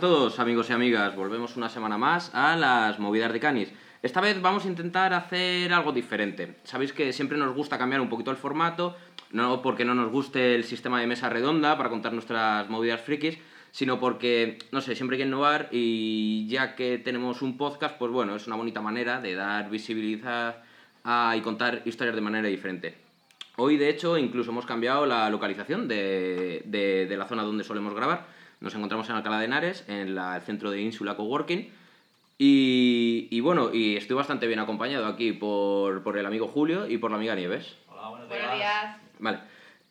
a 0.00 0.08
todos, 0.08 0.40
amigos 0.40 0.70
y 0.70 0.72
amigas. 0.72 1.14
Volvemos 1.14 1.58
una 1.58 1.68
semana 1.68 1.98
más 1.98 2.34
a 2.34 2.56
las 2.56 2.98
movidas 2.98 3.34
de 3.34 3.38
Canis. 3.38 3.70
Esta 4.02 4.22
vez 4.22 4.40
vamos 4.40 4.64
a 4.64 4.68
intentar 4.68 5.12
hacer 5.12 5.74
algo 5.74 5.92
diferente. 5.92 6.54
Sabéis 6.64 6.94
que 6.94 7.12
siempre 7.12 7.36
nos 7.36 7.54
gusta 7.54 7.76
cambiar 7.76 8.00
un 8.00 8.08
poquito 8.08 8.30
el 8.30 8.38
formato, 8.38 8.96
no 9.30 9.60
porque 9.60 9.84
no 9.84 9.94
nos 9.94 10.10
guste 10.10 10.54
el 10.54 10.64
sistema 10.64 11.02
de 11.02 11.06
mesa 11.06 11.28
redonda 11.28 11.76
para 11.76 11.90
contar 11.90 12.14
nuestras 12.14 12.70
movidas 12.70 13.02
frikis, 13.02 13.36
sino 13.72 14.00
porque, 14.00 14.56
no 14.72 14.80
sé, 14.80 14.94
siempre 14.94 15.16
hay 15.16 15.24
que 15.24 15.28
innovar 15.28 15.68
y 15.70 16.46
ya 16.48 16.76
que 16.76 16.96
tenemos 16.96 17.42
un 17.42 17.58
podcast, 17.58 17.98
pues 17.98 18.10
bueno, 18.10 18.34
es 18.36 18.46
una 18.46 18.56
bonita 18.56 18.80
manera 18.80 19.20
de 19.20 19.34
dar 19.34 19.68
visibilidad 19.68 20.62
y 21.36 21.40
contar 21.42 21.82
historias 21.84 22.16
de 22.16 22.22
manera 22.22 22.48
diferente. 22.48 22.94
Hoy, 23.56 23.76
de 23.76 23.90
hecho, 23.90 24.16
incluso 24.16 24.50
hemos 24.50 24.64
cambiado 24.64 25.04
la 25.04 25.28
localización 25.28 25.88
de, 25.88 26.62
de, 26.64 27.04
de 27.04 27.16
la 27.18 27.26
zona 27.26 27.42
donde 27.42 27.64
solemos 27.64 27.92
grabar. 27.92 28.39
Nos 28.60 28.74
encontramos 28.74 29.08
en 29.08 29.16
Alcalá 29.16 29.38
de 29.38 29.46
Henares, 29.46 29.84
en 29.88 30.14
la, 30.14 30.36
el 30.36 30.42
centro 30.42 30.70
de 30.70 30.82
Ínsula 30.82 31.16
Coworking. 31.16 31.70
Y, 32.36 33.28
y, 33.30 33.40
bueno, 33.40 33.72
y 33.72 33.96
estoy 33.96 34.16
bastante 34.16 34.46
bien 34.46 34.58
acompañado 34.58 35.06
aquí 35.06 35.32
por, 35.32 36.02
por 36.02 36.18
el 36.18 36.26
amigo 36.26 36.46
Julio 36.46 36.86
y 36.86 36.98
por 36.98 37.10
la 37.10 37.16
amiga 37.16 37.34
Nieves. 37.34 37.76
Hola, 37.88 38.08
buenos 38.08 38.28
días. 38.28 38.40
Buenos 38.40 38.58
días. 38.58 38.96
Vale. 39.18 39.38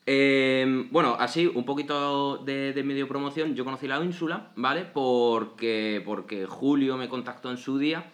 Eh, 0.05 0.87
bueno, 0.91 1.15
así, 1.19 1.45
un 1.47 1.65
poquito 1.65 2.37
de, 2.37 2.73
de, 2.73 2.83
medio 2.83 3.07
promoción. 3.07 3.55
Yo 3.55 3.65
conocí 3.65 3.87
la 3.87 4.03
ínsula, 4.03 4.51
¿vale? 4.55 4.85
Porque, 4.85 6.01
porque 6.05 6.45
Julio 6.45 6.97
me 6.97 7.09
contactó 7.09 7.51
en 7.51 7.57
su 7.57 7.77
día 7.77 8.05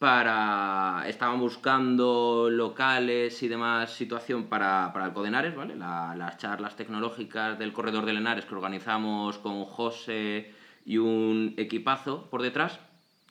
para... 0.00 1.04
Estaban 1.06 1.38
buscando 1.38 2.48
locales 2.50 3.42
y 3.42 3.48
demás 3.48 3.92
situación 3.92 4.44
para, 4.44 4.92
para 4.94 5.04
el 5.04 5.12
Codenares, 5.12 5.54
¿vale? 5.54 5.76
La, 5.76 6.16
las 6.16 6.38
charlas 6.38 6.74
tecnológicas 6.74 7.58
del 7.58 7.74
Corredor 7.74 8.06
de 8.06 8.14
Lenares 8.14 8.46
que 8.46 8.54
organizamos 8.54 9.36
con 9.38 9.66
José 9.66 10.54
y 10.86 10.96
un 10.96 11.52
equipazo 11.58 12.30
por 12.30 12.40
detrás, 12.40 12.80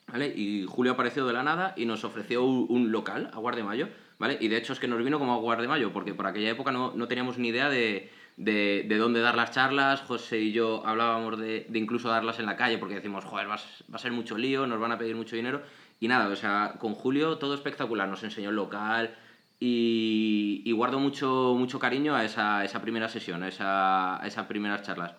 ¿vale? 0.07 0.27
Y 0.27 0.67
Julio 0.69 0.91
apareció 0.91 1.25
de 1.25 1.33
la 1.33 1.41
nada 1.41 1.73
y 1.75 1.85
nos 1.87 2.03
ofreció 2.03 2.43
un, 2.43 2.67
un 2.69 2.91
local 2.91 3.31
a 3.33 3.39
Guardia 3.39 3.63
Mayo, 3.63 3.89
¿vale? 4.19 4.37
Y 4.39 4.47
de 4.47 4.57
hecho 4.57 4.73
es 4.73 4.79
que 4.79 4.87
nos 4.87 5.03
vino 5.03 5.17
como 5.17 5.33
a 5.33 5.37
Guardia 5.37 5.67
Mayo, 5.67 5.91
porque 5.91 6.13
por 6.13 6.27
aquella 6.27 6.51
época 6.51 6.71
no, 6.71 6.93
no 6.95 7.07
teníamos 7.07 7.39
ni 7.39 7.47
idea 7.47 7.67
de, 7.69 8.11
de, 8.37 8.85
de, 8.87 8.97
dónde 8.97 9.21
dar 9.21 9.35
las 9.35 9.49
charlas. 9.49 10.01
José 10.01 10.39
y 10.39 10.51
yo 10.51 10.85
hablábamos 10.85 11.39
de, 11.39 11.65
de, 11.67 11.79
incluso 11.79 12.09
darlas 12.09 12.37
en 12.37 12.45
la 12.45 12.55
calle, 12.55 12.77
porque 12.77 12.93
decimos, 12.93 13.25
joder, 13.25 13.49
va, 13.49 13.55
va 13.55 13.95
a 13.95 13.97
ser 13.97 14.11
mucho 14.11 14.37
lío, 14.37 14.67
nos 14.67 14.79
van 14.79 14.91
a 14.91 14.99
pedir 14.99 15.15
mucho 15.15 15.35
dinero. 15.35 15.63
Y 15.99 16.07
nada, 16.07 16.27
o 16.27 16.35
sea, 16.35 16.75
con 16.79 16.93
Julio 16.95 17.37
todo 17.37 17.53
espectacular, 17.53 18.07
nos 18.07 18.23
enseñó 18.23 18.49
el 18.49 18.55
local 18.55 19.15
y, 19.59 20.61
y 20.65 20.71
guardo 20.71 20.99
mucho, 20.99 21.55
mucho 21.57 21.77
cariño 21.79 22.15
a 22.15 22.23
esa, 22.23 22.63
esa 22.63 22.81
primera 22.81 23.09
sesión, 23.09 23.43
a, 23.43 23.49
esa, 23.49 24.23
a 24.23 24.25
esas 24.27 24.45
primeras 24.45 24.83
charlas. 24.83 25.13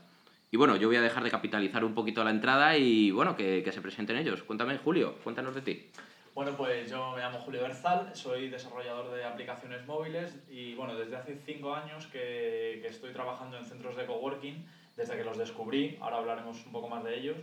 Y 0.51 0.57
bueno, 0.57 0.77
yo 0.77 0.89
voy 0.89 0.97
a 0.97 1.03
dejar 1.03 1.23
de 1.23 1.31
capitalizar 1.31 1.85
un 1.85 1.95
poquito 1.95 2.25
la 2.25 2.31
entrada 2.31 2.77
y 2.77 3.11
bueno, 3.11 3.37
que, 3.37 3.63
que 3.63 3.73
se 3.73 3.83
presenten 3.83 4.17
ellos. 4.17 4.43
Cuéntame, 4.43 4.79
Julio, 4.79 5.17
cuéntanos 5.23 5.55
de 5.55 5.61
ti. 5.61 5.91
Bueno, 6.35 6.57
pues 6.57 6.91
yo 6.91 7.13
me 7.15 7.21
llamo 7.21 7.39
Julio 7.39 7.63
Berzal, 7.63 8.15
soy 8.15 8.49
desarrollador 8.49 9.13
de 9.13 9.25
aplicaciones 9.25 9.87
móviles 9.87 10.39
y 10.49 10.75
bueno, 10.75 10.95
desde 10.97 11.17
hace 11.17 11.39
cinco 11.45 11.75
años 11.75 12.07
que, 12.07 12.79
que 12.81 12.89
estoy 12.89 13.13
trabajando 13.13 13.59
en 13.59 13.65
centros 13.65 13.97
de 13.97 14.07
coworking, 14.07 14.65
desde 14.97 15.17
que 15.17 15.25
los 15.25 15.37
descubrí, 15.37 15.99
ahora 16.01 16.19
hablaremos 16.19 16.65
un 16.65 16.73
poco 16.73 16.89
más 16.89 17.05
de 17.05 17.19
ellos. 17.19 17.37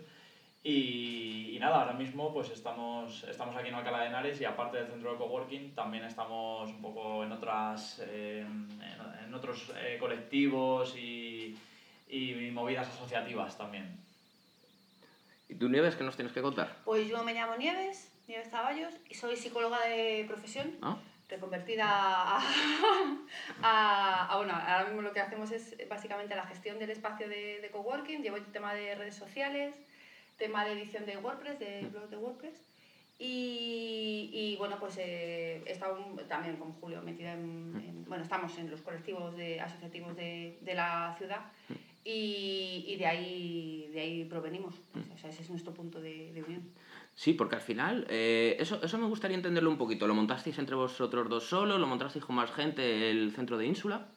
Y, 0.69 1.55
y, 1.55 1.59
nada, 1.59 1.79
ahora 1.79 1.93
mismo 1.93 2.33
pues 2.33 2.49
estamos, 2.49 3.23
estamos 3.23 3.55
aquí 3.55 3.69
en 3.69 3.75
Alcalá 3.75 4.01
de 4.01 4.07
Henares 4.07 4.41
y 4.41 4.43
aparte 4.43 4.75
del 4.75 4.87
centro 4.87 5.13
de 5.13 5.17
coworking 5.17 5.73
también 5.73 6.03
estamos 6.03 6.69
un 6.69 6.81
poco 6.81 7.23
en, 7.23 7.31
otras, 7.31 8.01
eh, 8.05 8.45
en, 8.45 8.81
en, 9.25 9.33
otros 9.33 9.71
eh, 9.77 9.95
colectivos 9.97 10.93
y, 10.97 11.57
y, 12.09 12.51
movidas 12.51 12.89
asociativas 12.89 13.57
también. 13.57 13.97
¿Y 15.47 15.55
tú, 15.55 15.69
Nieves, 15.69 15.95
qué 15.95 16.03
nos 16.03 16.17
tienes 16.17 16.33
que 16.33 16.41
contar? 16.41 16.79
Pues 16.83 17.07
yo 17.07 17.23
me 17.23 17.33
llamo 17.33 17.55
Nieves, 17.55 18.11
Nieves 18.27 18.49
Zaballos, 18.49 18.93
y 19.09 19.15
soy 19.15 19.37
psicóloga 19.37 19.79
de 19.87 20.25
profesión. 20.27 20.75
¿Ah? 20.81 20.97
reconvertida 21.29 21.85
a, 21.89 22.39
a, 23.61 24.33
a, 24.33 24.37
bueno, 24.37 24.53
ahora 24.53 24.85
mismo 24.85 25.01
lo 25.01 25.11
que 25.11 25.19
hacemos 25.19 25.51
es 25.51 25.75
básicamente 25.89 26.35
la 26.35 26.45
gestión 26.45 26.79
del 26.79 26.89
espacio 26.89 27.27
de, 27.27 27.59
de 27.61 27.69
coworking, 27.69 28.21
llevo 28.21 28.37
el 28.37 28.45
tema 28.45 28.73
de 28.73 28.95
redes 28.95 29.15
sociales, 29.15 29.75
tema 30.37 30.65
de 30.65 30.73
edición 30.73 31.05
de 31.05 31.17
WordPress, 31.17 31.59
de 31.59 31.87
blog 31.91 32.09
de 32.09 32.17
WordPress. 32.17 32.61
Y, 33.19 34.29
y 34.31 34.55
bueno, 34.57 34.77
pues 34.79 34.97
eh, 34.99 35.63
he 35.65 35.71
estado 35.71 35.97
también 36.29 36.57
con 36.57 36.73
Julio 36.73 37.01
metida 37.01 37.33
en, 37.33 37.73
en, 37.83 38.05
Bueno, 38.05 38.23
estamos 38.23 38.55
en 38.59 38.69
los 38.69 38.81
colectivos 38.81 39.35
de, 39.35 39.59
asociativos 39.59 40.15
de, 40.15 40.59
de 40.61 40.75
la 40.75 41.15
ciudad 41.17 41.51
y, 42.03 42.85
y, 42.87 42.95
de, 42.95 43.05
ahí, 43.07 43.89
de 43.91 44.01
ahí 44.01 44.25
provenimos. 44.25 44.75
O 45.13 45.17
sea, 45.17 45.31
ese 45.31 45.41
es 45.41 45.49
nuestro 45.49 45.73
punto 45.73 45.99
de, 45.99 46.31
de 46.31 46.43
unión. 46.43 46.71
Sí, 47.15 47.33
porque 47.33 47.55
al 47.55 47.61
final, 47.61 48.05
eh, 48.07 48.55
eso, 48.59 48.79
eso 48.83 48.97
me 48.99 49.07
gustaría 49.07 49.35
entenderlo 49.35 49.71
un 49.71 49.79
poquito. 49.79 50.05
¿Lo 50.05 50.13
montasteis 50.13 50.59
entre 50.59 50.75
vosotros 50.75 51.27
dos 51.27 51.45
solo? 51.45 51.79
¿Lo 51.79 51.87
montasteis 51.87 52.23
con 52.23 52.35
más 52.35 52.51
gente 52.51 53.09
el 53.09 53.31
centro 53.31 53.57
de 53.57 53.65
Ínsula? 53.65 54.07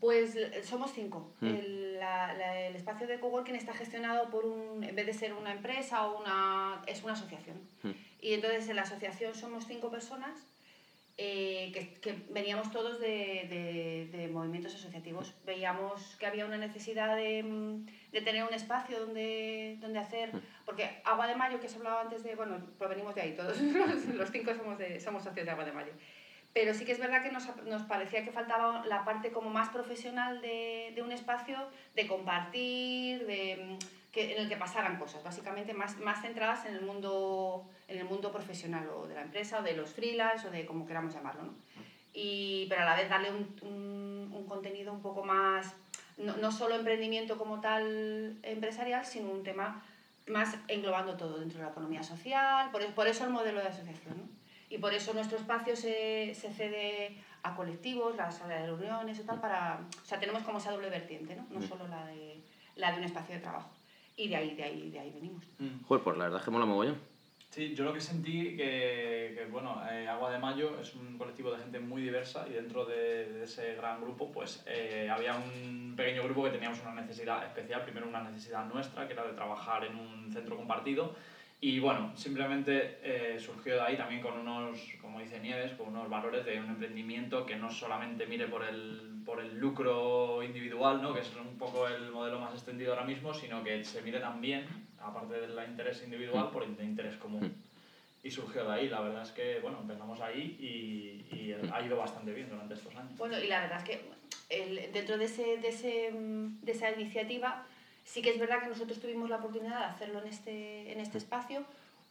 Pues 0.00 0.36
somos 0.64 0.92
cinco. 0.92 1.34
Mm. 1.40 1.46
El, 1.46 1.94
la, 2.00 2.32
la, 2.32 2.60
el, 2.60 2.74
espacio 2.74 3.06
de 3.06 3.20
coworking 3.20 3.54
está 3.54 3.74
gestionado 3.74 4.30
por 4.30 4.46
un, 4.46 4.82
en 4.82 4.96
vez 4.96 5.06
de 5.06 5.12
ser 5.12 5.34
una 5.34 5.52
empresa 5.52 6.06
o 6.06 6.20
una, 6.20 6.82
es 6.86 7.02
una 7.04 7.12
asociación. 7.12 7.58
Mm. 7.82 7.90
Y 8.22 8.32
entonces 8.32 8.68
en 8.68 8.76
la 8.76 8.82
asociación 8.82 9.34
somos 9.34 9.66
cinco 9.66 9.90
personas 9.90 10.46
eh, 11.18 11.70
que, 11.74 12.00
que, 12.00 12.14
veníamos 12.30 12.72
todos 12.72 12.98
de, 12.98 14.08
de, 14.10 14.18
de, 14.18 14.28
movimientos 14.28 14.74
asociativos. 14.74 15.34
Veíamos 15.44 16.16
que 16.18 16.24
había 16.24 16.46
una 16.46 16.56
necesidad 16.56 17.14
de, 17.14 17.44
de 18.10 18.20
tener 18.22 18.44
un 18.44 18.54
espacio 18.54 19.00
donde, 19.00 19.76
donde 19.82 19.98
hacer, 19.98 20.34
Mm. 20.34 20.40
porque 20.64 21.02
Agua 21.04 21.26
de 21.26 21.36
Mayo, 21.36 21.60
que 21.60 21.68
se 21.68 21.76
hablaba 21.76 22.00
antes 22.00 22.22
de, 22.22 22.36
bueno, 22.36 22.58
provenimos 22.78 23.14
de 23.14 23.20
ahí, 23.20 23.36
todos 23.36 23.60
los, 23.60 24.04
los 24.06 24.30
cinco 24.30 24.54
somos, 24.54 24.78
de, 24.78 24.98
somos 24.98 25.22
socios 25.22 25.44
de 25.44 25.50
Agua 25.50 25.66
de 25.66 25.72
Mayo 25.72 25.92
pero 26.52 26.74
sí 26.74 26.84
que 26.84 26.92
es 26.92 26.98
verdad 26.98 27.22
que 27.22 27.30
nos, 27.30 27.44
nos 27.66 27.82
parecía 27.82 28.24
que 28.24 28.32
faltaba 28.32 28.84
la 28.86 29.04
parte 29.04 29.30
como 29.30 29.50
más 29.50 29.68
profesional 29.68 30.40
de, 30.40 30.92
de 30.94 31.02
un 31.02 31.12
espacio, 31.12 31.56
de 31.94 32.06
compartir, 32.08 33.26
de, 33.26 33.78
que, 34.10 34.34
en 34.34 34.42
el 34.42 34.48
que 34.48 34.56
pasaran 34.56 34.98
cosas, 34.98 35.22
básicamente 35.22 35.74
más, 35.74 35.98
más 35.98 36.22
centradas 36.22 36.64
en 36.66 36.74
el, 36.74 36.82
mundo, 36.82 37.68
en 37.86 37.98
el 37.98 38.04
mundo 38.04 38.32
profesional 38.32 38.88
o 38.88 39.06
de 39.06 39.14
la 39.14 39.22
empresa 39.22 39.60
o 39.60 39.62
de 39.62 39.74
los 39.74 39.90
freelance 39.90 40.48
o 40.48 40.50
de 40.50 40.66
como 40.66 40.86
queramos 40.86 41.14
llamarlo. 41.14 41.44
¿no? 41.44 41.54
Y, 42.12 42.66
pero 42.68 42.82
a 42.82 42.86
la 42.86 42.96
vez 42.96 43.08
darle 43.08 43.30
un, 43.30 43.56
un, 43.62 44.32
un 44.34 44.46
contenido 44.46 44.92
un 44.92 45.00
poco 45.00 45.22
más, 45.22 45.72
no, 46.18 46.36
no 46.36 46.50
solo 46.50 46.74
emprendimiento 46.74 47.38
como 47.38 47.60
tal 47.60 48.38
empresarial, 48.42 49.06
sino 49.06 49.30
un 49.30 49.44
tema 49.44 49.84
más 50.26 50.56
englobando 50.66 51.16
todo 51.16 51.38
dentro 51.38 51.58
de 51.58 51.64
la 51.66 51.70
economía 51.70 52.02
social, 52.02 52.70
por, 52.72 52.84
por 52.94 53.06
eso 53.06 53.24
el 53.24 53.30
modelo 53.30 53.60
de 53.60 53.68
asociación. 53.68 54.18
¿no? 54.18 54.39
Y 54.70 54.78
por 54.78 54.94
eso 54.94 55.12
nuestro 55.12 55.36
espacio 55.36 55.76
se, 55.76 56.32
se 56.34 56.52
cede 56.52 57.16
a 57.42 57.54
colectivos, 57.54 58.16
la 58.16 58.30
sala 58.30 58.54
de 58.54 58.66
reuniones 58.66 59.18
y 59.18 59.24
tal, 59.24 59.40
para... 59.40 59.80
O 60.02 60.06
sea, 60.06 60.18
tenemos 60.18 60.42
como 60.44 60.58
esa 60.58 60.70
doble 60.70 60.88
vertiente, 60.88 61.34
¿no? 61.34 61.46
No 61.50 61.60
solo 61.60 61.88
la 61.88 62.06
de, 62.06 62.40
la 62.76 62.92
de 62.92 62.98
un 62.98 63.04
espacio 63.04 63.34
de 63.34 63.40
trabajo. 63.40 63.70
Y 64.16 64.28
de 64.28 64.36
ahí, 64.36 64.54
de 64.54 64.62
ahí, 64.62 64.90
de 64.90 65.00
ahí 65.00 65.10
venimos. 65.10 65.44
Mm. 65.58 65.82
Joder, 65.86 66.04
pues 66.04 66.16
la 66.16 66.24
verdad 66.24 66.38
es 66.40 66.44
que 66.44 66.50
mola 66.52 66.66
mogollón. 66.66 66.98
Sí, 67.50 67.74
yo 67.74 67.82
lo 67.82 67.92
que 67.92 68.00
sentí 68.00 68.56
que, 68.56 69.34
que 69.36 69.48
bueno, 69.50 69.82
eh, 69.90 70.06
Agua 70.06 70.30
de 70.30 70.38
Mayo 70.38 70.78
es 70.78 70.94
un 70.94 71.18
colectivo 71.18 71.50
de 71.50 71.58
gente 71.58 71.80
muy 71.80 72.00
diversa 72.00 72.46
y 72.48 72.52
dentro 72.52 72.84
de, 72.84 73.32
de 73.32 73.44
ese 73.44 73.74
gran 73.74 74.00
grupo, 74.00 74.30
pues 74.30 74.62
eh, 74.66 75.08
había 75.10 75.34
un 75.34 75.94
pequeño 75.96 76.22
grupo 76.22 76.44
que 76.44 76.50
teníamos 76.50 76.80
una 76.80 76.94
necesidad 76.94 77.44
especial, 77.44 77.82
primero 77.82 78.06
una 78.06 78.22
necesidad 78.22 78.66
nuestra, 78.72 79.08
que 79.08 79.14
era 79.14 79.24
de 79.24 79.32
trabajar 79.32 79.84
en 79.84 79.96
un 79.96 80.32
centro 80.32 80.56
compartido, 80.56 81.16
y 81.62 81.78
bueno, 81.78 82.12
simplemente 82.16 82.98
eh, 83.02 83.38
surgió 83.38 83.74
de 83.74 83.80
ahí 83.82 83.96
también 83.96 84.22
con 84.22 84.38
unos, 84.38 84.78
como 85.00 85.20
dice 85.20 85.38
Nieves, 85.40 85.72
con 85.72 85.88
unos 85.88 86.08
valores 86.08 86.46
de 86.46 86.58
un 86.58 86.70
emprendimiento 86.70 87.44
que 87.44 87.56
no 87.56 87.70
solamente 87.70 88.26
mire 88.26 88.46
por 88.46 88.64
el, 88.64 89.20
por 89.26 89.40
el 89.40 89.58
lucro 89.58 90.42
individual, 90.42 91.02
¿no? 91.02 91.12
que 91.12 91.20
es 91.20 91.30
un 91.36 91.58
poco 91.58 91.86
el 91.86 92.10
modelo 92.10 92.40
más 92.40 92.54
extendido 92.54 92.94
ahora 92.94 93.04
mismo, 93.04 93.34
sino 93.34 93.62
que 93.62 93.84
se 93.84 94.00
mire 94.00 94.20
también, 94.20 94.66
aparte 95.02 95.34
del 95.34 95.58
interés 95.68 96.02
individual, 96.02 96.48
por 96.50 96.62
el 96.62 96.82
interés 96.82 97.16
común. 97.16 97.54
Y 98.22 98.30
surgió 98.30 98.64
de 98.64 98.72
ahí, 98.72 98.88
la 98.88 99.00
verdad 99.00 99.22
es 99.22 99.30
que, 99.32 99.60
bueno, 99.60 99.80
empezamos 99.82 100.18
ahí 100.20 100.56
y, 100.58 101.34
y 101.34 101.52
ha 101.72 101.82
ido 101.82 101.98
bastante 101.98 102.32
bien 102.32 102.48
durante 102.48 102.72
estos 102.72 102.94
años. 102.96 103.16
Bueno, 103.18 103.38
y 103.38 103.48
la 103.48 103.60
verdad 103.60 103.78
es 103.78 103.84
que 103.84 104.00
el, 104.48 104.92
dentro 104.92 105.18
de, 105.18 105.26
ese, 105.26 105.58
de, 105.58 105.68
ese, 105.68 106.10
de 106.12 106.72
esa 106.72 106.90
iniciativa 106.90 107.66
Sí 108.12 108.22
que 108.22 108.30
es 108.30 108.40
verdad 108.40 108.60
que 108.60 108.66
nosotros 108.66 108.98
tuvimos 108.98 109.30
la 109.30 109.36
oportunidad 109.36 109.78
de 109.78 109.84
hacerlo 109.84 110.20
en 110.20 110.26
este, 110.26 110.90
en 110.90 110.98
este 110.98 111.16
espacio 111.18 111.64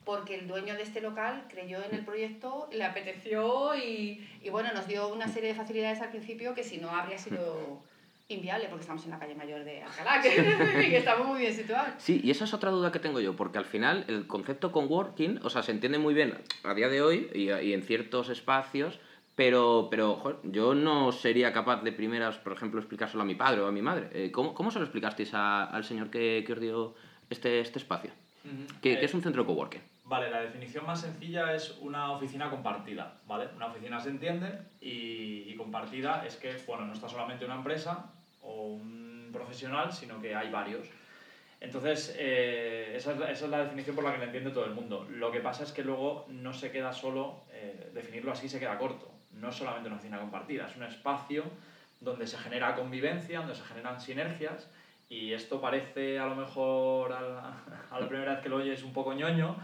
porque 0.05 0.35
el 0.35 0.47
dueño 0.47 0.75
de 0.75 0.83
este 0.83 1.01
local 1.01 1.43
creyó 1.49 1.83
en 1.83 1.93
el 1.93 2.05
proyecto, 2.05 2.69
le 2.71 2.85
apeteció 2.85 3.75
y, 3.75 4.25
y 4.41 4.49
bueno, 4.49 4.69
nos 4.73 4.87
dio 4.87 5.09
una 5.09 5.27
serie 5.27 5.49
de 5.49 5.55
facilidades 5.55 5.99
al 5.99 6.09
principio 6.09 6.55
que 6.55 6.63
si 6.63 6.77
no 6.77 6.89
habría 6.89 7.17
sido 7.17 7.83
inviable 8.29 8.67
porque 8.69 8.83
estamos 8.83 9.03
en 9.03 9.11
la 9.11 9.19
calle 9.19 9.35
mayor 9.35 9.65
de 9.65 9.83
Alcalá, 9.83 10.21
que, 10.21 10.29
que 10.89 10.97
estamos 10.97 11.27
muy 11.27 11.41
bien 11.41 11.53
situados. 11.53 11.89
Sí, 11.97 12.21
y 12.23 12.31
esa 12.31 12.45
es 12.45 12.53
otra 12.53 12.71
duda 12.71 12.93
que 12.93 12.99
tengo 12.99 13.19
yo, 13.19 13.35
porque 13.35 13.57
al 13.57 13.65
final 13.65 14.05
el 14.07 14.25
concepto 14.25 14.71
con 14.71 14.89
working, 14.89 15.41
o 15.43 15.49
sea, 15.49 15.63
se 15.63 15.73
entiende 15.73 15.97
muy 15.97 16.13
bien 16.13 16.37
a 16.63 16.73
día 16.75 16.87
de 16.87 17.01
hoy 17.01 17.29
y, 17.33 17.51
y 17.51 17.73
en 17.73 17.83
ciertos 17.83 18.29
espacios, 18.29 19.01
pero, 19.39 19.87
pero 19.89 20.15
joder, 20.15 20.35
yo 20.43 20.75
no 20.75 21.13
sería 21.13 21.53
capaz 21.53 21.81
de 21.81 21.93
primeras, 21.93 22.37
por 22.39 22.51
ejemplo, 22.51 22.77
explicárselo 22.77 23.23
a 23.23 23.25
mi 23.25 23.35
padre 23.35 23.61
o 23.61 23.67
a 23.67 23.71
mi 23.71 23.81
madre. 23.81 24.09
Eh, 24.11 24.31
¿cómo, 24.33 24.53
¿Cómo 24.53 24.69
se 24.69 24.79
lo 24.79 24.83
explicasteis 24.83 25.33
a, 25.33 25.63
al 25.63 25.85
señor 25.85 26.09
que, 26.09 26.43
que 26.45 26.51
os 26.51 26.59
dio 26.59 26.93
este, 27.29 27.61
este 27.61 27.79
espacio? 27.79 28.11
Ujú. 28.43 28.79
¿Qué, 28.81 28.95
Eh, 28.95 29.05
es 29.05 29.13
un 29.13 29.21
centro 29.21 29.43
de 29.43 29.47
coworking? 29.47 29.81
Vale, 30.03 30.29
la 30.29 30.41
definición 30.41 30.85
más 30.85 30.99
sencilla 30.99 31.55
es 31.55 31.77
una 31.79 32.11
oficina 32.11 32.49
compartida, 32.49 33.13
¿vale? 33.27 33.47
Una 33.55 33.67
oficina 33.67 33.97
se 34.01 34.09
entiende 34.09 34.59
y, 34.81 35.45
y 35.47 35.55
compartida 35.55 36.25
es 36.27 36.35
que, 36.35 36.57
bueno, 36.67 36.85
no 36.85 36.91
está 36.91 37.07
solamente 37.07 37.45
una 37.45 37.55
empresa 37.55 38.11
o 38.41 38.73
un 38.73 39.29
profesional, 39.31 39.93
sino 39.93 40.21
que 40.21 40.35
hay 40.35 40.51
varios. 40.51 40.85
Entonces, 41.61 42.13
eh, 42.19 42.91
esa, 42.93 43.13
es 43.13 43.19
la, 43.19 43.31
esa 43.31 43.45
es 43.45 43.51
la 43.51 43.63
definición 43.63 43.95
por 43.95 44.03
la 44.03 44.11
que 44.11 44.17
la 44.17 44.25
entiende 44.25 44.51
todo 44.51 44.65
el 44.65 44.73
mundo. 44.73 45.07
Lo 45.09 45.31
que 45.31 45.39
pasa 45.39 45.63
es 45.63 45.71
que 45.71 45.85
luego 45.85 46.25
no 46.27 46.51
se 46.53 46.71
queda 46.71 46.91
solo, 46.91 47.45
eh, 47.53 47.89
definirlo 47.93 48.33
así 48.33 48.49
se 48.49 48.59
queda 48.59 48.77
corto. 48.77 49.18
No 49.39 49.49
es 49.49 49.55
solamente 49.55 49.87
una 49.87 49.97
oficina 49.97 50.19
compartida, 50.19 50.67
es 50.67 50.75
un 50.75 50.83
espacio 50.83 51.43
donde 51.99 52.27
se 52.27 52.37
genera 52.37 52.75
convivencia, 52.75 53.39
donde 53.39 53.55
se 53.55 53.63
generan 53.63 53.99
sinergias 53.99 54.69
y 55.09 55.33
esto 55.33 55.59
parece 55.59 56.19
a 56.19 56.27
lo 56.27 56.35
mejor 56.35 57.11
a 57.13 57.21
la, 57.21 57.53
a 57.91 57.99
la 57.99 58.07
primera 58.07 58.33
vez 58.33 58.43
que 58.43 58.49
lo 58.49 58.57
oyes 58.57 58.83
un 58.83 58.93
poco 58.93 59.13
ñoño, 59.13 59.55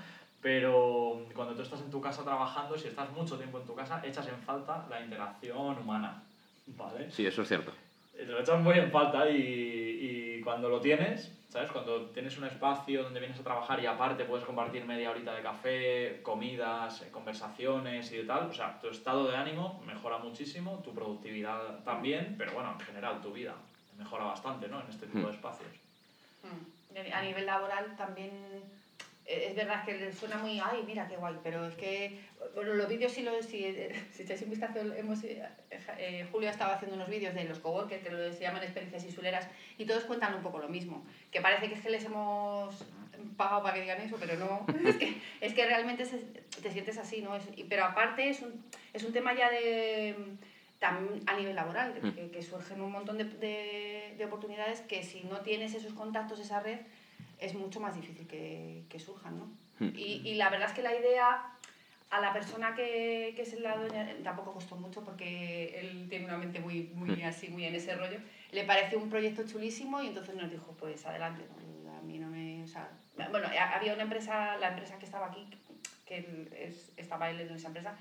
pero 0.41 1.25
cuando 1.33 1.55
tú 1.55 1.61
estás 1.61 1.81
en 1.81 1.91
tu 1.91 2.01
casa 2.01 2.23
trabajando, 2.23 2.77
si 2.77 2.87
estás 2.87 3.11
mucho 3.11 3.37
tiempo 3.37 3.59
en 3.59 3.65
tu 3.65 3.75
casa, 3.75 4.01
echas 4.05 4.27
en 4.27 4.39
falta 4.41 4.85
la 4.89 5.01
interacción 5.01 5.77
humana, 5.79 6.23
¿vale? 6.67 7.09
Sí, 7.11 7.25
eso 7.25 7.41
es 7.41 7.47
cierto. 7.47 7.71
Te 8.15 8.25
lo 8.25 8.39
echas 8.39 8.61
muy 8.61 8.77
en 8.77 8.91
falta 8.91 9.29
y, 9.29 10.37
y 10.37 10.41
cuando 10.41 10.69
lo 10.69 10.79
tienes, 10.79 11.31
¿sabes? 11.55 11.71
Cuando 11.71 12.07
tienes 12.07 12.37
un 12.37 12.43
espacio 12.43 13.03
donde 13.03 13.21
vienes 13.21 13.39
a 13.39 13.43
trabajar 13.43 13.81
y 13.81 13.85
aparte 13.85 14.25
puedes 14.25 14.45
compartir 14.45 14.83
media 14.83 15.09
horita 15.09 15.33
de 15.33 15.41
café, 15.41 16.19
comidas, 16.21 17.01
eh, 17.01 17.09
conversaciones 17.09 18.11
y 18.11 18.17
de 18.17 18.23
tal, 18.25 18.49
o 18.49 18.53
sea, 18.53 18.77
tu 18.81 18.89
estado 18.89 19.31
de 19.31 19.37
ánimo 19.37 19.81
mejora 19.87 20.17
muchísimo, 20.17 20.81
tu 20.83 20.93
productividad 20.93 21.81
también, 21.85 22.35
pero 22.37 22.51
bueno, 22.51 22.75
en 22.77 22.85
general 22.85 23.21
tu 23.21 23.31
vida 23.31 23.55
mejora 23.97 24.25
bastante, 24.25 24.67
¿no? 24.67 24.81
En 24.81 24.89
este 24.89 25.07
tipo 25.07 25.27
de 25.27 25.33
espacios. 25.33 25.69
Mm. 26.43 27.13
A 27.13 27.21
nivel 27.21 27.45
laboral 27.45 27.95
también 27.95 28.31
es 29.25 29.55
verdad 29.55 29.83
que 29.85 30.11
suena 30.13 30.37
muy, 30.37 30.59
ay, 30.59 30.83
mira 30.85 31.07
qué 31.07 31.17
guay, 31.17 31.35
pero 31.43 31.65
es 31.67 31.75
que, 31.75 32.19
bueno, 32.53 32.73
los 32.75 32.87
vídeos, 32.87 33.11
si, 33.11 33.23
lo, 33.23 33.41
si, 33.41 33.73
si 34.11 34.23
echáis 34.23 34.41
un 34.43 34.49
vistazo, 34.51 34.79
hemos, 34.95 35.23
eh, 35.23 35.43
eh, 35.97 36.27
Julio 36.31 36.49
ha 36.49 36.51
estado 36.51 36.73
haciendo 36.73 36.95
unos 36.95 37.09
vídeos 37.09 37.33
de 37.33 37.43
los 37.45 37.59
coworkers, 37.59 38.03
que 38.03 38.33
se 38.33 38.41
llaman 38.41 38.63
experiencias 38.63 39.03
insuleras, 39.03 39.47
y 39.77 39.85
todos 39.85 40.03
cuentan 40.05 40.35
un 40.35 40.43
poco 40.43 40.59
lo 40.59 40.67
mismo, 40.69 41.03
que 41.31 41.41
parece 41.41 41.67
que 41.69 41.75
es 41.75 41.81
que 41.81 41.89
les 41.89 42.05
hemos 42.05 42.85
pagado 43.35 43.63
para 43.63 43.73
que 43.73 43.81
digan 43.81 44.01
eso, 44.01 44.17
pero 44.19 44.35
no, 44.37 44.65
es 44.87 44.95
que, 44.97 45.17
es 45.41 45.53
que 45.53 45.65
realmente 45.65 46.05
se- 46.05 46.19
te 46.61 46.71
sientes 46.71 46.97
así, 46.97 47.21
¿no? 47.21 47.35
Es- 47.35 47.49
pero 47.67 47.83
aparte 47.85 48.29
es 48.29 48.41
un, 48.41 48.63
es 48.93 49.03
un 49.03 49.11
tema 49.13 49.33
ya 49.33 49.49
de 49.49 50.15
también 50.79 51.23
a 51.25 51.35
nivel 51.35 51.55
laboral, 51.55 51.95
Mm. 52.01 52.11
que, 52.11 52.29
que 52.31 52.41
surgen 52.43 52.81
un 52.81 52.91
montón 52.91 53.17
de, 53.17 53.23
de, 53.23 54.13
de 54.17 54.25
oportunidades 54.25 54.81
que 54.81 55.01
si 55.03 55.23
no 55.23 55.39
tienes 55.41 55.73
esos 55.73 55.93
contactos, 55.93 56.39
esa 56.39 56.59
red, 56.59 56.79
es 57.39 57.53
mucho 57.53 57.79
más 57.79 57.95
difícil 57.95 58.27
que, 58.27 58.83
que 58.89 58.99
surjan, 58.99 59.37
¿no? 59.37 59.45
Mm. 59.79 59.95
Y, 59.95 60.21
y 60.25 60.35
la 60.35 60.49
verdad 60.49 60.69
es 60.69 60.75
que 60.75 60.81
la 60.83 60.95
idea 60.95 61.51
a 62.11 62.21
la 62.21 62.31
persona 62.33 62.75
que, 62.75 63.33
que 63.35 63.41
es 63.41 63.59
la 63.59 63.75
dueña 63.77 64.07
tampoco 64.23 64.53
costó 64.53 64.75
mucho 64.75 65.03
porque 65.03 65.79
él 65.79 66.07
tiene 66.09 66.25
una 66.25 66.37
mente 66.37 66.59
muy, 66.59 66.83
muy 66.93 67.21
así, 67.23 67.49
muy 67.49 67.65
en 67.65 67.75
ese 67.75 67.95
rollo. 67.95 68.19
Le 68.51 68.63
pareció 68.63 68.99
un 68.99 69.09
proyecto 69.09 69.43
chulísimo 69.45 70.01
y 70.01 70.07
entonces 70.07 70.35
nos 70.35 70.49
dijo, 70.49 70.75
pues 70.79 71.05
adelante, 71.05 71.43
a 71.97 72.01
mí 72.03 72.19
no 72.19 72.27
me... 72.29 72.63
o 72.63 72.67
sea, 72.67 72.89
bueno, 73.31 73.47
ha- 73.47 73.75
había 73.75 73.93
una 73.93 74.03
empresa, 74.03 74.55
la 74.57 74.69
empresa 74.69 74.97
que 74.99 75.05
estaba 75.05 75.27
aquí, 75.27 75.45
que 76.05 76.47
es- 76.57 76.91
estaba 76.95 77.29
él 77.29 77.41
en 77.41 77.53
esa 77.55 77.67
empresa, 77.67 77.97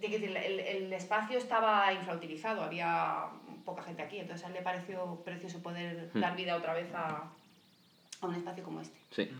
de 0.00 0.08
que 0.08 0.16
el, 0.16 0.36
el, 0.36 0.92
espacio 0.92 1.38
estaba 1.38 1.92
infrautilizado, 1.92 2.62
había 2.62 3.26
poca 3.64 3.82
gente 3.82 4.02
aquí, 4.02 4.18
entonces 4.18 4.44
a 4.46 4.48
él 4.48 4.54
le 4.54 4.62
pareció 4.62 5.22
precioso 5.24 5.62
poder 5.62 6.10
Mm. 6.14 6.20
dar 6.20 6.34
vida 6.36 6.56
otra 6.56 6.72
vez 6.72 6.88
a, 6.94 7.30
a 8.22 8.26
un 8.26 8.34
espacio 8.34 8.64
como 8.64 8.80
este. 8.80 8.98
Sí. 9.10 9.30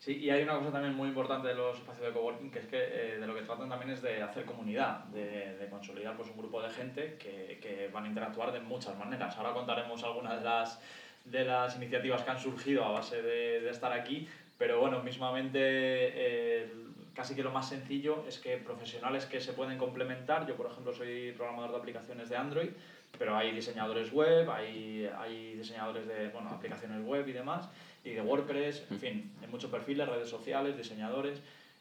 Sí, 0.00 0.18
y 0.18 0.28
hay 0.28 0.42
una 0.42 0.58
cosa 0.58 0.72
también 0.72 0.94
muy 0.94 1.08
importante 1.08 1.48
de 1.48 1.54
los 1.54 1.78
espacios 1.78 2.06
de 2.06 2.12
coworking, 2.12 2.50
que 2.50 2.58
es 2.58 2.66
que 2.66 2.76
eh, 2.76 3.18
de 3.18 3.26
lo 3.26 3.34
que 3.34 3.40
tratan 3.40 3.70
también 3.70 3.90
es 3.90 4.02
de 4.02 4.22
hacer 4.22 4.44
comunidad, 4.44 5.04
de, 5.04 5.56
de 5.56 5.68
consolidar 5.70 6.14
pues, 6.14 6.28
un 6.28 6.36
grupo 6.36 6.60
de 6.60 6.68
gente 6.68 7.16
que, 7.18 7.58
que 7.62 7.88
van 7.90 8.04
a 8.04 8.08
interactuar 8.08 8.52
de 8.52 8.60
muchas 8.60 8.98
maneras. 8.98 9.34
Ahora 9.38 9.54
contaremos 9.54 10.04
algunas 10.04 10.38
de 10.38 10.44
las, 10.44 10.80
de 11.24 11.44
las 11.46 11.76
iniciativas 11.76 12.22
que 12.22 12.30
han 12.32 12.38
surgido 12.38 12.84
a 12.84 12.90
base 12.90 13.22
de, 13.22 13.60
de 13.60 13.70
estar 13.70 13.92
aquí, 13.94 14.28
pero 14.58 14.78
bueno, 14.78 15.02
mismamente 15.02 15.58
eh, 15.58 16.70
casi 17.14 17.34
que 17.34 17.42
lo 17.42 17.50
más 17.50 17.70
sencillo 17.70 18.24
es 18.28 18.38
que 18.38 18.58
profesionales 18.58 19.24
que 19.24 19.40
se 19.40 19.54
pueden 19.54 19.78
complementar, 19.78 20.46
yo 20.46 20.54
por 20.54 20.66
ejemplo 20.66 20.92
soy 20.92 21.32
programador 21.32 21.70
de 21.70 21.76
aplicaciones 21.78 22.28
de 22.28 22.36
Android, 22.36 22.70
pero 23.18 23.36
hay 23.36 23.52
diseñadores 23.52 24.12
web, 24.12 24.50
hay, 24.50 25.08
hay 25.18 25.54
diseñadores 25.54 26.06
de 26.06 26.28
bueno, 26.28 26.50
aplicaciones 26.50 27.04
web 27.04 27.26
y 27.28 27.32
demás, 27.32 27.68
y 28.04 28.10
de 28.10 28.20
WordPress, 28.20 28.84
en 28.90 28.98
fin, 28.98 29.32
hay 29.42 29.48
muchos 29.48 29.70
perfiles, 29.70 30.08
redes 30.08 30.28
sociales, 30.28 30.76
diseñadores. 30.76 31.40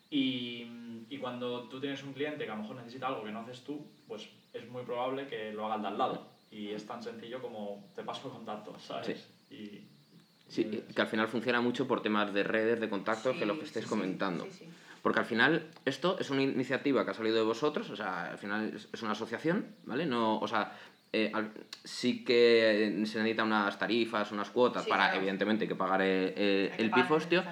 Y, 0.09 0.67
y 1.09 1.17
cuando 1.17 1.63
tú 1.63 1.79
tienes 1.79 2.03
un 2.03 2.13
cliente 2.13 2.45
que 2.45 2.51
a 2.51 2.55
lo 2.55 2.61
mejor 2.61 2.75
necesita 2.77 3.07
algo 3.07 3.23
que 3.23 3.31
no 3.31 3.39
haces 3.39 3.63
tú, 3.63 3.85
pues 4.07 4.29
es 4.53 4.67
muy 4.69 4.83
probable 4.83 5.27
que 5.27 5.51
lo 5.51 5.65
haga 5.65 5.75
el 5.75 5.81
de 5.81 5.87
al 5.87 5.97
lado. 5.97 6.27
Y 6.51 6.69
es 6.69 6.85
tan 6.85 7.01
sencillo 7.01 7.41
como 7.41 7.89
te 7.95 8.03
paso 8.03 8.27
el 8.27 8.33
contacto, 8.33 8.77
¿sabes? 8.79 9.27
Y, 9.49 9.87
Sí, 10.47 10.61
y- 10.87 10.93
que 10.93 11.01
al 11.01 11.07
final 11.07 11.27
funciona 11.27 11.61
mucho 11.61 11.87
por 11.87 12.03
temas 12.03 12.31
de 12.31 12.43
redes, 12.43 12.79
de 12.79 12.87
contactos, 12.89 13.35
que 13.37 13.45
lo 13.45 13.53
que 13.55 13.61
Sí, 13.61 13.65
estáis 13.67 13.85
sí, 13.85 13.89
sí, 13.89 13.95
comentando. 13.95 14.45
sí, 14.45 14.51
sí. 14.59 14.69
Porque 15.01 15.19
al 15.19 15.25
final 15.25 15.67
esto 15.83 16.17
es 16.19 16.29
una 16.29 16.43
iniciativa 16.43 17.03
que 17.03 17.11
ha 17.11 17.13
salido 17.15 17.35
de 17.37 17.41
vosotros, 17.43 17.89
o 17.89 17.95
sea, 17.95 18.29
al 18.31 18.37
final 18.37 18.71
es, 18.75 18.87
es 18.93 19.01
una 19.01 19.13
asociación, 19.13 19.65
¿vale? 19.85 20.05
No, 20.05 20.39
o 20.39 20.47
sea, 20.47 20.77
eh, 21.13 21.31
al- 21.33 21.51
sí 21.83 22.23
que 22.25 22.87
eh, 22.87 23.05
se 23.05 23.19
necesitan 23.19 23.47
unas 23.47 23.77
tarifas, 23.77 24.31
unas 24.31 24.49
cuotas 24.49 24.83
Sí, 24.83 24.89
para, 24.89 25.03
claro. 25.05 25.17
evidentemente, 25.19 25.67
que 25.67 25.75
pagar 25.75 26.01
eh, 26.01 26.33
eh, 26.35 26.71
que 26.75 26.81
el 26.81 26.89
pagar, 26.89 27.05
pifostio. 27.05 27.43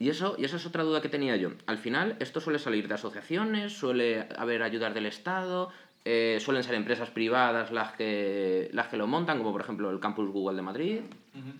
Y 0.00 0.08
eso, 0.10 0.34
y 0.36 0.44
esa 0.44 0.56
es 0.56 0.66
otra 0.66 0.82
duda 0.82 1.00
que 1.00 1.08
tenía 1.08 1.36
yo. 1.36 1.50
Al 1.66 1.78
final, 1.78 2.16
esto 2.18 2.40
suele 2.40 2.58
salir 2.58 2.88
de 2.88 2.94
asociaciones, 2.94 3.72
suele 3.72 4.26
haber 4.36 4.62
ayudas 4.64 4.92
del 4.92 5.06
Estado, 5.06 5.70
eh, 6.04 6.38
suelen 6.40 6.64
ser 6.64 6.74
empresas 6.74 7.10
privadas 7.10 7.70
las 7.70 7.92
que, 7.92 8.68
las 8.72 8.88
que 8.88 8.96
lo 8.96 9.06
montan, 9.06 9.38
como 9.38 9.52
por 9.52 9.60
ejemplo 9.60 9.90
el 9.90 10.00
Campus 10.00 10.28
Google 10.30 10.56
de 10.56 10.62
Madrid. 10.62 11.00
Ujú. 11.34 11.52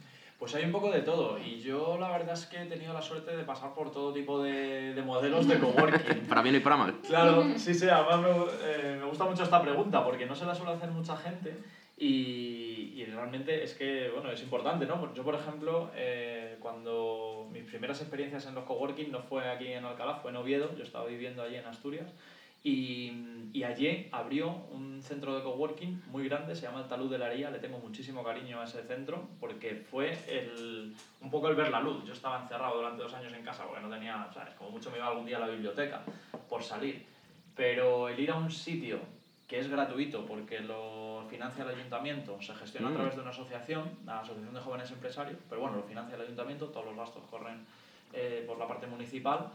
Pues 0.44 0.56
hay 0.56 0.64
un 0.66 0.72
poco 0.72 0.90
de 0.90 1.00
todo. 1.00 1.38
Y 1.38 1.58
yo 1.62 1.96
la 1.98 2.10
verdad 2.10 2.34
es 2.34 2.44
que 2.44 2.60
he 2.60 2.66
tenido 2.66 2.92
la 2.92 3.00
suerte 3.00 3.34
de 3.34 3.44
pasar 3.44 3.72
por 3.72 3.90
todo 3.90 4.12
tipo 4.12 4.42
de, 4.42 4.92
de 4.92 5.00
modelos 5.00 5.48
de 5.48 5.58
coworking. 5.58 6.20
Para 6.28 6.42
bien 6.42 6.56
y 6.56 6.60
para 6.60 6.76
mal. 6.76 7.00
Claro, 7.00 7.46
sí, 7.56 7.72
sí, 7.72 7.88
además 7.88 8.20
me, 8.20 8.28
eh, 8.62 8.96
me 9.00 9.06
gusta 9.06 9.24
mucho 9.24 9.42
esta 9.42 9.62
pregunta 9.62 10.04
porque 10.04 10.26
no 10.26 10.36
se 10.36 10.44
la 10.44 10.54
suele 10.54 10.72
hacer 10.72 10.90
mucha 10.90 11.16
gente 11.16 11.56
y, 11.96 12.92
y 12.94 13.06
realmente 13.06 13.64
es 13.64 13.72
que, 13.72 14.10
bueno, 14.12 14.30
es 14.32 14.42
importante, 14.42 14.84
¿no? 14.84 15.14
Yo, 15.14 15.24
por 15.24 15.34
ejemplo, 15.34 15.90
eh, 15.94 16.58
cuando 16.60 17.48
mis 17.50 17.64
primeras 17.64 18.02
experiencias 18.02 18.44
en 18.44 18.54
los 18.54 18.64
coworking 18.64 19.10
no 19.10 19.20
fue 19.20 19.48
aquí 19.48 19.68
en 19.68 19.86
Alcalá, 19.86 20.16
fue 20.16 20.30
en 20.30 20.36
Oviedo, 20.36 20.76
yo 20.76 20.84
estaba 20.84 21.06
viviendo 21.06 21.42
allí 21.42 21.56
en 21.56 21.64
Asturias 21.64 22.12
y, 22.64 23.12
y 23.52 23.62
allí 23.62 24.08
abrió 24.10 24.48
un 24.72 25.02
centro 25.02 25.36
de 25.36 25.42
coworking 25.42 26.02
muy 26.06 26.26
grande, 26.28 26.56
se 26.56 26.62
llama 26.62 26.80
el 26.80 26.88
Talud 26.88 27.10
de 27.10 27.18
la 27.18 27.26
Haría, 27.26 27.50
le 27.50 27.58
tengo 27.58 27.78
muchísimo 27.78 28.24
cariño 28.24 28.58
a 28.60 28.64
ese 28.64 28.82
centro 28.82 29.22
porque 29.38 29.74
fue 29.90 30.18
el, 30.26 30.94
un 31.20 31.30
poco 31.30 31.48
el 31.48 31.54
ver 31.54 31.70
la 31.70 31.80
luz. 31.80 32.02
Yo 32.06 32.14
estaba 32.14 32.40
encerrado 32.40 32.78
durante 32.78 33.02
dos 33.02 33.12
años 33.12 33.32
en 33.34 33.44
casa 33.44 33.64
porque 33.64 33.82
no 33.82 33.90
tenía, 33.90 34.28
¿sabes? 34.32 34.54
Como 34.54 34.70
mucho 34.70 34.90
me 34.90 34.96
iba 34.96 35.06
algún 35.06 35.26
día 35.26 35.36
a 35.36 35.40
la 35.40 35.48
biblioteca 35.48 36.00
por 36.48 36.62
salir. 36.62 37.04
Pero 37.54 38.08
el 38.08 38.18
ir 38.18 38.30
a 38.30 38.36
un 38.36 38.50
sitio 38.50 38.98
que 39.46 39.58
es 39.58 39.68
gratuito 39.68 40.24
porque 40.24 40.60
lo 40.60 41.26
financia 41.28 41.64
el 41.64 41.70
ayuntamiento, 41.70 42.40
se 42.40 42.54
gestiona 42.54 42.88
Mm. 42.88 42.92
a 42.92 42.96
través 42.96 43.14
de 43.14 43.20
una 43.20 43.30
asociación, 43.30 43.90
la 44.06 44.20
Asociación 44.20 44.54
de 44.54 44.60
Jóvenes 44.60 44.90
Empresarios, 44.90 45.38
pero 45.50 45.60
bueno, 45.60 45.76
lo 45.76 45.82
financia 45.82 46.16
el 46.16 46.22
ayuntamiento, 46.22 46.68
todos 46.68 46.86
los 46.86 46.96
gastos 46.96 47.22
corren 47.30 47.58
eh, 48.14 48.42
por 48.46 48.58
la 48.58 48.66
parte 48.66 48.86
municipal 48.86 49.50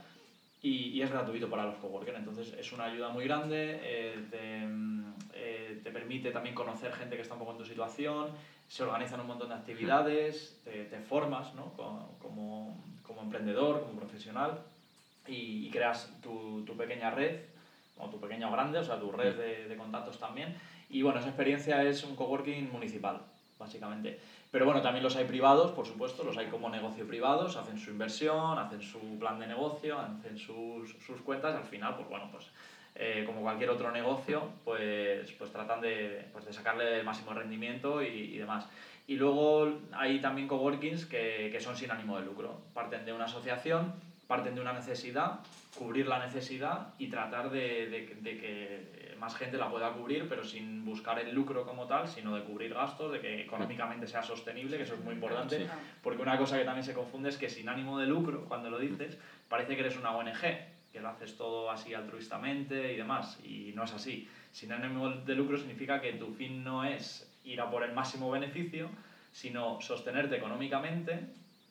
y, 0.61 0.87
y 0.87 1.01
es 1.01 1.09
gratuito 1.09 1.49
para 1.49 1.65
los 1.65 1.77
coworkers. 1.77 2.17
Entonces 2.17 2.53
es 2.57 2.71
una 2.71 2.85
ayuda 2.85 3.09
muy 3.09 3.23
grande, 3.25 3.77
eh, 3.81 4.21
te, 4.29 4.65
mm, 4.67 5.13
eh, 5.33 5.79
te 5.83 5.91
permite 5.91 6.31
también 6.31 6.55
conocer 6.55 6.91
gente 6.93 7.15
que 7.15 7.21
está 7.21 7.33
un 7.33 7.39
poco 7.39 7.51
en 7.51 7.57
tu 7.57 7.65
situación, 7.65 8.31
se 8.67 8.83
organizan 8.83 9.19
un 9.19 9.27
montón 9.27 9.49
de 9.49 9.55
actividades, 9.55 10.55
te, 10.63 10.85
te 10.85 10.99
formas 10.99 11.53
¿no? 11.53 11.71
Co- 11.73 12.15
como, 12.19 12.75
como 13.03 13.21
emprendedor, 13.21 13.79
como 13.79 13.95
profesional 13.95 14.57
y, 15.27 15.65
y 15.65 15.69
creas 15.69 16.07
tu, 16.21 16.61
tu 16.65 16.75
pequeña 16.75 17.09
red, 17.09 17.33
o 17.97 18.07
tu 18.07 18.19
pequeña 18.19 18.47
o 18.47 18.51
grande, 18.51 18.77
o 18.79 18.83
sea, 18.83 18.97
tu 18.97 19.11
red 19.11 19.35
de, 19.35 19.67
de 19.67 19.75
contactos 19.75 20.17
también. 20.17 20.51
Y 20.89 21.01
bueno, 21.01 21.19
esa 21.19 21.27
experiencia 21.29 21.83
es 21.83 22.03
un 22.03 22.15
coworking 22.15 22.67
municipal, 22.69 23.19
básicamente. 23.57 24.15
Pero 24.51 24.65
bueno, 24.65 24.81
también 24.81 25.03
los 25.03 25.15
hay 25.15 25.25
privados, 25.25 25.71
por 25.71 25.85
supuesto, 25.85 26.23
los 26.23 26.35
hay 26.37 26.47
como 26.47 26.69
negocio 26.69 27.05
privados, 27.05 27.55
hacen 27.55 27.77
su 27.77 27.91
inversión, 27.91 28.57
hacen 28.57 28.81
su 28.81 29.19
plan 29.19 29.37
de 29.39 29.45
negocio, 29.45 29.99
hacen 29.99 30.37
sus, 30.39 30.89
sus 31.05 31.21
cuentas, 31.21 31.55
al 31.55 31.65
final, 31.65 31.95
pues 31.95 32.09
bueno, 32.09 32.29
pues 32.31 32.47
eh, 32.95 33.23
como 33.27 33.41
cualquier 33.41 33.69
otro 33.69 33.91
negocio, 33.91 34.49
pues, 34.65 35.31
pues 35.33 35.51
tratan 35.51 35.81
de, 35.81 36.25
pues 36.33 36.45
de 36.45 36.53
sacarle 36.53 36.97
el 36.97 37.05
máximo 37.05 37.31
rendimiento 37.33 38.01
y, 38.01 38.07
y 38.07 38.37
demás. 38.39 38.67
Y 39.05 39.15
luego 39.15 39.71
hay 39.93 40.19
también 40.19 40.47
coworkings 40.47 41.05
que, 41.05 41.49
que 41.51 41.59
son 41.59 41.75
sin 41.77 41.91
ánimo 41.91 42.17
de 42.17 42.25
lucro. 42.25 42.59
Parten 42.73 43.05
de 43.05 43.13
una 43.13 43.25
asociación, 43.25 43.93
parten 44.27 44.55
de 44.55 44.61
una 44.61 44.73
necesidad, 44.73 45.39
cubrir 45.77 46.07
la 46.07 46.19
necesidad 46.25 46.89
y 46.97 47.07
tratar 47.07 47.51
de, 47.51 47.87
de- 47.87 48.15
de 48.19 48.37
que 48.37 48.98
más 49.19 49.35
gente 49.35 49.57
la 49.57 49.69
pueda 49.69 49.91
cubrir, 49.93 50.27
pero 50.27 50.43
sin 50.43 50.85
buscar 50.85 51.19
el 51.19 51.33
lucro 51.33 51.65
como 51.65 51.85
tal, 51.88 52.07
sino 52.07 52.35
de 52.35 52.43
cubrir 52.43 52.73
gastos, 52.73 53.11
de 53.11 53.19
que 53.19 53.41
económicamente 53.41 54.07
sea 54.07 54.23
sostenible, 54.23 54.77
que 54.77 54.83
eso 54.83 54.95
es 54.95 55.01
muy 55.01 55.13
importante, 55.13 55.67
porque 56.01 56.21
una 56.21 56.38
cosa 56.38 56.57
que 56.57 56.65
también 56.65 56.83
se 56.83 56.93
confunde 56.93 57.29
es 57.29 57.38
que 57.38 57.49
sin 57.49 57.69
ánimo 57.69 57.99
de 57.99 58.07
lucro, 58.07 58.45
cuando 58.45 58.69
lo 58.69 58.79
dices, 58.79 59.17
parece 59.47 59.75
que 59.75 59.81
eres 59.81 59.97
una 59.97 60.11
ONG, 60.11 60.41
que 60.91 61.01
lo 61.01 61.09
haces 61.09 61.38
todo 61.38 61.69
así 61.69 61.93
altruistamente 61.93 62.93
y 62.93 62.97
demás, 62.97 63.39
y 63.43 63.73
no 63.75 63.83
es 63.83 63.93
así. 63.93 64.27
Sin 64.51 64.71
ánimo 64.71 65.09
de 65.09 65.35
lucro 65.35 65.57
significa 65.57 66.01
que 66.01 66.13
tu 66.13 66.33
fin 66.33 66.63
no 66.63 66.83
es 66.83 67.31
ir 67.43 67.61
a 67.61 67.69
por 67.69 67.83
el 67.83 67.93
máximo 67.93 68.31
beneficio, 68.31 68.89
sino 69.31 69.79
sostenerte 69.81 70.38
económicamente, 70.38 71.19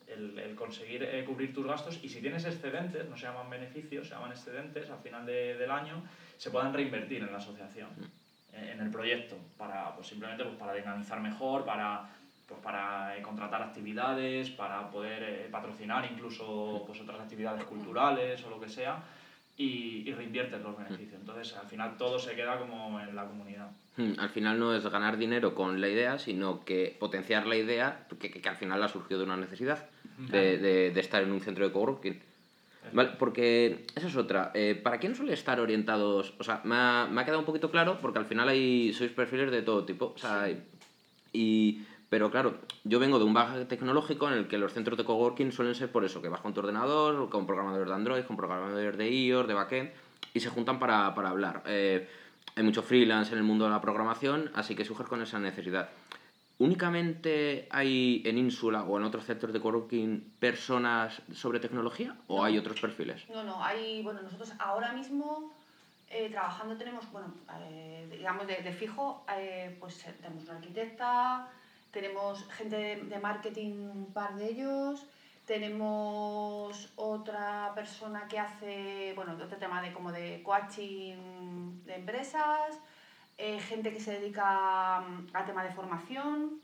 el, 0.08 0.38
el 0.38 0.54
conseguir 0.54 1.02
eh, 1.02 1.24
cubrir 1.24 1.52
tus 1.54 1.66
gastos 1.66 1.98
y 2.02 2.08
si 2.08 2.20
tienes 2.20 2.44
excedentes, 2.44 3.08
no 3.08 3.16
se 3.16 3.26
llaman 3.26 3.50
beneficios, 3.50 4.08
se 4.08 4.14
llaman 4.14 4.32
excedentes 4.32 4.88
al 4.90 4.98
final 4.98 5.26
de, 5.26 5.56
del 5.56 5.70
año, 5.70 6.02
se 6.36 6.50
puedan 6.50 6.72
reinvertir 6.72 7.22
en 7.22 7.32
la 7.32 7.38
asociación, 7.38 7.88
en, 8.52 8.64
en 8.64 8.80
el 8.80 8.90
proyecto, 8.90 9.36
para 9.56 9.94
pues, 9.94 10.06
simplemente 10.06 10.44
pues, 10.44 10.56
para 10.56 10.74
dinamizar 10.74 11.20
mejor, 11.20 11.64
para, 11.64 12.08
pues, 12.46 12.60
para 12.60 13.16
eh, 13.16 13.22
contratar 13.22 13.62
actividades, 13.62 14.50
para 14.50 14.90
poder 14.90 15.22
eh, 15.22 15.48
patrocinar 15.50 16.08
incluso 16.10 16.84
pues, 16.86 17.00
otras 17.00 17.20
actividades 17.20 17.64
culturales 17.64 18.42
o 18.44 18.50
lo 18.50 18.60
que 18.60 18.68
sea 18.68 19.02
y, 19.56 20.08
y 20.08 20.12
reinviertes 20.12 20.60
los 20.62 20.76
beneficios. 20.76 21.20
Entonces, 21.20 21.56
al 21.56 21.66
final 21.66 21.96
todo 21.96 22.18
se 22.18 22.34
queda 22.34 22.58
como 22.58 23.00
en 23.00 23.14
la 23.14 23.26
comunidad. 23.26 23.70
Hmm, 23.96 24.12
al 24.18 24.30
final 24.30 24.60
no 24.60 24.74
es 24.74 24.86
ganar 24.86 25.16
dinero 25.16 25.56
con 25.56 25.80
la 25.80 25.88
idea, 25.88 26.18
sino 26.20 26.64
que 26.64 26.96
potenciar 27.00 27.46
la 27.46 27.56
idea 27.56 28.06
que, 28.20 28.30
que, 28.30 28.40
que 28.40 28.48
al 28.48 28.56
final 28.56 28.80
ha 28.84 28.88
surgido 28.88 29.18
de 29.18 29.26
una 29.26 29.36
necesidad 29.36 29.88
de, 30.18 30.58
de, 30.58 30.90
de, 30.90 31.00
estar 31.00 31.22
en 31.22 31.30
un 31.30 31.40
centro 31.40 31.64
de 31.64 31.72
coworking. 31.72 32.20
Vale, 32.92 33.10
porque 33.18 33.86
esa 33.94 34.08
es 34.08 34.16
otra. 34.16 34.50
Eh, 34.54 34.78
¿Para 34.82 34.98
quién 34.98 35.14
suele 35.14 35.32
estar 35.32 35.60
orientados? 35.60 36.34
O 36.38 36.44
sea, 36.44 36.60
me 36.64 36.74
ha, 36.74 37.08
me 37.10 37.20
ha, 37.20 37.24
quedado 37.24 37.40
un 37.40 37.44
poquito 37.44 37.70
claro 37.70 37.98
porque 38.00 38.18
al 38.18 38.26
final 38.26 38.48
hay, 38.48 38.92
sois 38.92 39.10
perfiles 39.10 39.50
de 39.50 39.62
todo 39.62 39.84
tipo. 39.84 40.12
O 40.14 40.18
sea, 40.18 40.48
y, 41.32 41.84
pero 42.08 42.30
claro, 42.30 42.58
yo 42.84 42.98
vengo 42.98 43.18
de 43.18 43.24
un 43.24 43.34
bagaje 43.34 43.64
tecnológico 43.66 44.28
en 44.28 44.34
el 44.34 44.48
que 44.48 44.58
los 44.58 44.72
centros 44.72 44.96
de 44.96 45.04
coworking 45.04 45.52
suelen 45.52 45.74
ser 45.74 45.92
por 45.92 46.04
eso, 46.04 46.22
que 46.22 46.28
vas 46.28 46.40
con 46.40 46.54
tu 46.54 46.60
ordenador, 46.60 47.28
con 47.28 47.46
programadores 47.46 47.88
de 47.88 47.94
Android, 47.94 48.24
con 48.24 48.36
programadores 48.36 48.96
de 48.96 49.10
iOS, 49.10 49.46
de 49.46 49.54
backend, 49.54 49.90
y 50.32 50.40
se 50.40 50.48
juntan 50.48 50.78
para, 50.78 51.14
para 51.14 51.28
hablar. 51.28 51.62
Eh, 51.66 52.08
hay 52.56 52.62
mucho 52.62 52.82
freelance 52.82 53.32
en 53.32 53.38
el 53.38 53.44
mundo 53.44 53.66
de 53.66 53.70
la 53.70 53.80
programación, 53.80 54.50
así 54.54 54.74
que 54.74 54.84
surges 54.84 55.06
con 55.06 55.22
esa 55.22 55.38
necesidad. 55.38 55.90
¿Únicamente 56.58 57.68
hay 57.70 58.22
en 58.26 58.36
Ínsula 58.36 58.82
o 58.82 58.98
en 58.98 59.04
otros 59.04 59.24
centros 59.24 59.52
de 59.52 59.60
coworking 59.60 60.34
personas 60.40 61.22
sobre 61.32 61.60
tecnología 61.60 62.16
o 62.26 62.38
no. 62.38 62.44
hay 62.44 62.58
otros 62.58 62.80
perfiles? 62.80 63.28
No, 63.30 63.44
no, 63.44 63.62
hay, 63.62 64.02
bueno, 64.02 64.22
nosotros 64.22 64.52
ahora 64.58 64.92
mismo 64.92 65.52
eh, 66.10 66.30
trabajando 66.30 66.76
tenemos, 66.76 67.10
bueno, 67.12 67.32
eh, 67.60 68.08
digamos 68.10 68.46
de, 68.46 68.56
de 68.56 68.72
fijo, 68.72 69.24
eh, 69.36 69.76
pues 69.78 70.04
tenemos 70.20 70.44
una 70.44 70.54
arquitecta, 70.54 71.48
tenemos 71.92 72.44
gente 72.50 72.76
de, 72.76 72.96
de 73.02 73.18
marketing, 73.18 73.72
un 73.90 74.12
par 74.12 74.34
de 74.34 74.50
ellos, 74.50 75.06
tenemos 75.46 76.92
otra 76.96 77.72
persona 77.74 78.26
que 78.26 78.38
hace, 78.38 79.12
bueno, 79.14 79.34
otro 79.34 79.58
tema 79.58 79.80
de 79.80 79.92
como 79.92 80.10
de 80.10 80.42
coaching 80.42 81.84
de 81.84 81.94
empresas, 81.94 82.80
eh, 83.38 83.60
gente 83.60 83.92
que 83.92 84.00
se 84.00 84.18
dedica 84.18 84.98
al 84.98 85.46
tema 85.46 85.62
de 85.62 85.70
formación. 85.70 86.60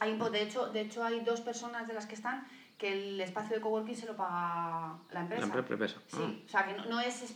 Hay, 0.00 0.18
de, 0.18 0.42
hecho, 0.42 0.66
de 0.66 0.80
hecho, 0.82 1.04
hay 1.04 1.20
dos 1.20 1.40
personas 1.40 1.86
de 1.86 1.94
las 1.94 2.06
que 2.06 2.14
están 2.14 2.46
que 2.78 2.92
el 2.92 3.20
espacio 3.20 3.56
de 3.56 3.60
coworking 3.60 3.96
se 3.96 4.06
lo 4.06 4.16
paga 4.16 4.96
la 5.10 5.20
empresa. 5.20 5.46
La 5.46 5.58
empresa. 5.58 5.96
Sí, 6.06 6.16
ah. 6.20 6.32
o 6.46 6.48
sea, 6.48 6.66
que 6.66 6.74
no, 6.74 6.86
no 6.86 7.00
es, 7.00 7.34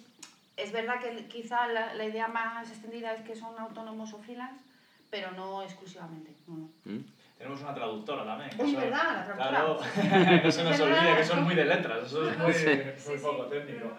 es 0.56 0.72
verdad 0.72 1.00
que 1.00 1.26
quizá 1.26 1.66
la, 1.66 1.94
la, 1.94 2.04
idea 2.04 2.28
más 2.28 2.70
extendida 2.70 3.12
es 3.12 3.22
que 3.22 3.34
son 3.34 3.58
autónomos 3.58 4.12
o 4.12 4.18
freelance, 4.18 4.62
pero 5.10 5.32
no 5.32 5.62
exclusivamente. 5.62 6.32
No. 6.46 6.70
¿Mm? 6.84 7.04
Tenemos 7.36 7.60
una 7.60 7.74
traductora 7.74 8.24
también. 8.24 8.50
Uy, 8.56 8.76
¿verdad? 8.76 9.14
La 9.16 9.24
traductora. 9.24 9.50
Claro, 9.50 10.42
no 10.44 10.52
se 10.52 10.64
nos 10.64 10.80
olvide 10.80 11.16
que 11.16 11.24
son 11.24 11.42
muy 11.42 11.54
de 11.56 11.64
letras, 11.64 12.06
eso 12.06 12.30
es 12.30 12.38
muy, 12.38 12.52
sí. 12.52 12.66
muy 13.08 13.18
poco 13.18 13.44
sí. 13.44 13.50
técnico. 13.50 13.90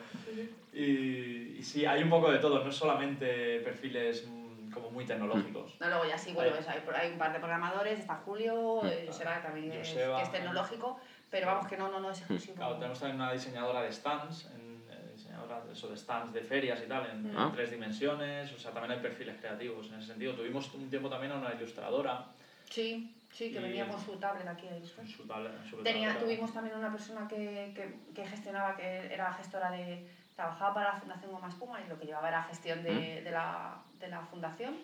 Y, 0.72 1.58
y 1.58 1.62
sí, 1.62 1.86
hay 1.86 2.04
un 2.04 2.10
poco 2.10 2.32
de 2.32 2.40
todo, 2.40 2.64
no 2.64 2.70
es 2.70 2.76
solamente 2.76 3.60
perfiles 3.60 4.26
como 4.74 4.92
muy 4.92 5.06
tecnológicos. 5.06 5.80
No, 5.80 5.88
luego 5.88 6.06
ya 6.06 6.18
sí, 6.18 6.34
bueno, 6.34 6.56
hay, 6.68 6.84
hay, 6.96 7.12
un 7.12 7.18
par 7.18 7.34
de 7.34 7.40
programadores, 7.40 8.00
está 8.00 8.16
Julio, 8.16 8.84
eh, 8.86 9.06
Joseba 9.08 9.42
también 9.42 9.72
Joseba, 9.78 10.22
es, 10.22 10.30
que 10.30 10.36
es 10.36 10.42
tecnológico, 10.42 11.00
pero 11.30 11.48
vamos 11.48 11.68
que 11.68 11.78
no, 11.78 11.90
no, 11.90 12.00
no 12.00 12.12
es 12.12 12.20
exclusivo. 12.20 12.56
Claro, 12.56 12.76
tenemos 12.76 13.00
también 13.00 13.22
una 13.22 13.32
diseñadora 13.32 13.82
de 13.82 13.92
stands, 13.92 14.46
en, 14.54 14.84
eh, 14.90 15.12
diseñadora 15.16 15.62
de, 15.62 15.74
eso, 15.74 15.88
de 15.88 15.98
stands 15.98 16.34
de 16.34 16.42
ferias 16.42 16.82
y 16.84 16.88
tal, 16.88 17.06
en, 17.10 17.38
ah. 17.38 17.46
en, 17.46 17.52
tres 17.52 17.72
dimensiones, 17.72 18.52
o 18.52 18.60
sea, 18.60 18.72
también 18.72 18.92
hay 18.92 19.00
perfiles 19.00 19.38
creativos 19.40 19.88
en 19.88 19.96
ese 19.96 20.08
sentido. 20.08 20.34
Tuvimos 20.34 20.74
un 20.74 20.90
tiempo 20.90 21.10
también 21.10 21.32
a 21.32 21.36
una 21.36 21.54
ilustradora. 21.54 22.26
Sí. 22.70 23.16
Sí, 23.34 23.52
que 23.52 23.60
venía 23.60 23.88
con 23.88 24.00
su 24.00 24.16
tablet 24.18 24.46
aquí 24.48 24.68
a 24.68 24.78
ilustrar. 24.78 25.08
Su 25.08 25.26
tablet, 25.26 25.52
su 25.68 25.78
Tenía, 25.78 26.10
tablet. 26.10 26.24
Tuvimos 26.24 26.54
también 26.54 26.78
una 26.78 26.92
persona 26.92 27.28
que, 27.28 27.74
que, 27.76 28.14
que, 28.14 28.28
gestionaba, 28.28 28.76
que 28.76 29.12
era 29.12 29.34
gestora 29.34 29.72
de... 29.72 30.08
Trabajaba 30.36 30.74
para 30.74 30.94
la 30.94 31.00
Fundación 31.00 31.32
Goma 31.32 31.50
Espuma 31.50 31.80
y 31.82 31.90
lo 31.90 32.00
que 32.00 32.06
llevaba 32.06 32.30
era 32.30 32.44
gestión 32.44 32.84
de, 32.84 32.92
¿Mm? 32.92 33.24
de, 33.24 33.32
la, 33.32 33.76
de 34.00 34.08
la 34.08 34.22
fundación. 34.22 34.76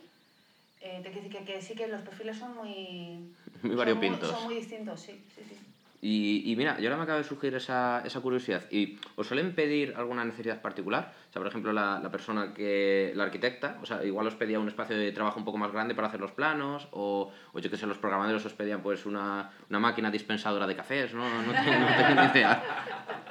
Eh, 0.82 1.02
te 1.04 1.12
quiero 1.12 1.28
decir 1.28 1.46
que, 1.46 1.54
que, 1.54 1.62
sí 1.62 1.76
que 1.76 1.88
los 1.88 2.02
perfiles 2.02 2.38
son 2.38 2.56
muy... 2.56 3.34
Muy 3.64 3.76
variopintos. 3.76 4.30
Son 4.30 4.30
muy, 4.30 4.40
son 4.40 4.46
muy 4.46 4.56
distintos, 4.56 5.02
sí, 5.02 5.26
sí, 5.36 5.44
sí. 5.48 5.58
Y, 6.02 6.50
y, 6.50 6.56
mira, 6.56 6.80
yo 6.80 6.88
ahora 6.88 6.96
me 6.96 7.04
acaba 7.04 7.18
de 7.18 7.26
surgir 7.26 7.54
esa, 7.56 8.02
esa 8.06 8.22
curiosidad. 8.22 8.64
¿Y 8.72 8.98
os 9.18 9.28
suelen 9.28 9.54
pedir 9.54 9.94
alguna 9.98 10.24
necesidad 10.24 10.62
particular? 10.62 11.14
O 11.30 11.34
sea, 11.34 11.42
por 11.42 11.48
ejemplo, 11.48 11.74
la, 11.74 12.00
la, 12.02 12.10
persona 12.10 12.54
que, 12.54 13.12
la 13.16 13.24
arquitecta, 13.24 13.78
o 13.82 13.86
sea, 13.86 14.06
igual 14.06 14.26
os 14.26 14.36
pedía 14.36 14.60
un 14.60 14.70
espacio 14.70 14.98
de 14.98 15.12
trabajo 15.12 15.40
un 15.40 15.46
poco 15.46 15.58
más 15.58 15.74
grande 15.74 15.96
para 15.96 16.08
hacer 16.08 16.22
los 16.22 16.32
planos, 16.32 16.88
o, 16.92 17.34
o 17.52 17.60
yo 17.60 17.70
que 17.70 17.76
sé, 17.76 17.86
los 17.86 17.98
programadores 17.98 18.46
os 18.46 18.54
pedían 18.54 18.82
pues 18.82 19.06
una, 19.06 19.52
una 19.70 19.80
máquina 19.80 20.10
dispensadora 20.10 20.68
de 20.68 20.76
cafés, 20.78 21.14
¿no? 21.14 21.28
No, 21.28 21.42
no, 21.42 21.52
no 21.52 22.08
tengo 22.08 22.22
ni 22.22 22.28
idea. 22.28 22.64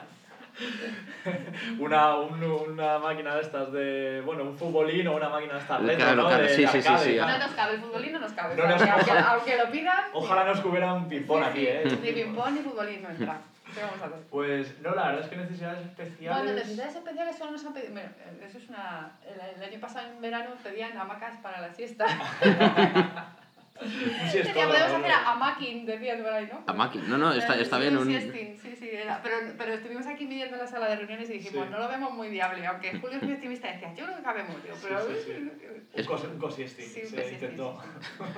una, 1.78 2.16
un, 2.16 2.42
una 2.42 2.98
máquina 2.98 3.34
de 3.36 3.42
estas 3.42 3.72
de. 3.72 4.22
Bueno, 4.24 4.44
un 4.44 4.58
futbolín 4.58 5.06
o 5.08 5.16
una 5.16 5.28
máquina 5.28 5.54
de 5.54 5.60
estas 5.60 5.80
claro, 5.80 6.22
¿no? 6.22 6.26
Claro, 6.28 6.42
de, 6.42 6.48
sí, 6.48 6.62
de 6.62 6.68
sí, 6.68 6.82
sí, 6.82 6.88
sí, 6.98 7.16
No 7.16 7.38
nos 7.38 7.52
cabe, 7.52 7.74
el 7.74 7.80
futbolín 7.80 8.12
no 8.12 8.20
nos 8.20 8.32
cabe. 8.32 8.56
No 8.56 8.66
nos, 8.66 8.80
aunque, 8.80 9.10
ojalá, 9.10 9.30
aunque, 9.30 9.56
lo 9.56 9.70
pidan. 9.70 10.04
Ojalá 10.12 10.44
nos 10.44 10.64
hubiera 10.64 10.92
un 10.94 11.08
ping-pong 11.08 11.44
sí, 11.44 11.50
aquí, 11.50 11.66
¿eh? 11.66 11.98
Ni 12.02 12.12
ping-pong 12.12 12.52
ni 12.52 12.60
futbolín 12.60 13.02
no 13.02 13.10
entra. 13.10 13.38
¿Qué 13.74 13.80
vamos 13.82 14.00
a 14.00 14.06
hacer? 14.06 14.18
Pues 14.30 14.80
no, 14.80 14.94
la 14.94 15.08
verdad 15.08 15.24
es 15.24 15.28
que 15.28 15.36
necesidades 15.36 15.86
especiales. 15.86 16.42
Bueno, 16.42 16.58
necesidades 16.58 16.96
especiales 16.96 17.36
son 17.36 17.52
nos 17.52 17.64
han 17.64 17.74
pedido. 17.74 17.92
Bueno, 17.92 18.08
eso 18.46 18.58
es 18.58 18.68
una. 18.68 19.12
El, 19.26 19.62
el 19.62 19.68
año 19.70 19.80
pasado 19.80 20.08
en 20.08 20.20
verano 20.20 20.50
pedían 20.62 20.96
hamacas 20.96 21.36
para 21.38 21.60
la 21.60 21.72
siesta. 21.72 22.06
Podemos 23.78 24.76
hacer 24.76 25.10
a, 25.10 25.32
a 25.32 25.34
Makin, 25.36 25.86
decían 25.86 26.22
por 26.22 26.32
ahí, 26.32 26.48
¿no? 26.50 26.62
A 26.66 26.72
Makin, 26.72 27.08
no, 27.08 27.18
no, 27.18 27.32
está, 27.32 27.58
está 27.58 27.78
bien. 27.78 27.96
Un... 27.96 28.06
Sí, 28.06 28.76
sí, 28.76 28.90
era. 28.92 29.20
Pero, 29.22 29.36
pero 29.56 29.74
estuvimos 29.74 30.06
aquí 30.06 30.26
midiendo 30.26 30.56
la 30.56 30.66
sala 30.66 30.88
de 30.88 30.96
reuniones 30.96 31.30
y 31.30 31.34
dijimos, 31.34 31.66
sí. 31.66 31.70
no 31.70 31.78
lo 31.78 31.88
vemos 31.88 32.12
muy 32.12 32.28
viable, 32.28 32.66
aunque 32.66 32.98
Julio 32.98 33.16
es 33.18 33.22
muy 33.22 33.32
optimista 33.34 33.68
y 33.68 33.72
decía, 33.74 33.94
yo 33.94 34.04
creo 34.04 34.16
que 34.16 34.22
cabe 34.22 34.42
mucho, 34.44 34.74
pero... 34.82 35.00
Sí, 35.06 35.12
sí, 35.24 35.50
sí. 35.60 35.66
Es 35.94 36.08
un 36.08 36.38
cosiesting, 36.38 36.86
sí, 36.86 37.06
se 37.06 37.32
intentó. 37.32 37.80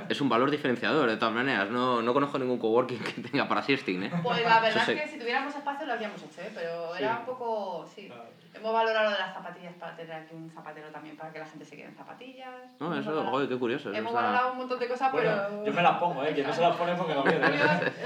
Es 0.08 0.20
un 0.20 0.28
valor 0.28 0.50
diferenciador, 0.50 1.08
de 1.08 1.16
todas 1.16 1.34
maneras, 1.34 1.70
no, 1.70 2.02
no 2.02 2.12
conozco 2.12 2.38
ningún 2.38 2.58
coworking 2.58 2.98
que 2.98 3.22
tenga 3.22 3.48
para 3.48 3.62
siesting, 3.62 4.04
¿eh? 4.04 4.10
Pues 4.22 4.42
la 4.42 4.60
verdad 4.60 4.88
es 4.90 5.02
que 5.02 5.08
si 5.08 5.18
tuviéramos 5.18 5.54
espacio 5.54 5.86
lo 5.86 5.92
habríamos 5.94 6.22
hecho, 6.22 6.40
¿eh? 6.42 6.50
Pero 6.54 6.94
era 6.96 7.18
un 7.20 7.26
poco, 7.26 7.86
sí. 7.94 8.06
Claro. 8.06 8.30
Hemos 8.60 8.74
valorado 8.74 9.06
lo 9.06 9.12
de 9.12 9.18
las 9.18 9.32
zapatillas 9.32 9.72
para 9.76 9.96
tener 9.96 10.12
aquí 10.12 10.34
un 10.34 10.50
zapatero 10.50 10.88
también, 10.90 11.16
para 11.16 11.32
que 11.32 11.38
la 11.38 11.46
gente 11.46 11.64
se 11.64 11.76
quede 11.76 11.86
en 11.86 11.94
zapatillas. 11.94 12.76
No, 12.78 12.94
eso, 12.94 13.08
valorado, 13.08 13.30
joder, 13.30 13.48
qué 13.48 13.58
curioso. 13.58 13.90
Hemos 13.90 14.12
sea... 14.12 14.20
valorado 14.20 14.52
un 14.52 14.58
montón 14.58 14.78
de 14.78 14.88
cosas, 14.88 15.12
bueno, 15.12 15.30
pero... 15.48 15.64
Yo 15.64 15.72
me 15.72 15.82
las 15.82 15.96
pongo, 15.96 16.22
¿eh? 16.22 16.34
Que 16.34 16.42
no 16.42 16.52
se 16.52 16.60
las 16.60 16.76
pone 16.76 16.94
porque 16.94 17.14
no 17.14 17.22
viene. 17.22 17.40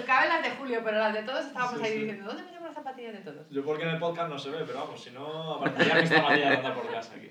Caben 0.07 0.29
las 0.29 0.43
de 0.45 0.51
Julio, 0.51 0.81
pero 0.85 0.99
las 0.99 1.13
de 1.13 1.25
todos 1.25 1.47
estábamos 1.47 1.79
sí, 1.79 1.85
ahí 1.85 1.93
sí. 1.93 1.99
diciendo, 1.99 2.27
¿dónde 2.27 2.43
metemos 2.45 2.67
las 2.69 2.75
zapatillas 2.75 3.13
de 3.15 3.19
todos? 3.19 3.51
Yo 3.51 3.65
porque 3.65 3.83
en 3.83 3.89
el 3.91 3.99
podcast 3.99 4.31
no 4.31 4.39
se 4.39 4.51
ve, 4.51 4.63
pero 4.65 4.79
vamos, 4.79 5.03
si 5.03 5.11
no, 5.11 5.55
aparecería 5.55 5.95
mis 5.97 6.11
zapatillas 6.11 6.51
de 6.51 6.57
andar 6.57 6.75
por 6.75 6.89
casa 6.89 7.15
aquí. 7.17 7.31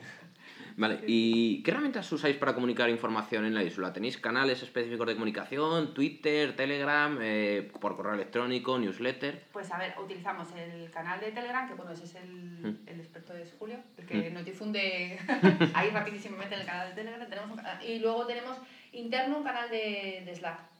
Vale, 0.76 1.00
¿y 1.08 1.62
qué 1.64 1.72
herramientas 1.72 2.12
usáis 2.12 2.36
para 2.38 2.54
comunicar 2.54 2.90
información 2.90 3.46
en 3.46 3.54
la 3.54 3.64
isla? 3.64 3.94
¿Tenéis 3.94 4.18
canales 4.18 4.62
específicos 4.64 5.08
de 5.08 5.14
comunicación, 5.14 5.94
Twitter, 5.94 6.56
Telegram, 6.56 7.18
eh, 7.22 7.72
por 7.80 7.96
correo 7.96 8.14
electrónico, 8.14 8.78
newsletter? 8.78 9.46
Pues 9.52 9.72
a 9.72 9.78
ver, 9.78 9.94
utilizamos 10.02 10.48
el 10.56 10.90
canal 10.92 11.20
de 11.20 11.32
Telegram, 11.32 11.68
que 11.68 11.76
bueno, 11.76 11.92
ese 11.92 12.06
es 12.06 12.16
el, 12.16 12.30
¿Mm? 12.30 12.78
el 12.88 13.00
experto 13.00 13.34
de 13.34 13.46
Julio, 13.60 13.78
el 13.98 14.06
que 14.06 14.30
¿Mm? 14.30 14.34
nos 14.34 14.46
difunde 14.46 15.20
ahí 15.74 15.90
rapidísimamente 15.90 16.56
en 16.56 16.62
el 16.62 16.68
canal 16.68 16.90
de 16.90 16.96
Telegram. 16.96 17.30
Tenemos 17.30 17.52
un, 17.52 17.62
y 17.88 18.00
luego 18.00 18.26
tenemos 18.26 18.58
interno 18.92 19.38
un 19.38 19.44
canal 19.44 19.70
de, 19.70 20.24
de 20.26 20.36
Slack. 20.36 20.73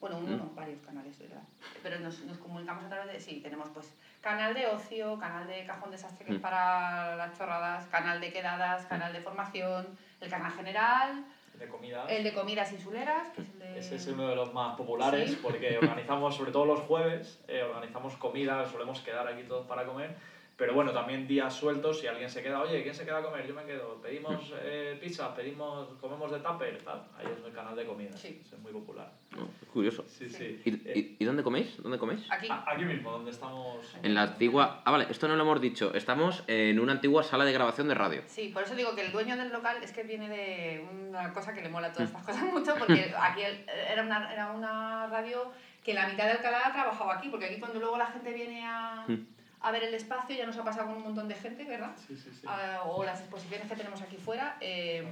Bueno, 0.00 0.18
uno, 0.18 0.36
¿Mm? 0.36 0.38
no, 0.38 0.50
varios 0.54 0.80
canales, 0.82 1.18
¿verdad? 1.18 1.42
Pero 1.82 1.98
nos, 2.00 2.20
nos 2.20 2.38
comunicamos 2.38 2.84
a 2.84 2.88
través 2.88 3.12
de... 3.12 3.20
Sí, 3.20 3.40
tenemos 3.40 3.68
pues 3.70 3.92
canal 4.20 4.54
de 4.54 4.66
ocio, 4.66 5.18
canal 5.18 5.46
de 5.46 5.64
cajón 5.64 5.90
desastre 5.90 6.26
que 6.26 6.34
es 6.34 6.40
para 6.40 7.16
las 7.16 7.36
chorradas, 7.36 7.86
canal 7.86 8.20
de 8.20 8.32
quedadas, 8.32 8.84
canal 8.86 9.12
de 9.12 9.20
formación, 9.20 9.86
el 10.20 10.28
canal 10.28 10.52
general, 10.52 11.24
el 11.54 11.60
de 11.60 11.68
comidas, 11.68 12.10
el 12.10 12.24
de 12.24 12.34
comidas 12.34 12.72
insuleras, 12.72 13.28
que 13.30 13.42
es 13.42 13.48
el 13.50 13.58
de... 13.58 13.78
Ese 13.78 13.96
es 13.96 14.06
uno 14.08 14.28
de 14.28 14.36
los 14.36 14.52
más 14.52 14.76
populares 14.76 15.30
¿Sí? 15.30 15.38
porque 15.42 15.78
organizamos, 15.82 16.36
sobre 16.36 16.52
todo 16.52 16.66
los 16.66 16.80
jueves, 16.80 17.40
eh, 17.48 17.62
organizamos 17.62 18.16
comidas, 18.16 18.70
solemos 18.70 19.00
quedar 19.00 19.26
aquí 19.28 19.44
todos 19.44 19.66
para 19.66 19.84
comer 19.84 20.14
Pero 20.56 20.72
bueno, 20.72 20.90
también 20.92 21.28
días 21.28 21.52
sueltos, 21.52 22.00
si 22.00 22.06
alguien 22.06 22.30
se 22.30 22.42
queda, 22.42 22.62
oye, 22.62 22.82
¿quién 22.82 22.94
se 22.94 23.04
queda 23.04 23.18
a 23.18 23.22
comer? 23.22 23.46
Yo 23.46 23.54
me 23.54 23.64
quedo. 23.64 24.00
Pedimos 24.00 24.54
eh, 24.62 24.96
pizza, 24.98 25.34
pedimos, 25.34 25.88
comemos 26.00 26.30
de 26.32 26.38
tupper, 26.40 26.78
tal. 26.82 27.04
Ahí 27.18 27.26
es 27.30 27.44
el 27.44 27.52
canal 27.52 27.76
de 27.76 27.84
comida. 27.84 28.16
Sí. 28.16 28.40
Es 28.42 28.58
muy 28.60 28.72
popular. 28.72 29.12
Oh, 29.38 29.46
curioso. 29.70 30.02
Sí, 30.08 30.30
sí. 30.30 30.62
¿Y, 30.64 30.70
Eh, 30.88 31.16
y, 31.18 31.24
dónde 31.26 31.42
coméis? 31.42 31.76
¿Dónde 31.82 31.98
coméis? 31.98 32.26
Aquí. 32.30 32.48
a- 32.50 32.64
aquí 32.66 32.86
mismo, 32.86 33.10
donde 33.10 33.32
estamos. 33.32 33.94
En 34.02 34.14
la 34.14 34.22
antigua... 34.22 34.80
Ah, 34.86 34.92
vale, 34.92 35.06
esto 35.10 35.28
no 35.28 35.36
lo 35.36 35.42
hemos 35.42 35.60
dicho. 35.60 35.92
Estamos 35.92 36.42
en 36.46 36.80
una 36.80 36.92
antigua 36.92 37.22
sala 37.22 37.44
de 37.44 37.52
grabación 37.52 37.88
de 37.88 37.94
radio. 37.94 38.22
Sí, 38.26 38.48
por 38.48 38.62
eso 38.62 38.74
digo 38.74 38.94
que 38.94 39.02
el 39.02 39.12
dueño 39.12 39.36
del 39.36 39.52
local 39.52 39.82
es 39.82 39.92
que 39.92 40.04
viene 40.04 40.30
de 40.30 40.88
una 41.10 41.34
cosa 41.34 41.52
que 41.52 41.60
le 41.60 41.68
mola 41.68 41.92
todas 41.92 42.08
estas 42.08 42.24
cosas 42.24 42.44
mucho, 42.44 42.74
porque 42.78 43.12
aquí 43.20 43.42
era 43.42 44.02
una, 44.02 44.32
era 44.32 44.52
una 44.52 45.06
radio 45.08 45.52
que 45.84 45.92
la 45.92 46.08
mitad 46.08 46.24
de 46.24 46.30
Alcalá 46.32 46.72
trabajaba 46.72 47.16
aquí, 47.18 47.28
porque 47.28 47.44
aquí 47.44 47.60
cuando 47.60 47.78
luego 47.78 47.98
la 47.98 48.06
gente 48.06 48.32
viene 48.32 48.64
a, 48.64 49.04
Mm. 49.06 49.35
A 49.66 49.70
ver 49.72 49.82
el 49.82 49.94
espacio, 49.94 50.36
ya 50.36 50.46
nos 50.46 50.56
ha 50.56 50.64
pasado 50.64 50.86
con 50.86 50.96
un 50.96 51.02
montón 51.02 51.26
de 51.28 51.34
gente, 51.34 51.64
¿verdad? 51.64 51.90
Sí, 52.06 52.16
sí, 52.16 52.30
sí. 52.32 52.42
Ah, 52.46 52.82
o 52.86 53.02
las 53.04 53.20
exposiciones 53.20 53.68
que 53.68 53.74
tenemos 53.76 54.00
aquí 54.00 54.16
fuera, 54.16 54.56
eh, 54.60 55.04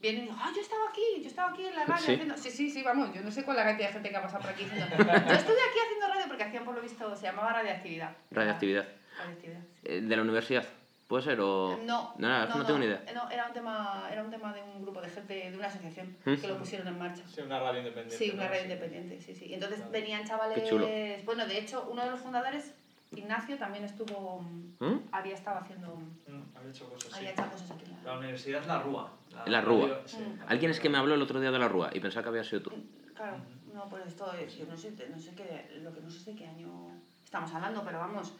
vienen 0.00 0.22
y 0.22 0.26
dicen, 0.26 0.36
ah, 0.40 0.52
yo 0.54 0.60
estaba 0.60 0.88
aquí, 0.88 1.02
yo 1.22 1.26
estaba 1.28 1.50
aquí 1.50 1.64
en 1.66 1.74
la 1.74 1.84
radio 1.84 2.04
Sí. 2.06 2.12
haciendo... 2.12 2.36
Sí, 2.36 2.50
sí, 2.50 2.70
sí, 2.70 2.82
vamos, 2.84 3.12
yo 3.12 3.20
no 3.22 3.30
sé 3.30 3.44
cuál 3.44 3.56
es 3.58 3.64
la 3.64 3.70
cantidad 3.70 3.88
de 3.88 3.92
gente 3.94 4.10
que 4.10 4.16
ha 4.16 4.22
pasado 4.22 4.42
por 4.42 4.50
aquí 4.52 4.64
diciendo, 4.64 4.86
yo 4.96 5.34
estuve 5.34 5.56
aquí 5.68 5.78
haciendo 5.84 6.06
radio, 6.08 6.24
porque 6.28 6.44
hacían 6.44 6.64
por 6.64 6.74
lo 6.76 6.80
visto, 6.80 7.16
se 7.16 7.22
llamaba 7.24 7.52
radioactividad. 7.54 8.16
Radioactividad. 8.30 8.86
Radioactividad. 9.18 9.60
Eh, 9.82 10.00
¿De 10.02 10.16
la 10.16 10.22
universidad? 10.22 10.64
¿Puede 11.08 11.24
ser 11.24 11.40
o...? 11.40 11.80
No, 11.84 12.14
No, 12.18 12.46
no, 12.46 12.54
no 12.56 12.66
tengo 12.66 12.78
ni 12.78 12.84
idea. 12.86 13.02
No, 13.14 13.30
era 13.30 13.46
un 13.46 13.52
tema, 13.54 14.06
era 14.12 14.22
un 14.22 14.30
tema 14.30 14.52
de 14.52 14.62
un 14.62 14.82
grupo 14.82 15.00
de 15.00 15.08
gente, 15.08 15.50
de 15.50 15.56
una 15.56 15.66
asociación, 15.66 16.14
¿Mm? 16.24 16.34
que 16.34 16.46
lo 16.48 16.58
pusieron 16.58 16.86
en 16.86 16.98
marcha. 16.98 17.22
Sí, 17.26 17.40
una 17.40 17.58
radio 17.58 17.78
independiente. 17.78 18.16
Sí, 18.24 18.30
una 18.30 18.44
¿no? 18.44 18.50
red 18.50 18.62
independiente, 18.64 19.20
sí, 19.20 19.34
sí. 19.34 19.46
Y 19.46 19.54
entonces 19.54 19.90
venían 19.90 20.24
chavales... 20.24 20.62
Qué 20.62 20.68
chulo. 20.68 20.86
Bueno, 21.24 21.46
de 21.46 21.58
hecho, 21.58 21.88
uno 21.90 22.04
de 22.04 22.10
los 22.10 22.20
fundadores, 22.20 22.74
Ignacio, 23.12 23.56
también 23.58 23.84
estuvo... 23.84 24.40
¿Mm? 24.80 24.96
Había 25.12 25.34
estado 25.34 25.58
haciendo... 25.58 25.96
Mm, 25.96 26.56
había 26.56 26.70
hecho 26.70 26.88
cosas. 26.88 27.14
Había 27.16 27.30
hecho 27.32 27.50
cosas 27.50 27.70
aquí 27.70 27.84
en 27.86 27.92
la... 28.04 28.12
La 28.12 28.18
universidad 28.18 28.60
es 28.60 28.66
la 28.66 28.78
Rúa. 28.82 29.12
La 29.46 29.60
Rúa. 29.60 29.88
radio- 29.88 30.02
sí, 30.08 30.16
Mm. 30.18 30.38
la 30.38 30.44
Alguien 30.46 30.70
es 30.70 30.80
que 30.80 30.88
me 30.88 30.98
habló 30.98 31.14
el 31.14 31.22
otro 31.22 31.40
día 31.40 31.50
de 31.50 31.58
la 31.58 31.68
Rúa 31.68 31.90
y 31.92 32.00
pensaba 32.00 32.22
que 32.24 32.28
había 32.30 32.44
sido 32.44 32.62
tú. 32.62 32.72
Claro, 33.14 33.38
no, 33.72 33.88
pues 33.88 34.06
esto 34.06 34.32
es, 34.34 34.56
yo 34.56 34.66
no 34.66 34.76
sé, 34.76 34.92
no 35.10 35.18
sé 35.18 35.34
qué, 35.34 35.80
lo 35.82 35.92
que 35.92 36.00
no 36.00 36.10
sé 36.10 36.30
de 36.32 36.36
qué 36.38 36.46
año 36.46 36.90
estamos 37.24 37.52
hablando, 37.54 37.82
pero 37.84 37.98
vamos, 37.98 38.32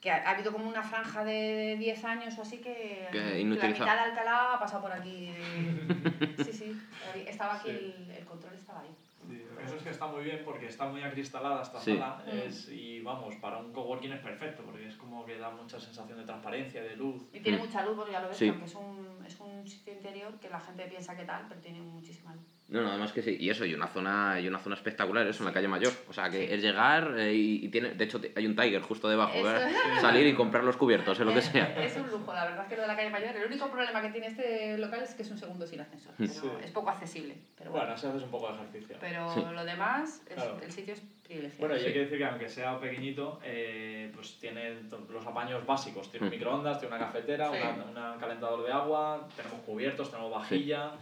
que 0.00 0.10
ha, 0.10 0.16
ha 0.26 0.30
habido 0.30 0.50
como 0.52 0.66
una 0.68 0.82
franja 0.82 1.24
de 1.24 1.76
10 1.78 2.04
años 2.04 2.38
o 2.38 2.42
así 2.42 2.58
que, 2.58 3.08
Que 3.12 3.18
la 3.44 3.44
mitad 3.44 3.68
de 3.68 4.00
Alcalá 4.10 4.54
ha 4.54 4.58
pasado 4.58 4.82
por 4.82 4.92
aquí. 4.92 5.30
Sí, 6.44 6.52
sí, 6.52 6.80
estaba 7.26 7.54
aquí, 7.56 7.68
Sí. 7.70 7.94
El, 8.08 8.10
el 8.12 8.24
control 8.24 8.54
estaba 8.54 8.80
ahí. 8.80 8.94
Sí, 9.28 9.44
eso 9.64 9.76
es 9.76 9.82
que 9.82 9.90
está 9.90 10.06
muy 10.06 10.24
bien 10.24 10.40
porque 10.44 10.66
está 10.66 10.86
muy 10.88 11.02
acristalada 11.02 11.62
esta 11.62 11.78
Sí. 11.80 11.94
sala 11.94 12.22
Mm. 12.26 12.30
es, 12.48 12.68
y 12.70 13.00
vamos, 13.02 13.34
para 13.36 13.58
un 13.58 13.72
coworking 13.72 14.12
es 14.12 14.20
perfecto 14.20 14.62
porque 14.64 14.86
es 14.88 14.96
como 14.96 15.24
que 15.26 15.36
da 15.36 15.50
mucha 15.50 15.78
sensación 15.78 16.18
de 16.18 16.24
transparencia, 16.24 16.82
de 16.82 16.96
luz. 16.96 17.22
Y 17.32 17.40
tiene 17.40 17.58
Mm. 17.58 17.60
mucha 17.60 17.84
luz, 17.84 17.96
porque 17.96 18.12
ya 18.12 18.20
lo 18.20 18.28
ves, 18.28 18.36
Sí. 18.38 18.48
aunque 18.48 18.64
es 18.64 18.74
un, 18.74 19.24
es 19.26 19.38
un 19.38 19.66
sitio 19.68 19.92
interior 19.92 20.32
que 20.40 20.48
la 20.48 20.58
gente 20.60 20.84
piensa 20.86 21.14
que 21.16 21.24
tal, 21.24 21.44
pero 21.48 21.60
tiene 21.60 21.80
muchísima 21.80 22.32
luz. 22.34 22.44
No, 22.70 22.82
no, 22.82 22.88
además 22.90 23.12
que 23.12 23.20
sí. 23.20 23.36
Y 23.40 23.50
eso, 23.50 23.64
y 23.64 23.74
una 23.74 23.88
zona, 23.88 24.38
y 24.40 24.46
una 24.46 24.60
zona 24.60 24.76
espectacular, 24.76 25.26
eso, 25.26 25.40
en 25.42 25.46
la 25.46 25.50
Sí. 25.50 25.54
calle 25.54 25.66
Mayor. 25.68 25.92
O 26.08 26.12
sea, 26.12 26.30
que 26.30 26.46
Sí. 26.46 26.52
es 26.54 26.62
llegar 26.62 27.14
eh, 27.18 27.34
y, 27.34 27.64
y 27.64 27.68
tiene... 27.68 27.90
De 27.90 28.04
hecho, 28.04 28.20
hay 28.36 28.46
un 28.46 28.54
Tiger 28.54 28.80
justo 28.82 29.08
debajo. 29.08 29.34
Es. 29.38 30.00
Salir 30.00 30.24
y 30.28 30.34
comprar 30.34 30.62
los 30.62 30.76
cubiertos, 30.76 31.18
o 31.18 31.24
lo 31.24 31.32
que 31.32 31.40
Es- 31.40 31.46
sea. 31.46 31.74
Es 31.82 31.96
un 31.96 32.08
lujo, 32.08 32.32
la 32.32 32.44
verdad 32.44 32.62
es 32.62 32.68
que 32.68 32.76
lo 32.76 32.82
de 32.82 32.88
la 32.88 32.94
calle 32.96 33.10
Mayor, 33.10 33.34
el 33.36 33.46
único 33.46 33.68
problema 33.70 34.00
que 34.00 34.10
tiene 34.10 34.28
este 34.28 34.78
local 34.78 35.02
es 35.02 35.14
que 35.14 35.22
es 35.22 35.30
un 35.32 35.38
segundo 35.38 35.66
sin 35.66 35.80
ascensor, 35.80 36.14
pero 36.16 36.32
Sí. 36.32 36.48
es 36.62 36.70
poco 36.70 36.90
accesible. 36.90 37.34
Pero 37.58 37.70
bueno, 37.72 37.86
Bueno, 37.86 38.00
si 38.00 38.06
haces 38.06 38.22
un 38.22 38.30
poco 38.30 38.48
de 38.52 38.54
ejercicio. 38.54 38.96
pero 39.00 39.34
Sí. 39.34 39.42
lo 39.52 39.64
demás, 39.64 40.22
es- 40.28 40.34
Claro. 40.34 40.58
el 40.62 40.70
sitio 40.70 40.94
es 40.94 41.02
privilegiado. 41.24 41.58
Bueno, 41.60 41.76
y 41.76 41.80
Sí. 41.80 41.86
hay 41.86 41.92
que 41.92 41.98
decir 42.00 42.18
que 42.18 42.24
aunque 42.24 42.48
sea 42.48 42.78
pequeñito, 42.78 43.40
eh, 43.42 44.12
pues 44.14 44.38
tiene 44.38 44.76
los 45.12 45.26
apaños 45.26 45.66
básicos. 45.66 46.08
Tiene 46.10 46.26
un 46.26 46.30
Mm. 46.32 46.36
microondas, 46.36 46.78
tiene 46.78 46.94
una 46.94 47.04
cafetera, 47.06 47.50
un 47.50 48.20
calentador 48.20 48.64
de 48.64 48.72
agua, 48.72 49.26
tenemos 49.34 49.58
cubiertos, 49.66 50.08
tenemos 50.10 50.30
vajilla. 50.32 50.92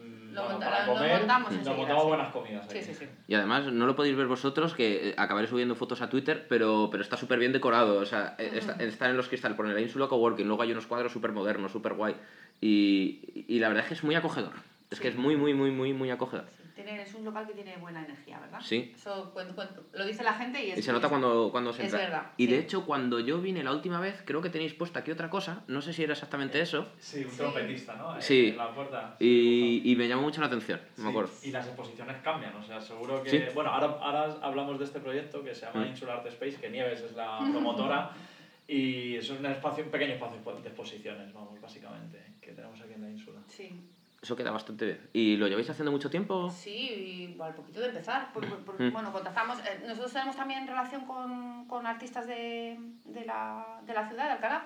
Mm, 0.00 0.34
Lo 0.34 0.42
bueno, 0.42 0.58
monta- 0.58 0.70
para 0.70 0.86
lo 0.86 0.94
montamos 1.18 1.52
montamos 1.76 2.02
sí. 2.02 2.08
buenas 2.08 2.32
comidas. 2.32 2.66
Sí, 2.70 2.82
sí, 2.82 2.94
sí. 2.94 3.06
Y 3.26 3.34
además, 3.34 3.66
no 3.72 3.86
lo 3.86 3.94
podéis 3.96 4.16
ver 4.16 4.26
vosotros, 4.26 4.74
que 4.74 5.10
eh, 5.10 5.14
acabaré 5.16 5.46
subiendo 5.46 5.74
fotos 5.74 6.00
a 6.00 6.08
Twitter, 6.08 6.46
pero, 6.48 6.88
pero 6.90 7.02
está 7.02 7.16
súper 7.16 7.38
bien 7.38 7.52
decorado. 7.52 7.98
O 7.98 8.06
sea, 8.06 8.34
eh, 8.38 8.50
está, 8.54 8.72
Ujú. 8.74 8.82
está 8.82 9.10
en 9.10 9.16
los 9.16 9.28
cristales, 9.28 9.56
por 9.56 9.66
la 9.66 9.80
Ínsula 9.80 10.06
Coworking, 10.08 10.46
luego 10.46 10.62
hay 10.62 10.72
unos 10.72 10.86
cuadros 10.86 11.12
súper 11.12 11.32
modernos, 11.32 11.72
súper 11.72 11.94
guay. 11.94 12.16
Y, 12.60 13.44
y 13.48 13.58
la 13.58 13.68
verdad 13.68 13.84
es 13.84 13.88
que 13.88 13.94
es 13.94 14.04
muy 14.04 14.14
acogedor. 14.14 14.52
Es 14.90 15.00
que 15.00 15.08
es 15.08 15.16
muy, 15.16 15.36
muy, 15.36 15.52
muy, 15.54 15.70
muy, 15.70 15.92
muy 15.92 16.10
acogedor. 16.10 16.46
Sí, 16.78 16.84
Tiene, 16.84 17.02
es 17.02 17.14
un 17.14 17.24
local 17.24 17.44
que 17.46 17.54
tiene 17.54 17.76
buena 17.78 18.04
energía, 18.04 18.38
¿verdad? 18.38 18.60
Sí. 18.62 18.92
Eso 18.94 19.32
cuen- 19.34 19.52
cuen- 19.54 19.68
lo 19.92 20.06
dice 20.06 20.22
la 20.22 20.34
gente 20.34 20.64
y 20.64 20.70
es 20.70 20.78
Y 20.78 20.82
se 20.82 20.92
nota 20.92 21.08
cuando, 21.08 21.48
cuando 21.50 21.72
se 21.72 21.82
es 21.84 21.92
entra. 21.92 21.98
verdad, 22.08 22.30
y 22.36 22.46
de 22.46 22.56
sí. 22.58 22.62
hecho, 22.62 22.86
cuando 22.86 23.18
yo 23.18 23.40
vine 23.40 23.64
la 23.64 23.72
última 23.72 23.98
vez, 23.98 24.22
creo 24.24 24.40
que 24.40 24.48
tenéis 24.48 24.74
puesta 24.74 25.00
aquí 25.00 25.10
otra 25.10 25.28
cosa. 25.28 25.64
No 25.66 25.82
sé 25.82 25.92
si 25.92 26.04
era 26.04 26.12
exactamente 26.12 26.60
eso. 26.60 26.92
Sí, 27.00 27.24
un 27.24 27.30
Sí. 27.32 27.36
trompetista, 27.38 27.96
¿no? 27.96 28.20
Sí. 28.20 28.50
En 28.50 28.56
la 28.58 28.72
puerta. 28.72 29.16
Y, 29.18 29.82
y 29.90 29.96
me 29.96 30.06
llamó 30.06 30.22
mucho 30.22 30.40
la 30.40 30.46
atención, 30.46 30.80
no 30.98 31.02
me 31.04 31.10
Sí, 31.10 31.10
acuerdo. 31.10 31.30
Y 31.42 31.50
las 31.50 31.66
exposiciones 31.66 32.16
cambian, 32.22 32.54
o 32.54 32.62
sea, 32.62 32.80
seguro 32.80 33.22
que... 33.24 33.30
Sí. 33.30 33.42
Bueno, 33.54 33.70
ahora, 33.70 33.98
ahora 34.00 34.36
hablamos 34.42 34.78
de 34.78 34.84
este 34.84 35.00
proyecto 35.00 35.42
que 35.42 35.54
se 35.56 35.66
llama 35.66 35.84
Mm. 35.84 35.88
Insular 35.88 36.18
Art 36.18 36.26
Space, 36.28 36.56
que 36.60 36.70
Nieves 36.70 37.00
es 37.00 37.12
la 37.16 37.38
promotora, 37.38 38.12
y 38.68 39.16
es 39.16 39.28
un, 39.30 39.44
espacio, 39.46 39.82
un 39.82 39.90
pequeño 39.90 40.14
espacio 40.14 40.38
de 40.62 40.68
exposiciones, 40.68 41.32
vamos, 41.32 41.60
básicamente, 41.60 42.22
que 42.40 42.52
tenemos 42.52 42.80
aquí 42.80 42.92
en 42.94 43.02
la 43.02 43.10
ínsula. 43.10 43.40
Sí, 43.48 43.80
Eso 44.20 44.34
queda 44.34 44.50
bastante 44.50 44.84
bien. 44.84 45.10
¿Y 45.12 45.36
lo 45.36 45.46
lleváis 45.46 45.70
haciendo 45.70 45.92
mucho 45.92 46.10
tiempo? 46.10 46.50
sí, 46.50 47.34
y 47.36 47.40
al 47.40 47.54
poquito 47.54 47.80
de 47.80 47.88
empezar. 47.88 48.32
por- 48.32 48.44
por- 48.48 48.58
por- 48.64 48.80
Mm. 48.82 48.92
Bueno, 48.92 49.12
contactamos. 49.12 49.58
eh, 49.60 49.84
nosotros 49.86 50.12
tenemos 50.12 50.34
también 50.36 50.66
relación 50.66 51.04
con, 51.06 51.66
con 51.68 51.86
artistas 51.86 52.26
de, 52.26 52.78
de, 53.04 53.24
la, 53.24 53.80
de 53.86 53.94
la 53.94 54.08
ciudad, 54.08 54.24
de 54.26 54.30
Alcalá. 54.32 54.62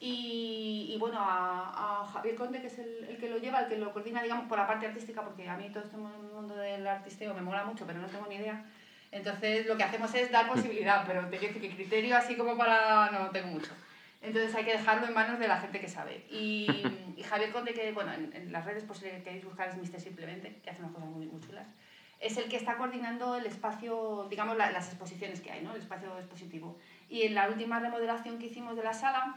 Y, 0.00 0.90
y 0.94 0.98
bueno, 0.98 1.18
a, 1.20 2.02
a 2.02 2.06
Javier 2.06 2.36
Conde, 2.36 2.60
que 2.60 2.66
es 2.68 2.78
el, 2.78 3.04
el 3.04 3.16
que 3.18 3.28
lo 3.30 3.38
lleva, 3.38 3.60
el 3.60 3.68
que 3.68 3.78
lo 3.78 3.92
coordina, 3.92 4.22
digamos, 4.22 4.46
por 4.46 4.58
la 4.58 4.66
parte 4.66 4.86
artística, 4.86 5.22
porque 5.22 5.48
a 5.48 5.56
mí 5.56 5.68
todo 5.70 5.82
este 5.84 5.96
mundo 5.96 6.54
del 6.56 6.86
artisteo 6.86 7.32
me 7.34 7.40
mola 7.42 7.64
mucho, 7.64 7.86
pero 7.86 7.98
no 7.98 8.06
tengo 8.06 8.26
ni 8.28 8.36
idea. 8.36 8.64
Entonces, 9.12 9.66
lo 9.66 9.76
que 9.76 9.84
hacemos 9.84 10.14
es 10.14 10.30
dar 10.30 10.48
posibilidad, 10.48 11.04
pero 11.06 11.22
te 11.28 11.38
quiero 11.38 11.54
decir 11.54 11.70
que 11.70 11.76
criterio 11.76 12.16
así 12.16 12.34
como 12.36 12.56
para. 12.56 13.10
no 13.10 13.30
tengo 13.30 13.48
mucho. 13.48 13.72
Entonces 14.22 14.54
hay 14.54 14.64
que 14.64 14.72
dejarlo 14.72 15.06
en 15.06 15.14
manos 15.14 15.38
de 15.38 15.48
la 15.48 15.58
gente 15.60 15.80
que 15.80 15.88
sabe. 15.88 16.26
Y, 16.30 16.66
y 17.16 17.22
Javier 17.22 17.50
Conde, 17.52 17.72
que 17.74 17.92
bueno, 17.92 18.12
en, 18.12 18.32
en 18.34 18.52
las 18.52 18.64
redes 18.64 18.84
pues, 18.84 18.98
si 19.00 19.06
queréis 19.06 19.44
buscar 19.44 19.68
es 19.68 19.76
Mister 19.76 20.00
Simplemente, 20.00 20.60
que 20.62 20.70
hace 20.70 20.80
unas 20.82 20.92
cosas 20.92 21.08
muy, 21.08 21.26
muy 21.26 21.40
chulas, 21.40 21.66
es 22.20 22.36
el 22.36 22.48
que 22.48 22.56
está 22.56 22.76
coordinando 22.76 23.36
el 23.36 23.46
espacio, 23.46 24.26
digamos, 24.30 24.56
la- 24.56 24.70
las 24.70 24.88
exposiciones 24.88 25.40
que 25.40 25.50
hay, 25.50 25.62
¿no? 25.62 25.74
el 25.74 25.80
espacio 25.80 26.16
expositivo. 26.18 26.78
Y 27.08 27.22
en 27.22 27.34
la 27.34 27.48
última 27.48 27.78
remodelación 27.80 28.38
que 28.38 28.46
hicimos 28.46 28.76
de 28.76 28.82
la 28.84 28.92
sala, 28.94 29.36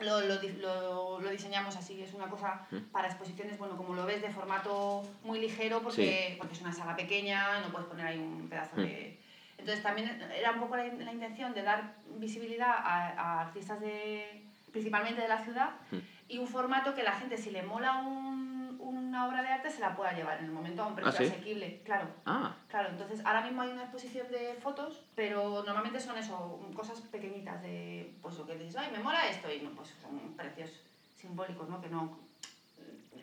lo, 0.00 0.20
lo, 0.20 0.40
lo, 0.60 1.20
lo 1.20 1.30
diseñamos 1.30 1.76
así, 1.76 2.02
es 2.02 2.12
una 2.12 2.28
cosa 2.28 2.66
Mm. 2.70 2.76
para 2.92 3.08
exposiciones, 3.08 3.56
bueno, 3.58 3.76
como 3.76 3.94
lo 3.94 4.04
ves, 4.04 4.20
de 4.22 4.30
formato 4.30 5.02
muy 5.22 5.38
ligero, 5.40 5.80
porque, 5.82 6.34
porque 6.38 6.54
es 6.54 6.60
una 6.60 6.72
sala 6.72 6.94
pequeña, 6.96 7.60
no 7.60 7.70
puedes 7.72 7.86
poner 7.88 8.06
ahí 8.06 8.18
un 8.18 8.48
pedazo 8.48 8.76
Mm. 8.76 8.80
de... 8.80 9.18
Entonces 9.58 9.82
también 9.82 10.20
era 10.36 10.50
un 10.52 10.60
poco 10.60 10.76
la, 10.76 10.84
la 10.86 11.12
intención 11.12 11.54
de 11.54 11.62
dar 11.62 11.94
visibilidad 12.18 12.68
a, 12.70 13.08
a 13.18 13.40
artistas 13.40 13.80
de, 13.80 14.42
principalmente 14.70 15.22
de 15.22 15.28
la 15.28 15.42
ciudad 15.44 15.70
Mm. 15.90 15.96
Y 16.28 16.38
un 16.38 16.46
formato 16.46 16.94
que 16.94 17.02
la 17.02 17.12
gente, 17.12 17.36
si 17.38 17.50
le 17.50 17.62
mola 17.62 17.98
un- 17.98 18.76
una 18.80 19.26
obra 19.28 19.42
de 19.42 19.48
arte, 19.48 19.70
se 19.70 19.80
la 19.80 19.96
pueda 19.96 20.12
llevar 20.12 20.38
en 20.38 20.46
el 20.46 20.50
momento 20.52 20.82
a 20.82 20.86
un 20.88 20.94
precio 20.94 21.10
¿Ah, 21.10 21.16
sí? 21.16 21.24
asequible. 21.26 21.80
Claro, 21.84 22.08
Ah, 22.24 22.54
claro. 22.68 22.90
Entonces 22.90 23.24
ahora 23.24 23.40
mismo 23.42 23.62
hay 23.62 23.70
una 23.70 23.82
exposición 23.82 24.30
de 24.30 24.54
fotos, 24.60 25.04
pero 25.14 25.62
normalmente 25.64 26.00
son 26.00 26.18
eso, 26.18 26.60
cosas 26.74 27.00
pequeñitas 27.02 27.62
de, 27.62 28.14
pues 28.22 28.36
lo 28.38 28.46
que 28.46 28.56
dices, 28.56 28.76
ay, 28.76 28.90
me 28.92 28.98
mola 28.98 29.26
esto, 29.28 29.52
y 29.52 29.60
no, 29.60 29.70
pues 29.70 29.94
son 30.00 30.34
precios 30.36 30.70
simbólicos, 31.14 31.68
¿no? 31.68 31.80
Que 31.80 31.88
no... 31.88 32.18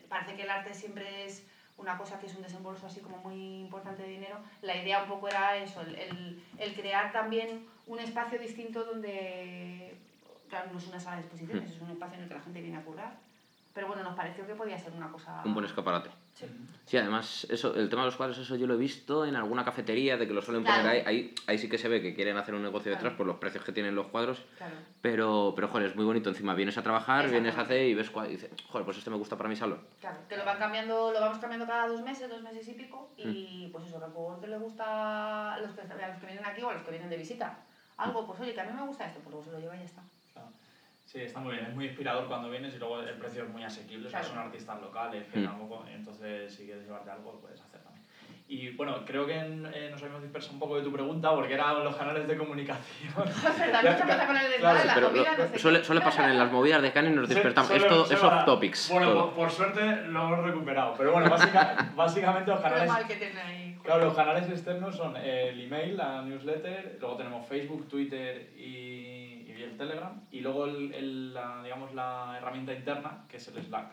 Parece 0.10 0.36
que 0.36 0.44
el 0.44 0.50
arte 0.50 0.74
siempre 0.74 1.26
es 1.26 1.46
una 1.78 1.98
cosa 1.98 2.20
que 2.20 2.28
es 2.28 2.36
un 2.36 2.44
desembolso 2.44 2.86
así 2.88 3.00
como 3.02 3.18
muy 3.18 3.62
importante 3.62 4.04
de 4.04 4.10
dinero. 4.10 4.38
La 4.62 4.76
idea 4.76 5.04
un 5.04 5.10
poco 5.10 5.28
era 5.28 5.58
eso, 5.58 5.82
el, 5.82 5.96
el, 5.96 6.44
el 6.60 6.76
crear 6.76 7.12
también 7.12 7.66
un 7.88 8.00
espacio 8.00 8.38
distinto 8.40 8.84
donde, 8.86 9.98
claro, 10.54 10.70
no 10.72 10.78
es 10.78 10.88
una 10.88 11.00
sala 11.00 11.16
de 11.18 11.22
exposiciones, 11.24 11.72
es 11.72 11.82
un 11.82 11.90
espacio 11.90 12.18
en 12.18 12.24
el 12.24 12.28
que 12.30 12.36
la 12.36 12.42
gente 12.42 12.62
viene 12.62 12.78
a 12.78 12.84
currar. 12.84 13.18
Pero 13.74 13.88
bueno, 13.88 14.04
nos 14.04 14.14
pareció 14.14 14.46
que 14.46 14.54
podía 14.54 14.78
ser 14.78 14.94
una 14.94 15.12
cosa... 15.12 15.42
un 15.44 15.56
buen 15.56 15.66
escaparate. 15.66 16.12
Sí. 16.36 16.46
Sí, 16.86 16.96
además, 16.98 17.48
eso, 17.50 17.74
el 17.74 17.90
tema 17.90 18.04
de 18.04 18.10
los 18.10 18.16
cuadros, 18.16 18.38
eso 18.38 18.56
yo 18.56 18.68
lo 18.68 18.76
he 18.76 18.78
visto 18.78 19.26
en 19.26 19.36
alguna 19.36 19.66
cafetería, 19.66 20.16
de 20.16 20.28
que 20.28 20.34
lo 20.36 20.44
suelen 20.44 20.64
Claro. 20.64 20.84
poner 20.84 20.96
ahí, 20.96 21.04
ahí. 21.08 21.36
Ahí 21.48 21.58
sí 21.58 21.68
que 21.68 21.80
se 21.80 21.88
ve 21.88 22.00
que 22.00 22.14
quieren 22.14 22.38
hacer 22.38 22.54
un 22.54 22.62
negocio 22.62 22.92
Claro. 22.92 22.98
detrás 22.98 23.18
por 23.18 23.26
los 23.26 23.38
precios 23.38 23.64
que 23.64 23.72
tienen 23.72 23.96
los 23.96 24.06
cuadros. 24.10 24.46
Claro. 24.60 24.76
Pero, 25.02 25.54
pero 25.56 25.70
joder, 25.70 25.88
es 25.88 25.96
muy 25.96 26.06
bonito. 26.06 26.30
Encima 26.30 26.54
vienes 26.54 26.78
a 26.78 26.84
trabajar, 26.84 27.28
vienes 27.32 27.58
a 27.58 27.62
hacer 27.62 27.88
y 27.88 27.96
ves 27.96 28.12
cuadros 28.12 28.34
y 28.34 28.36
dices, 28.36 28.52
joder, 28.70 28.86
pues 28.86 28.98
este 29.00 29.10
me 29.10 29.18
gusta 29.18 29.38
para 29.38 29.50
mi 29.50 29.56
salón. 29.56 29.82
Claro, 30.00 30.18
que 30.30 30.38
lo 30.38 30.46
van 30.46 30.60
cambiando, 30.60 31.12
lo 31.12 31.20
vamos 31.20 31.40
cambiando 31.40 31.66
cada 31.66 31.88
dos 31.88 32.04
meses, 32.04 32.30
dos 32.30 32.44
meses 32.44 32.68
y 32.68 32.74
pico, 32.74 33.10
y 33.18 33.70
pues 33.72 33.88
eso, 33.88 33.98
que 34.00 34.06
a 34.06 34.40
que 34.40 34.48
le 34.50 34.58
gusta 34.60 35.58
los 35.62 35.72
que, 35.72 35.82
a 35.82 36.08
los 36.10 36.20
que 36.20 36.28
vienen 36.28 36.46
aquí 36.46 36.62
o 36.62 36.70
a 36.70 36.74
los 36.76 36.84
que 36.84 36.92
vienen 36.92 37.10
de 37.10 37.18
visita. 37.18 37.58
Algo, 37.98 38.28
pues 38.28 38.40
oye, 38.40 38.54
que 38.54 38.62
a 38.62 38.66
mí 38.66 38.72
me 38.74 38.86
gusta 38.86 39.06
esto, 39.08 39.20
pues 39.22 39.32
luego 39.34 39.44
se 39.46 39.52
lo 39.52 39.60
lleva 39.60 39.76
y 39.76 39.80
ya 39.80 39.86
está. 39.86 40.04
Claro. 40.34 40.50
Sí, 41.06 41.22
está 41.22 41.40
muy 41.40 41.54
bien, 41.54 41.66
es 41.68 41.76
muy 41.76 41.86
inspirador 41.86 42.28
cuando 42.28 42.50
vienes 42.50 42.74
y 42.74 42.80
luego 42.80 43.00
el 43.02 43.16
precio 43.18 43.44
es 43.44 43.50
muy 43.50 43.64
asequible, 43.64 44.08
o 44.08 44.10
sea, 44.10 44.20
Claro. 44.22 44.34
son 44.36 44.44
artistas 44.46 44.82
locales 44.82 45.26
que 45.32 45.40
Mm. 45.40 45.46
tampoco, 45.46 45.86
entonces 45.94 46.54
si 46.54 46.66
quieres 46.66 46.86
llevarte 46.86 47.12
algo 47.12 47.34
lo 47.34 47.40
puedes 47.40 47.62
hacer 47.62 47.82
también. 47.82 48.04
Y 48.48 48.70
bueno, 48.72 49.04
creo 49.06 49.26
que 49.26 49.38
en- 49.38 49.66
eh, 49.74 49.90
nos 49.90 50.02
habíamos 50.02 50.22
dispersado 50.22 50.54
un 50.56 50.60
poco 50.60 50.76
de 50.78 50.84
tu 50.84 50.92
pregunta 50.92 51.34
porque 51.34 51.54
eran 51.54 51.84
los 51.84 51.96
canales 51.96 52.28
de 52.28 52.36
comunicación. 52.38 53.14
Es 53.28 53.60
verdad, 53.60 53.84
mucho 53.84 54.08
pasa 54.08 54.28
con 54.28 54.38
el 54.38 54.52
desmadre, 54.52 54.60
Claro, 54.60 54.86
la 54.86 54.94
Pero 54.96 55.08
comida, 55.08 55.32
lo- 55.38 55.44
no 55.46 55.50
sé 55.52 55.60
suele, 55.60 55.84
suele 55.84 56.02
pasar 56.02 56.30
en 56.30 56.40
las 56.40 56.52
movidas 56.52 56.82
de 56.82 56.92
Cannes 56.92 57.12
y 57.14 57.16
nos 57.16 57.30
despertamos. 57.30 57.70
Suele- 57.70 57.84
Esto 57.86 58.06
suele 58.06 58.16
es 58.16 58.24
off 58.24 58.46
topics. 58.46 58.90
Bueno, 58.92 59.08
todo. 59.12 59.26
por, 59.28 59.34
por 59.36 59.52
suerte 59.52 59.82
lo 60.08 60.24
hemos 60.24 60.40
recuperado. 60.46 60.94
Pero 60.98 61.12
bueno, 61.14 61.30
básica- 61.30 61.92
básicamente 61.96 62.52
los 62.52 62.60
Lo 62.60 62.64
canales, 62.64 62.90
mal 62.90 63.08
que 63.08 63.16
tiene 63.16 63.40
ahí. 63.42 63.78
claro, 63.84 64.06
los 64.06 64.14
canales 64.16 64.50
externos 64.50 64.96
son 64.96 65.16
el 65.18 65.62
email, 65.62 65.96
la 65.98 66.22
newsletter, 66.24 66.98
luego 67.00 67.16
tenemos 67.18 67.48
Facebook, 67.48 67.88
Twitter 67.88 68.52
y, 68.58 69.23
y 69.64 69.70
el 69.72 69.78
Telegram. 69.78 70.22
Y 70.32 70.42
luego 70.42 70.66
el, 70.66 70.94
el- 70.94 71.34
la, 71.34 71.62
digamos, 71.64 71.94
la 71.94 72.36
herramienta 72.38 72.74
interna, 72.74 73.26
que 73.30 73.38
es 73.38 73.48
el 73.48 73.64
Slack, 73.64 73.88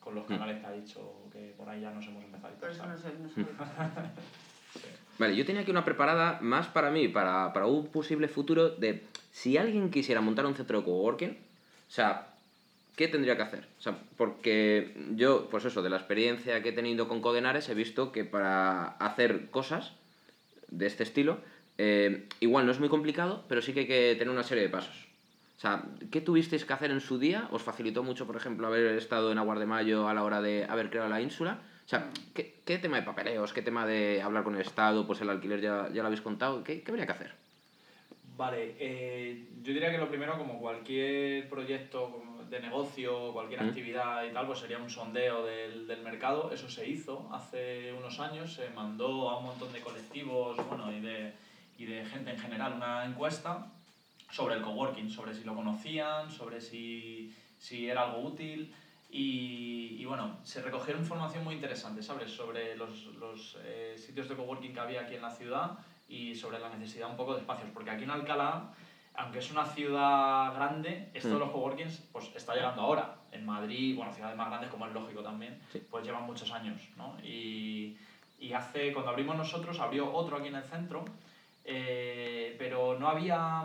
con 0.00 0.14
los 0.14 0.24
Mm. 0.24 0.28
canales 0.28 0.60
que 0.60 0.66
ha 0.66 0.72
dicho 0.72 1.28
que 1.32 1.54
por 1.56 1.68
ahí 1.68 1.80
ya 1.80 1.90
nos 1.90 2.04
hemos 2.06 2.22
empezado 2.24 2.54
a 2.54 2.86
no 2.86 2.98
sé, 2.98 3.08
no 3.20 3.28
sé. 3.28 3.44
Vale, 5.18 5.36
yo 5.36 5.44
tenía 5.46 5.62
aquí 5.62 5.70
una 5.70 5.84
preparada 5.84 6.38
más 6.42 6.66
para 6.66 6.90
mí, 6.90 7.06
para, 7.08 7.52
para 7.52 7.66
un 7.66 7.86
posible 7.86 8.26
futuro 8.28 8.70
de 8.70 9.04
si 9.30 9.56
alguien 9.56 9.90
quisiera 9.90 10.20
montar 10.20 10.44
un 10.46 10.54
centro 10.56 10.78
de 10.78 10.84
coworking, 10.84 11.30
o 11.30 11.90
sea, 11.90 12.28
¿qué 12.96 13.06
tendría 13.06 13.36
que 13.36 13.42
hacer? 13.42 13.68
O 13.78 13.82
sea, 13.82 13.96
porque 14.16 14.92
yo, 15.14 15.48
pues 15.50 15.64
eso, 15.64 15.82
de 15.82 15.90
la 15.90 15.96
experiencia 15.98 16.62
que 16.62 16.70
he 16.70 16.72
tenido 16.72 17.06
con 17.06 17.20
Codenares, 17.20 17.68
he 17.68 17.74
visto 17.74 18.10
que 18.10 18.24
para 18.24 18.88
hacer 18.98 19.50
cosas 19.50 19.92
de 20.68 20.86
este 20.86 21.04
estilo, 21.04 21.38
eh, 21.78 22.28
igual 22.40 22.66
no 22.66 22.72
es 22.72 22.80
muy 22.80 22.88
complicado, 22.88 23.44
pero 23.48 23.62
sí 23.62 23.72
que 23.72 23.80
hay 23.80 23.86
que 23.86 24.14
tener 24.18 24.30
una 24.32 24.42
serie 24.42 24.64
de 24.64 24.68
pasos. 24.70 25.08
O 25.56 25.60
sea, 25.60 25.82
¿qué 26.10 26.20
tuvisteis 26.20 26.64
que 26.64 26.72
hacer 26.72 26.90
en 26.90 27.00
su 27.00 27.18
día? 27.18 27.48
¿Os 27.50 27.62
facilitó 27.62 28.02
mucho, 28.02 28.26
por 28.26 28.36
ejemplo, 28.36 28.66
haber 28.66 28.96
estado 28.96 29.32
en 29.32 29.38
Aguar 29.38 29.58
de 29.58 29.66
Mayo 29.66 30.08
a 30.08 30.14
la 30.14 30.24
hora 30.24 30.42
de 30.42 30.64
haber 30.68 30.90
creado 30.90 31.08
la 31.08 31.20
ínsula? 31.20 31.60
O 31.84 31.88
sea, 31.88 32.10
¿qué, 32.34 32.60
qué 32.64 32.78
tema 32.78 32.96
de 32.96 33.02
papeleos? 33.02 33.52
¿Qué 33.52 33.62
tema 33.62 33.86
de 33.86 34.20
hablar 34.22 34.42
con 34.42 34.54
el 34.54 34.60
Estado? 34.62 35.06
Pues 35.06 35.20
el 35.20 35.30
alquiler 35.30 35.60
ya, 35.60 35.88
ya 35.92 36.02
lo 36.02 36.06
habéis 36.06 36.22
contado. 36.22 36.64
¿Qué, 36.64 36.82
qué 36.82 36.90
habría 36.90 37.06
que 37.06 37.12
hacer? 37.12 37.32
Vale, 38.36 38.74
eh, 38.78 39.46
yo 39.62 39.72
diría 39.72 39.92
que 39.92 39.98
lo 39.98 40.08
primero, 40.08 40.36
como 40.36 40.58
cualquier 40.60 41.48
proyecto 41.48 42.22
de 42.50 42.60
negocio, 42.60 43.32
cualquier 43.32 43.62
Mm. 43.62 43.68
actividad 43.68 44.24
y 44.24 44.32
tal, 44.32 44.46
pues 44.46 44.58
sería 44.58 44.78
un 44.78 44.90
sondeo 44.90 45.44
del, 45.44 45.86
del 45.86 46.02
mercado. 46.02 46.50
Eso 46.52 46.68
se 46.68 46.88
hizo 46.88 47.28
hace 47.32 47.92
unos 47.92 48.18
años, 48.18 48.52
se 48.54 48.68
mandó 48.70 49.30
a 49.30 49.38
un 49.38 49.46
montón 49.46 49.72
de 49.72 49.80
colectivos 49.80 50.56
bueno, 50.68 50.90
y, 50.92 51.00
de, 51.00 51.32
y 51.78 51.84
de 51.86 52.04
gente 52.04 52.30
en 52.30 52.38
general 52.38 52.74
una 52.74 53.04
encuesta 53.04 53.66
sobre 54.30 54.54
el 54.56 54.62
coworking, 54.62 55.10
sobre 55.10 55.34
si 55.34 55.44
lo 55.44 55.54
conocían, 55.54 56.30
sobre 56.30 56.60
si, 56.60 57.34
si 57.58 57.88
era 57.88 58.02
algo 58.02 58.20
útil. 58.28 58.72
Y, 59.10 59.96
y 60.00 60.04
bueno, 60.06 60.38
se 60.42 60.60
recogieron 60.60 61.02
información 61.02 61.44
muy 61.44 61.54
interesante, 61.54 62.02
¿sabes? 62.02 62.30
Sobre 62.32 62.74
los, 62.76 63.06
los 63.20 63.56
eh, 63.62 63.94
sitios 63.96 64.28
de 64.28 64.34
coworking 64.34 64.72
que 64.74 64.80
había 64.80 65.02
aquí 65.02 65.14
en 65.14 65.22
la 65.22 65.30
ciudad 65.30 65.78
y 66.08 66.34
sobre 66.34 66.58
la 66.58 66.68
necesidad 66.68 67.10
un 67.10 67.16
poco 67.16 67.34
de 67.34 67.40
espacios. 67.40 67.68
Porque 67.72 67.90
aquí 67.90 68.02
en 68.04 68.10
Alcalá, 68.10 68.72
aunque 69.14 69.38
es 69.38 69.50
una 69.52 69.64
ciudad 69.66 70.52
grande, 70.54 71.10
esto 71.14 71.28
de 71.28 71.34
Mm. 71.36 71.38
los 71.38 71.50
coworkings 71.50 71.98
pues, 72.12 72.30
está 72.34 72.54
llegando 72.54 72.82
ahora. 72.82 73.14
En 73.30 73.46
Madrid, 73.46 73.94
bueno, 73.96 74.12
ciudades 74.12 74.36
más 74.36 74.48
grandes 74.48 74.70
como 74.70 74.86
es 74.86 74.92
lógico 74.92 75.22
también, 75.22 75.60
Sí. 75.72 75.80
pues 75.90 76.04
llevan 76.04 76.24
muchos 76.24 76.50
años, 76.50 76.80
¿no? 76.96 77.16
Y, 77.22 77.96
y 78.40 78.52
hace, 78.52 78.92
cuando 78.92 79.10
abrimos 79.12 79.36
nosotros, 79.36 79.78
abrió 79.78 80.12
otro 80.12 80.36
aquí 80.38 80.48
en 80.48 80.56
el 80.56 80.64
centro, 80.64 81.04
eh, 81.64 82.54
pero 82.58 82.98
no 82.98 83.08
había, 83.08 83.64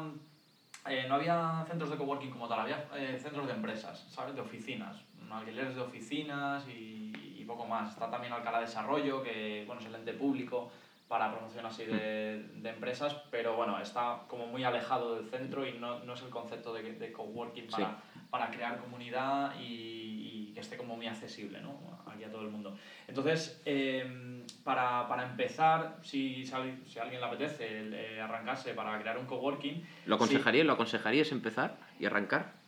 eh, 0.87 1.05
no 1.07 1.15
había 1.15 1.65
centros 1.67 1.89
de 1.89 1.97
coworking 1.97 2.31
como 2.31 2.47
tal, 2.47 2.61
había 2.61 2.87
eh, 2.95 3.19
centros 3.21 3.47
de 3.47 3.53
empresas, 3.53 4.07
¿sabes? 4.09 4.35
De 4.35 4.41
oficinas, 4.41 4.97
alquileres 5.31 5.75
de 5.75 5.81
oficinas 5.81 6.67
y, 6.67 7.13
y 7.37 7.45
poco 7.45 7.65
más. 7.65 7.91
Está 7.93 8.09
también 8.09 8.33
Alcalá 8.33 8.61
Desarrollo, 8.61 9.21
que 9.21 9.63
bueno, 9.67 9.81
es 9.81 9.87
el 9.87 9.95
ente 9.95 10.13
público 10.13 10.71
para 11.07 11.31
promoción 11.31 11.65
así 11.65 11.85
de, 11.85 12.43
de 12.53 12.69
empresas, 12.69 13.15
pero 13.31 13.55
bueno, 13.55 13.79
está 13.79 14.19
como 14.27 14.45
muy 14.45 14.63
alejado 14.63 15.15
del 15.15 15.27
centro 15.27 15.67
y 15.67 15.73
no, 15.79 15.99
no 16.03 16.13
es 16.13 16.21
el 16.21 16.29
concepto 16.29 16.71
de, 16.71 16.93
de 16.93 17.11
coworking 17.11 17.67
para, 17.67 17.97
para 18.29 18.51
crear 18.51 18.77
comunidad 18.77 19.59
y, 19.59 20.49
y 20.49 20.51
que 20.53 20.59
esté 20.59 20.77
como 20.77 20.95
muy 20.95 21.07
accesible 21.07 21.61
¿no? 21.61 21.88
Aquí 22.19 22.25
a 22.29 22.31
todo 22.31 22.41
el 22.43 22.49
mundo. 22.49 22.75
Entonces, 23.07 23.61
eh, 23.65 24.43
para, 24.63 25.07
para 25.07 25.23
empezar, 25.23 25.95
si, 26.03 26.45
si, 26.45 26.53
a 26.53 26.57
alguien 27.01 27.21
le 27.21 27.25
apetece 27.25 27.79
el, 27.79 27.93
eh, 27.93 28.21
arrancarse 28.21 28.73
para 28.73 28.99
crear 28.99 29.17
un 29.17 29.25
coworking, 29.25 29.83
¿Lo 30.05 30.15
aconsejaríais? 30.15 30.67
¿Lo 30.67 30.73
aconsejaríais 30.73 31.31
empezar 31.31 31.77
y 31.99 32.05
arrancar? 32.05 32.59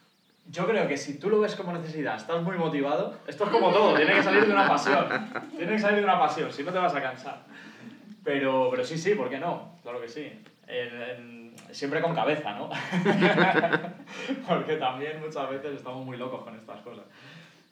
yo 0.47 0.65
creo 0.67 0.87
que 0.87 0.97
si 0.97 1.19
tú 1.19 1.29
lo 1.29 1.39
ves 1.39 1.55
como 1.55 1.71
necesidad, 1.71 2.15
estás 2.15 2.41
muy 2.41 2.57
motivado, 2.57 3.15
esto 3.27 3.43
es 3.45 3.49
como 3.51 3.71
todo, 3.71 3.95
tiene 3.95 4.15
que 4.15 4.23
salir 4.23 4.47
de 4.47 4.51
una 4.51 4.67
pasión. 4.67 5.05
Tiene 5.55 5.73
que 5.73 5.79
salir 5.79 5.99
de 5.99 6.03
una 6.03 6.19
pasión, 6.19 6.51
si 6.51 6.63
no 6.63 6.71
te 6.73 6.79
vas 6.79 6.95
a 6.95 7.01
cansar. 7.01 7.43
Pero, 8.23 8.69
pero 8.71 8.83
sí, 8.83 8.97
sí, 8.97 9.13
¿por 9.13 9.29
qué 9.29 9.37
no? 9.37 9.75
Claro 9.83 10.01
que 10.01 10.09
sí. 10.09 10.31
En- 10.67 11.01
en- 11.01 11.55
siempre 11.71 12.01
con 12.01 12.15
cabeza, 12.15 12.53
¿no? 12.55 12.69
Porque 14.47 14.75
también 14.77 15.19
muchas 15.19 15.47
veces 15.49 15.75
estamos 15.77 16.03
muy 16.05 16.17
locos 16.17 16.43
con 16.43 16.55
estas 16.55 16.81
cosas. 16.81 17.05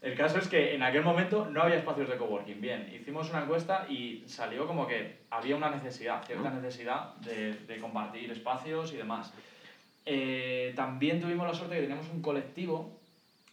El 0.02 0.16
caso 0.16 0.40
es 0.40 0.48
que 0.48 0.76
en 0.76 0.84
aquel 0.84 1.04
momento 1.04 1.46
no 1.50 1.62
había 1.62 1.78
espacios 1.78 2.08
de 2.08 2.18
coworking. 2.18 2.62
Bien, 2.62 2.90
hicimos 2.94 3.30
una 3.30 3.44
encuesta 3.44 3.86
y 3.90 4.24
salió 4.28 4.66
como 4.66 4.88
que 4.88 5.20
había 5.30 5.58
una 5.58 5.70
necesidad, 5.70 6.24
cierta 6.26 6.50
necesidad 6.50 7.16
de, 7.18 7.54
de 7.54 7.80
compartir 7.80 8.32
espacios 8.32 8.94
y 8.94 8.98
demás. 8.98 9.34
Eh, 10.06 10.74
también 10.76 11.20
tuvimos 11.20 11.46
la 11.46 11.54
suerte 11.54 11.76
de 11.76 11.82
que 11.82 11.88
teníamos 11.88 12.10
un 12.12 12.22
colectivo 12.22 12.98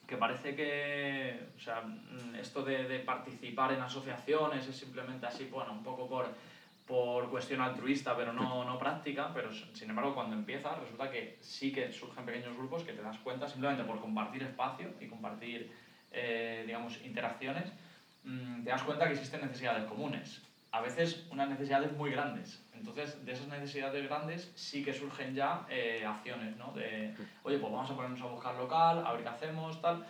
que 0.07 0.17
parece 0.17 0.55
que, 0.55 1.37
o 1.57 1.61
sea, 1.61 1.81
mm, 1.83 2.37
esto 2.37 2.63
de, 2.63 2.87
de 2.87 3.01
participar 3.01 3.73
en 3.73 3.81
asociaciones 3.81 4.69
es 4.69 4.77
simplemente 4.77 5.27
así, 5.27 5.49
bueno, 5.51 5.73
un 5.73 5.83
poco 5.83 6.09
por, 6.09 6.29
por 6.87 7.29
cuestión 7.29 7.61
altruista, 7.61 8.17
pero 8.17 8.33
no, 8.33 8.65
no 8.65 8.79
práctica, 8.79 9.31
pero 9.35 9.53
sin 9.53 9.91
embargo 9.91 10.15
cuando 10.15 10.37
empiezas 10.37 10.79
resulta 10.79 11.11
que 11.11 11.37
sí 11.41 11.73
que 11.73 11.93
surgen 11.93 12.25
pequeños 12.25 12.57
grupos 12.57 12.85
que 12.85 12.93
te 12.93 13.03
das 13.03 13.19
cuenta 13.19 13.49
simplemente 13.49 13.83
por 13.85 14.01
compartir 14.01 14.45
espacio 14.45 14.91
y 15.01 15.07
compartir, 15.07 15.71
eh, 16.13 16.63
digamos, 16.67 16.99
interacciones, 17.05 17.65
mm, 18.25 18.63
te 18.65 18.71
das 18.71 18.83
cuenta 18.83 19.07
que 19.07 19.15
existen 19.15 19.41
necesidades 19.41 19.85
comunes. 19.85 20.43
A 20.73 20.81
veces 20.81 21.27
unas 21.31 21.49
necesidades 21.49 21.93
muy 21.93 22.11
grandes. 22.11 22.63
Entonces, 22.75 23.25
de 23.25 23.33
esas 23.33 23.49
necesidades 23.49 24.05
grandes 24.07 24.51
sí 24.55 24.85
que 24.85 24.93
surgen 24.93 25.35
ya 25.35 25.65
eh, 25.71 26.05
acciones, 26.07 26.57
¿no? 26.57 26.73
De, 26.73 27.15
oye, 27.45 27.59
pues 27.59 27.73
vamos 27.73 27.91
a 27.91 27.95
ponernos 27.95 28.21
a 28.21 28.27
buscar 28.27 28.55
local, 28.57 29.03
a 29.07 29.13
ver 29.13 29.23
qué 29.23 29.29
hacemos, 29.29 29.81
tal. 29.81 30.05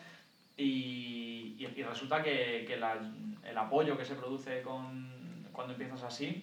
Y, 0.56 1.54
y, 1.58 1.72
y 1.76 1.82
resulta 1.82 2.22
que, 2.22 2.64
que 2.66 2.76
la- 2.76 2.98
el 3.44 3.58
apoyo 3.58 3.96
que 3.96 4.04
se 4.04 4.14
produce 4.14 4.62
con, 4.62 5.46
cuando 5.52 5.74
empiezas 5.74 6.02
así 6.02 6.42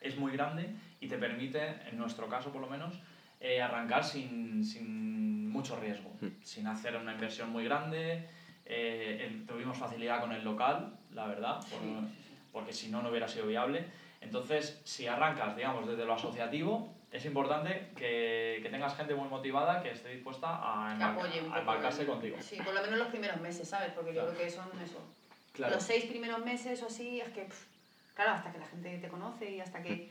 es 0.00 0.16
muy 0.18 0.32
grande 0.32 0.68
y 1.00 1.08
te 1.08 1.16
permite, 1.16 1.60
en 1.88 1.96
nuestro 1.96 2.28
caso 2.28 2.50
por 2.50 2.60
lo 2.60 2.66
menos, 2.68 2.94
eh, 3.40 3.62
arrancar 3.62 4.04
sin, 4.04 4.64
sin 4.64 5.48
mucho 5.50 5.76
riesgo, 5.80 6.10
Mm. 6.20 6.26
sin 6.42 6.66
hacer 6.66 6.96
una 6.96 7.12
inversión 7.12 7.50
muy 7.50 7.64
grande. 7.64 8.26
Eh, 8.66 9.24
el- 9.26 9.46
tuvimos 9.46 9.78
facilidad 9.78 10.20
con 10.20 10.32
el 10.32 10.42
local, 10.44 10.96
la 11.12 11.26
verdad, 11.26 11.60
por- 11.70 11.80
porque 12.52 12.72
si 12.72 12.88
no, 12.88 13.02
no 13.02 13.10
hubiera 13.10 13.28
sido 13.28 13.46
viable. 13.46 13.84
Entonces, 14.20 14.80
si 14.84 15.06
arrancas, 15.06 15.54
digamos, 15.56 15.86
desde 15.88 16.04
lo 16.04 16.14
asociativo, 16.14 16.92
es 17.12 17.24
importante 17.24 17.88
que, 17.96 18.58
que 18.62 18.68
tengas 18.70 18.96
gente 18.96 19.14
muy 19.14 19.28
motivada 19.28 19.82
que 19.82 19.90
esté 19.92 20.08
dispuesta 20.08 20.48
a, 20.62 20.92
embarca- 20.94 21.58
embarcarse 21.60 22.04
contigo. 22.06 22.36
Sí, 22.40 22.56
por 22.62 22.74
lo 22.74 22.82
menos 22.82 22.98
los 22.98 23.08
primeros 23.08 23.40
meses, 23.40 23.68
¿sabes? 23.68 23.92
Porque 23.92 24.12
Claro. 24.12 24.28
yo 24.30 24.34
creo 24.34 24.46
que 24.46 24.52
son 24.52 24.68
eso. 24.82 25.00
Claro. 25.52 25.74
Los 25.74 25.84
seis 25.84 26.04
primeros 26.06 26.44
meses 26.44 26.82
o 26.82 26.86
así, 26.86 27.20
es 27.20 27.28
que, 27.30 27.42
pff, 27.42 27.64
claro, 28.14 28.32
hasta 28.32 28.50
que 28.52 28.58
la 28.58 28.66
gente 28.66 28.98
te 28.98 29.08
conoce 29.08 29.50
y 29.52 29.60
hasta 29.60 29.80
que... 29.82 30.10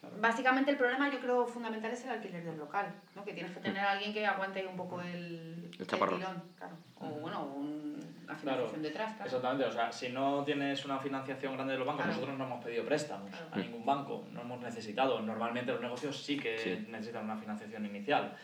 Claro. 0.00 0.14
Básicamente 0.20 0.70
el 0.70 0.76
problema 0.76 1.10
yo 1.10 1.18
creo 1.18 1.46
fundamental 1.48 1.90
es 1.90 2.04
el 2.04 2.10
alquiler 2.10 2.44
del 2.44 2.56
local, 2.56 2.94
¿no? 3.16 3.24
Que 3.24 3.32
tienes 3.34 3.52
que 3.52 3.60
tener 3.60 3.80
a 3.84 3.90
alguien 3.92 4.12
que 4.14 4.24
aguante 4.24 4.64
un 4.66 4.76
poco 4.76 5.00
el, 5.02 5.67
El 5.78 5.86
chaparrón. 5.86 6.18
tirón, 6.18 6.42
claro. 6.56 6.74
O 7.00 7.06
bueno, 7.20 7.42
un- 7.44 7.88
una 8.24 8.36
Claro. 8.36 8.68
financiación 8.68 8.82
detrás, 8.82 9.12
claro. 9.14 9.24
Exactamente, 9.26 9.64
o 9.64 9.72
sea, 9.72 9.92
si 9.92 10.08
no 10.10 10.44
tienes 10.44 10.84
una 10.84 10.98
financiación 10.98 11.54
grande 11.54 11.72
de 11.74 11.78
los 11.78 11.86
bancos, 11.86 12.04
Claro. 12.04 12.16
nosotros 12.16 12.38
no 12.38 12.44
hemos 12.44 12.64
pedido 12.64 12.84
préstamos 12.84 13.30
Claro. 13.30 13.46
a 13.52 13.56
ningún 13.58 13.86
banco, 13.86 14.24
no 14.32 14.40
hemos 14.42 14.60
necesitado. 14.60 15.20
Normalmente 15.20 15.72
los 15.72 15.80
negocios 15.80 16.22
sí 16.22 16.38
que 16.38 16.58
Sí. 16.58 16.86
necesitan 16.90 17.24
una 17.24 17.36
financiación 17.36 17.86
inicial, 17.86 18.36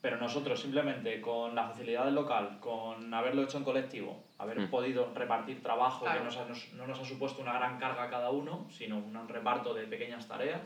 pero 0.00 0.16
nosotros 0.18 0.60
simplemente 0.60 1.20
con 1.20 1.54
la 1.54 1.64
facilidad 1.68 2.04
del 2.04 2.14
local, 2.14 2.58
con 2.60 3.12
haberlo 3.12 3.42
hecho 3.42 3.58
en 3.58 3.64
colectivo, 3.64 4.22
haber 4.38 4.60
Mm. 4.60 4.68
podido 4.70 5.12
repartir 5.14 5.62
trabajo 5.62 6.04
Claro. 6.04 6.20
que 6.20 6.24
nos 6.24 6.36
ha- 6.36 6.44
nos- 6.46 6.72
no 6.74 6.86
nos 6.86 7.00
ha 7.00 7.04
supuesto 7.04 7.42
una 7.42 7.54
gran 7.54 7.78
carga 7.78 8.04
a 8.04 8.10
cada 8.10 8.30
uno, 8.30 8.66
sino 8.70 8.98
un 8.98 9.28
reparto 9.28 9.74
de 9.74 9.86
pequeñas 9.86 10.28
tareas. 10.28 10.60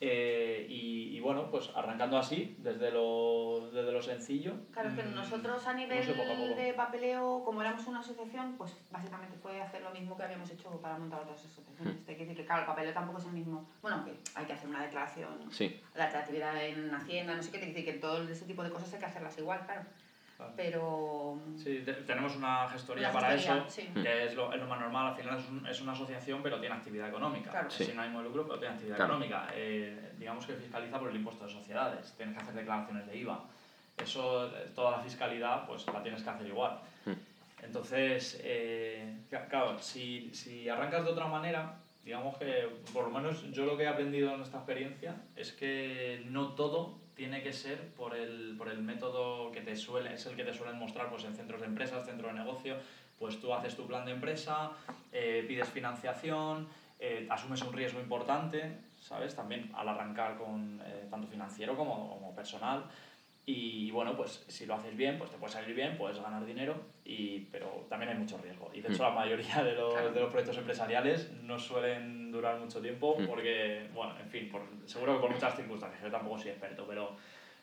Eh, 0.00 0.66
y, 0.68 1.16
y 1.16 1.20
bueno, 1.20 1.50
pues 1.50 1.70
arrancando 1.74 2.18
así, 2.18 2.56
desde 2.58 2.90
lo, 2.90 3.70
desde 3.72 3.92
lo 3.92 4.02
sencillo. 4.02 4.54
Claro, 4.72 4.90
es 4.90 4.96
que 4.96 5.02
mm, 5.04 5.14
nosotros 5.14 5.66
a 5.66 5.74
nivel 5.74 6.04
sé, 6.04 6.12
poco 6.12 6.32
a 6.32 6.34
poco. 6.34 6.54
de 6.54 6.74
papeleo, 6.74 7.42
como 7.44 7.60
éramos 7.62 7.86
una 7.86 8.00
asociación, 8.00 8.54
pues 8.58 8.76
básicamente 8.90 9.36
fue 9.36 9.60
hacer 9.60 9.82
lo 9.82 9.90
mismo 9.90 10.16
que 10.16 10.24
habíamos 10.24 10.50
hecho 10.50 10.70
para 10.82 10.98
montar 10.98 11.20
otras 11.22 11.40
asociaciones. 11.40 11.94
Mm. 11.94 12.08
Hay 12.08 12.16
que 12.16 12.22
decir 12.22 12.36
que, 12.36 12.44
claro, 12.44 12.62
el 12.62 12.66
papeleo 12.66 12.92
tampoco 12.92 13.18
es 13.18 13.26
el 13.26 13.32
mismo. 13.32 13.68
Bueno, 13.82 14.04
que 14.04 14.14
hay 14.34 14.44
que 14.46 14.52
hacer 14.52 14.68
una 14.68 14.82
declaración 14.82 15.50
Sí. 15.50 15.80
la 15.94 16.10
creatividad 16.10 16.62
en 16.64 16.94
Hacienda, 16.94 17.34
no 17.34 17.42
sé 17.42 17.50
qué, 17.50 17.58
te 17.58 17.66
decir 17.66 17.84
que 17.84 17.92
todo 17.94 18.28
ese 18.28 18.44
tipo 18.46 18.62
de 18.62 18.70
cosas 18.70 18.92
hay 18.92 19.00
que 19.00 19.06
hacerlas 19.06 19.38
igual, 19.38 19.60
claro. 19.64 19.82
Pero... 20.56 21.38
Sí, 21.56 21.84
tenemos 22.06 22.36
una 22.36 22.68
gestoría, 22.68 23.12
para 23.12 23.34
eso, 23.34 23.66
que 23.94 24.24
es 24.24 24.34
lo, 24.34 24.52
es 24.52 24.60
lo, 24.60 24.66
más 24.66 24.80
normal, 24.80 25.08
al 25.08 25.16
final 25.16 25.38
es, 25.38 25.70
es, 25.70 25.80
una 25.80 25.92
asociación 25.92 26.42
pero 26.42 26.60
tiene 26.60 26.74
actividad 26.74 27.08
económica, 27.08 27.50
claro. 27.50 27.70
sí. 27.70 27.84
sin 27.84 27.98
ánimo 27.98 28.18
de 28.18 28.24
lucro 28.26 28.44
pero 28.46 28.58
tiene 28.58 28.74
actividad 28.74 28.98
económica. 28.98 29.48
Eh, 29.54 30.12
digamos 30.18 30.46
que 30.46 30.54
fiscaliza 30.54 30.98
por 30.98 31.10
el 31.10 31.16
impuesto 31.16 31.46
de 31.46 31.52
sociedades, 31.52 32.12
tienes 32.16 32.36
que 32.36 32.42
hacer 32.42 32.54
declaraciones 32.54 33.06
de 33.06 33.16
IVA. 33.16 33.44
Eso, 33.96 34.50
toda 34.74 34.92
la 34.92 34.98
fiscalidad, 34.98 35.66
pues 35.66 35.86
la 35.86 36.02
tienes 36.02 36.22
que 36.22 36.30
hacer 36.30 36.46
igual. 36.46 36.80
Hmm. 37.04 37.12
Entonces, 37.62 38.40
eh, 38.42 39.20
claro, 39.48 39.78
si, 39.78 40.34
si 40.34 40.68
arrancas 40.68 41.04
de 41.04 41.10
otra 41.10 41.26
manera, 41.26 41.76
digamos 42.04 42.36
que 42.36 42.68
por 42.92 43.04
lo 43.04 43.10
menos 43.10 43.50
yo 43.52 43.64
lo 43.64 43.76
que 43.76 43.84
he 43.84 43.88
aprendido 43.88 44.34
en 44.34 44.42
esta 44.42 44.58
experiencia 44.58 45.16
es 45.36 45.52
que 45.52 46.22
no 46.26 46.48
todo 46.54 47.03
tiene 47.14 47.42
que 47.42 47.52
ser 47.52 47.92
por 47.94 48.14
el, 48.14 48.54
por 48.58 48.68
el 48.68 48.82
método 48.82 49.50
que 49.52 49.60
te 49.60 49.76
suele, 49.76 50.14
es 50.14 50.26
el 50.26 50.36
que 50.36 50.44
te 50.44 50.52
suelen 50.52 50.78
mostrar 50.78 51.08
pues, 51.10 51.24
en 51.24 51.34
centros 51.34 51.60
de 51.60 51.66
empresas, 51.66 52.04
centros 52.04 52.32
de 52.32 52.38
negocio, 52.38 52.76
pues 53.18 53.40
tú 53.40 53.54
haces 53.54 53.76
tu 53.76 53.86
plan 53.86 54.04
de 54.04 54.12
empresa, 54.12 54.72
eh, 55.12 55.44
pides 55.46 55.68
financiación, 55.68 56.68
eh, 56.98 57.26
asumes 57.30 57.62
un 57.62 57.72
riesgo 57.72 58.00
importante, 58.00 58.78
¿sabes? 59.00 59.34
También 59.34 59.70
al 59.74 59.88
arrancar 59.88 60.36
con 60.36 60.80
eh, 60.84 61.06
tanto 61.10 61.28
financiero 61.28 61.76
como, 61.76 62.10
como 62.10 62.34
personal. 62.34 62.84
Y 63.46 63.90
bueno, 63.90 64.16
pues 64.16 64.44
si 64.48 64.64
lo 64.64 64.74
haces 64.74 64.96
bien, 64.96 65.18
pues 65.18 65.30
te 65.30 65.36
puede 65.36 65.52
salir 65.52 65.74
bien, 65.74 65.98
puedes 65.98 66.18
ganar 66.18 66.44
dinero, 66.46 66.76
y, 67.04 67.40
pero 67.52 67.86
también 67.90 68.12
hay 68.12 68.18
mucho 68.18 68.38
riesgo. 68.38 68.70
Y 68.72 68.80
de 68.80 68.88
hecho 68.88 69.02
mm. 69.02 69.06
la 69.06 69.10
mayoría 69.10 69.62
de 69.62 69.74
los, 69.74 70.14
de 70.14 70.20
los 70.20 70.30
proyectos 70.30 70.56
empresariales 70.56 71.30
no 71.42 71.58
suelen 71.58 72.32
durar 72.32 72.58
mucho 72.58 72.80
tiempo 72.80 73.16
mm. 73.18 73.26
porque, 73.26 73.88
bueno, 73.92 74.18
en 74.18 74.30
fin, 74.30 74.48
por, 74.50 74.62
seguro 74.86 75.14
que 75.14 75.20
por 75.20 75.30
muchas 75.30 75.56
circunstancias, 75.56 76.02
yo 76.02 76.10
tampoco 76.10 76.38
soy 76.38 76.52
experto, 76.52 76.86
pero, 76.88 77.16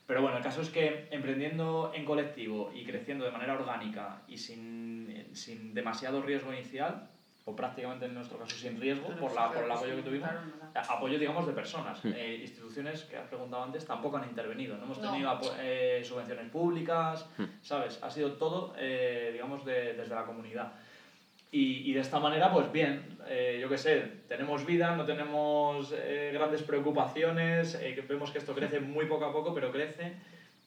pero 0.05 0.21
bueno, 0.21 0.37
el 0.37 0.43
caso 0.43 0.61
es 0.61 0.69
que 0.69 1.07
emprendiendo 1.09 1.91
en 1.95 2.05
colectivo 2.05 2.71
y 2.75 2.85
creciendo 2.85 3.25
de 3.25 3.31
manera 3.31 3.53
orgánica 3.53 4.21
y 4.27 4.37
sin, 4.37 5.29
sin 5.33 5.73
demasiado 5.73 6.21
riesgo 6.21 6.53
inicial, 6.53 7.09
o 7.51 7.55
prácticamente 7.55 8.05
en 8.05 8.13
nuestro 8.13 8.37
caso 8.37 8.55
sin 8.55 8.79
riesgo 8.79 9.09
por, 9.19 9.33
la, 9.33 9.51
por 9.51 9.63
el 9.63 9.71
apoyo 9.71 9.95
que 9.97 10.01
tuvimos, 10.03 10.29
apoyo 10.73 11.19
digamos 11.19 11.45
de 11.45 11.53
personas. 11.53 11.99
Eh, 12.05 12.39
instituciones 12.41 13.03
que 13.03 13.17
has 13.17 13.27
preguntado 13.27 13.63
antes 13.63 13.85
tampoco 13.85 14.17
han 14.17 14.29
intervenido, 14.29 14.77
no 14.77 14.85
hemos 14.85 15.01
tenido 15.01 15.39
eh, 15.59 16.01
subvenciones 16.03 16.49
públicas, 16.49 17.25
¿sabes? 17.61 17.99
Ha 18.01 18.09
sido 18.09 18.33
todo, 18.33 18.73
eh, 18.77 19.31
digamos, 19.33 19.65
de, 19.65 19.93
desde 19.93 20.15
la 20.15 20.23
comunidad. 20.23 20.71
Y, 21.53 21.89
y, 21.89 21.93
de 21.93 21.99
esta 21.99 22.17
manera, 22.17 22.53
pues 22.53 22.71
bien, 22.71 23.17
yo 23.59 23.67
qué 23.67 23.77
sé, 23.77 23.99
tenemos 24.29 24.65
vida, 24.65 24.95
no 24.95 25.03
tenemos 25.03 25.93
grandes 26.31 26.63
preocupaciones, 26.63 27.77
vemos 28.07 28.31
que 28.31 28.37
esto 28.37 28.55
crece 28.55 28.79
muy 28.79 29.05
poco 29.05 29.25
a 29.25 29.33
poco, 29.33 29.53
pero 29.53 29.69
crece. 29.69 30.15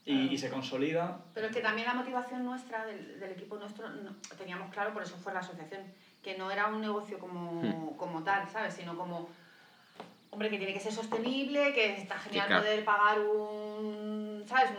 Y, 0.06 0.34
y, 0.34 0.36
se 0.36 0.50
consolida. 0.50 1.18
Pero 1.32 1.46
es 1.46 1.56
que 1.56 1.62
también 1.62 1.86
la 1.86 1.94
motivación 1.94 2.44
nuestra, 2.44 2.84
del, 2.84 3.18
del 3.18 3.30
equipo 3.30 3.56
nuestro, 3.56 3.86
teníamos 4.36 4.70
claro, 4.70 4.92
por 4.92 5.02
eso 5.02 5.16
fue 5.16 5.32
la 5.32 5.40
asociación, 5.40 5.80
que 6.24 6.36
no 6.38 6.50
era 6.50 6.66
un 6.66 6.80
negocio 6.80 7.18
como, 7.18 7.62
hmm. 7.62 7.96
como 7.96 8.24
tal, 8.24 8.48
¿sabes? 8.48 8.74
Sino 8.74 8.96
como, 8.96 9.28
hombre, 10.30 10.50
que 10.50 10.56
tiene 10.56 10.72
que 10.72 10.80
ser 10.80 10.92
sostenible, 10.92 11.72
que 11.74 11.94
está 11.94 12.18
genial 12.18 12.48
poder 12.60 12.84
pagar 12.84 13.20
un, 13.20 14.42
¿sabes? 14.48 14.70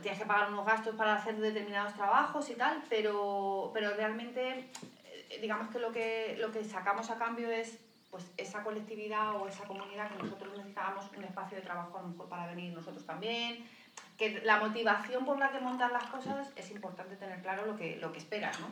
tienes 0.00 0.18
que 0.18 0.26
pagar 0.26 0.50
unos 0.50 0.64
gastos 0.64 0.94
para 0.96 1.14
hacer 1.14 1.36
determinados 1.36 1.94
trabajos 1.94 2.48
y 2.50 2.54
tal, 2.54 2.82
pero, 2.88 3.70
pero 3.74 3.94
realmente, 3.94 4.70
eh, 5.04 5.38
digamos 5.40 5.68
que 5.68 5.78
lo, 5.78 5.92
que 5.92 6.36
lo 6.40 6.50
que 6.50 6.64
sacamos 6.64 7.10
a 7.10 7.18
cambio 7.18 7.50
es 7.50 7.78
pues 8.10 8.24
esa 8.38 8.62
colectividad 8.62 9.36
o 9.36 9.46
esa 9.48 9.64
comunidad 9.64 10.10
que 10.10 10.22
nosotros 10.22 10.56
necesitábamos 10.56 11.10
un 11.14 11.24
espacio 11.24 11.58
de 11.58 11.62
trabajo 11.62 11.98
a 11.98 12.02
lo 12.02 12.08
mejor 12.08 12.28
para 12.28 12.46
venir 12.46 12.72
nosotros 12.72 13.04
también, 13.04 13.68
que 14.16 14.40
la 14.44 14.58
motivación 14.58 15.26
por 15.26 15.38
la 15.38 15.50
que 15.50 15.60
montar 15.60 15.92
las 15.92 16.04
cosas 16.04 16.50
es 16.56 16.70
importante 16.70 17.16
tener 17.16 17.42
claro 17.42 17.66
lo 17.66 17.76
que, 17.76 17.96
lo 17.96 18.10
que 18.12 18.18
esperas, 18.18 18.58
¿no? 18.60 18.68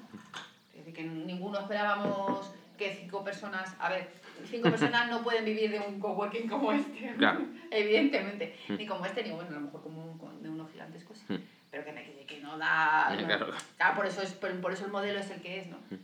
Es 0.78 0.84
decir, 0.84 0.94
que 0.94 1.02
ninguno 1.04 1.60
esperábamos 1.60 2.52
que 2.76 2.94
cinco 2.94 3.24
personas, 3.24 3.74
a 3.78 3.88
ver, 3.88 4.08
cinco 4.50 4.70
personas 4.70 5.08
no 5.08 5.22
pueden 5.22 5.44
vivir 5.44 5.70
de 5.70 5.80
un 5.80 5.98
coworking 5.98 6.48
como 6.48 6.72
este, 6.72 7.14
evidentemente, 7.70 8.56
mm. 8.68 8.74
ni 8.74 8.86
como 8.86 9.06
este, 9.06 9.22
ni 9.22 9.30
bueno, 9.30 9.50
a 9.50 9.54
lo 9.54 9.60
mejor 9.60 9.82
como 9.82 10.18
de 10.40 10.48
unos 10.48 10.70
gigantescos, 10.70 11.22
mm. 11.28 11.36
pero 11.70 11.84
que, 11.84 12.24
que 12.26 12.40
no 12.40 12.58
da... 12.58 13.16
claro. 13.16 13.48
por, 13.96 14.06
eso 14.06 14.22
es, 14.22 14.32
por, 14.32 14.72
eso 14.72 14.84
el 14.84 14.92
modelo 14.92 15.18
es 15.18 15.30
el 15.30 15.40
que 15.40 15.60
es, 15.60 15.66
¿no? 15.68 15.78
Mm. 15.90 15.94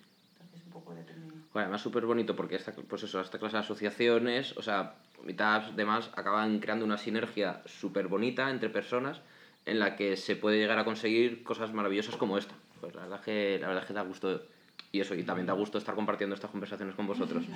Entonces 0.40 0.66
un 0.66 0.72
poco 0.72 0.94
determinado. 0.94 1.40
Bueno, 1.52 1.66
además 1.66 1.82
súper 1.82 2.06
bonito 2.06 2.34
porque 2.34 2.56
esta, 2.56 2.72
pues 2.72 3.02
eso, 3.02 3.20
esta 3.20 3.38
clase 3.38 3.56
de 3.56 3.60
asociaciones, 3.60 4.56
o 4.56 4.62
sea, 4.62 4.94
meetups, 5.22 5.76
demás, 5.76 6.10
acaban 6.14 6.58
creando 6.60 6.84
una 6.84 6.96
sinergia 6.96 7.60
súper 7.66 8.08
bonita 8.08 8.50
entre 8.50 8.70
personas 8.70 9.20
en 9.66 9.78
la 9.78 9.94
que 9.94 10.16
se 10.16 10.34
puede 10.34 10.58
llegar 10.58 10.78
a 10.78 10.84
conseguir 10.84 11.44
cosas 11.44 11.72
maravillosas 11.72 12.16
como 12.16 12.38
esta. 12.38 12.54
Pues 12.80 12.94
la 12.94 13.02
verdad 13.02 13.20
que, 13.20 13.58
la 13.60 13.68
verdad 13.68 13.86
que 13.86 13.92
da 13.92 14.02
gusto 14.02 14.42
y 14.90 15.00
eso, 15.00 15.14
y 15.14 15.22
también 15.22 15.46
da 15.46 15.52
gusto 15.52 15.78
estar 15.78 15.94
compartiendo 15.94 16.34
estas 16.34 16.50
conversaciones 16.50 16.94
con 16.94 17.06
vosotros. 17.06 17.44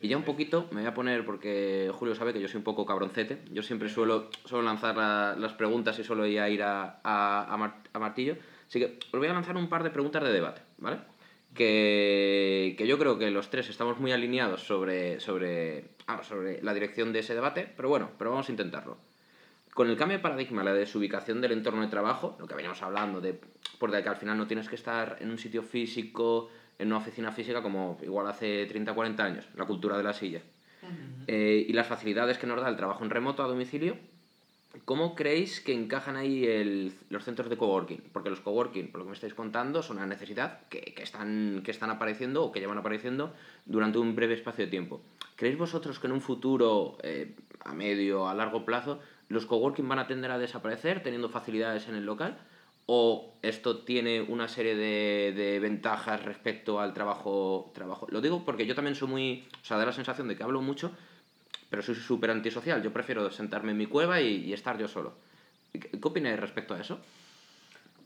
Y 0.00 0.06
ya 0.06 0.16
un 0.16 0.22
poquito 0.22 0.68
me 0.70 0.82
voy 0.82 0.88
a 0.88 0.94
poner, 0.94 1.24
porque 1.24 1.90
Julio 1.92 2.14
sabe 2.14 2.32
que 2.32 2.40
yo 2.40 2.46
soy 2.46 2.58
un 2.58 2.64
poco 2.64 2.86
cabroncete, 2.86 3.42
yo 3.50 3.64
siempre 3.64 3.88
suelo, 3.88 4.30
suelo 4.44 4.64
lanzar 4.64 4.96
las 4.96 5.52
preguntas 5.54 5.98
y 5.98 6.04
suelo 6.04 6.24
ya 6.24 6.48
ir 6.48 6.62
a, 6.62 7.00
a, 7.02 7.52
a, 7.92 7.98
martillo, 7.98 8.36
así 8.68 8.78
que 8.78 9.00
os 9.12 9.18
voy 9.18 9.26
a 9.26 9.32
lanzar 9.32 9.56
un 9.56 9.68
par 9.68 9.82
de 9.82 9.90
preguntas 9.90 10.22
de 10.22 10.32
debate, 10.32 10.62
¿vale? 10.78 10.98
Que, 11.52 12.76
que 12.78 12.86
yo 12.86 12.96
creo 12.96 13.18
que 13.18 13.32
los 13.32 13.50
tres 13.50 13.68
estamos 13.70 13.98
muy 13.98 14.12
alineados 14.12 14.62
sobre, 14.62 15.18
sobre, 15.18 15.96
ah, 16.06 16.22
sobre 16.22 16.62
la 16.62 16.74
dirección 16.74 17.12
de 17.12 17.18
ese 17.18 17.34
debate, 17.34 17.68
pero 17.76 17.88
bueno, 17.88 18.10
pero 18.18 18.30
vamos 18.30 18.48
a 18.48 18.52
intentarlo. 18.52 18.98
Con 19.78 19.88
el 19.88 19.96
cambio 19.96 20.18
de 20.18 20.22
paradigma, 20.22 20.64
la 20.64 20.74
desubicación 20.74 21.40
del 21.40 21.52
entorno 21.52 21.82
de 21.82 21.86
trabajo, 21.86 22.36
lo 22.40 22.48
que 22.48 22.56
veníamos 22.56 22.82
hablando, 22.82 23.20
de, 23.20 23.38
porque 23.78 24.02
que 24.02 24.08
al 24.08 24.16
final 24.16 24.36
no 24.36 24.48
tienes 24.48 24.68
que 24.68 24.74
estar 24.74 25.18
en 25.20 25.30
un 25.30 25.38
sitio 25.38 25.62
físico, 25.62 26.50
en 26.80 26.88
una 26.88 26.96
oficina 26.96 27.30
física 27.30 27.62
como 27.62 27.96
igual 28.02 28.26
hace 28.26 28.66
30 28.66 28.90
o 28.90 28.94
40 28.96 29.22
años, 29.22 29.48
la 29.54 29.66
cultura 29.66 29.96
de 29.96 30.02
la 30.02 30.12
silla. 30.12 30.42
Eh, 31.28 31.64
y 31.68 31.72
las 31.74 31.86
facilidades 31.86 32.38
que 32.38 32.48
nos 32.48 32.60
da 32.60 32.68
el 32.68 32.74
trabajo 32.74 33.04
en 33.04 33.10
remoto 33.10 33.44
a 33.44 33.46
domicilio, 33.46 33.96
¿cómo 34.84 35.14
creéis 35.14 35.60
que 35.60 35.74
encajan 35.74 36.16
ahí 36.16 36.44
el, 36.44 36.92
los 37.08 37.22
centros 37.22 37.48
de 37.48 37.56
coworking? 37.56 38.02
Porque 38.12 38.30
los 38.30 38.40
coworking, 38.40 38.90
por 38.90 38.98
lo 38.98 39.04
que 39.04 39.10
me 39.10 39.14
estáis 39.14 39.34
contando, 39.34 39.84
son 39.84 39.98
una 39.98 40.06
necesidad 40.06 40.66
que, 40.70 40.80
que, 40.80 41.04
están, 41.04 41.62
que 41.64 41.70
están 41.70 41.90
apareciendo 41.90 42.42
o 42.42 42.50
que 42.50 42.58
llevan 42.58 42.78
apareciendo 42.78 43.32
durante 43.64 43.98
un 43.98 44.16
breve 44.16 44.34
espacio 44.34 44.64
de 44.64 44.72
tiempo. 44.72 45.02
¿Creéis 45.36 45.56
vosotros 45.56 46.00
que 46.00 46.08
en 46.08 46.14
un 46.14 46.20
futuro, 46.20 46.98
eh, 47.04 47.36
a 47.64 47.72
medio, 47.72 48.28
a 48.28 48.34
largo 48.34 48.64
plazo, 48.64 48.98
los 49.28 49.46
coworking 49.46 49.88
van 49.88 49.98
a 49.98 50.06
tender 50.06 50.30
a 50.30 50.38
desaparecer 50.38 51.02
teniendo 51.02 51.28
facilidades 51.28 51.88
en 51.88 51.94
el 51.94 52.04
local 52.04 52.38
o 52.90 53.34
esto 53.42 53.80
tiene 53.80 54.22
una 54.22 54.48
serie 54.48 54.74
de, 54.74 55.34
de, 55.36 55.60
ventajas 55.60 56.24
respecto 56.24 56.80
al 56.80 56.94
trabajo, 56.94 57.70
trabajo. 57.74 58.06
Lo 58.10 58.22
digo 58.22 58.46
porque 58.46 58.64
yo 58.64 58.74
también 58.74 58.94
soy 58.94 59.08
muy, 59.08 59.48
o 59.60 59.64
sea, 59.64 59.76
da 59.76 59.84
la 59.84 59.92
sensación 59.92 60.26
de 60.26 60.36
que 60.36 60.42
hablo 60.42 60.62
mucho, 60.62 60.96
pero 61.68 61.82
soy 61.82 61.94
súper 61.96 62.30
antisocial. 62.30 62.82
Yo 62.82 62.90
prefiero 62.90 63.30
sentarme 63.30 63.72
en 63.72 63.76
mi 63.76 63.84
cueva 63.84 64.22
y, 64.22 64.54
estar 64.54 64.78
yo 64.78 64.88
solo. 64.88 65.12
¿Qué, 65.70 65.80
qué 65.80 66.36
respecto 66.36 66.74
a 66.74 66.80
eso? 66.80 66.98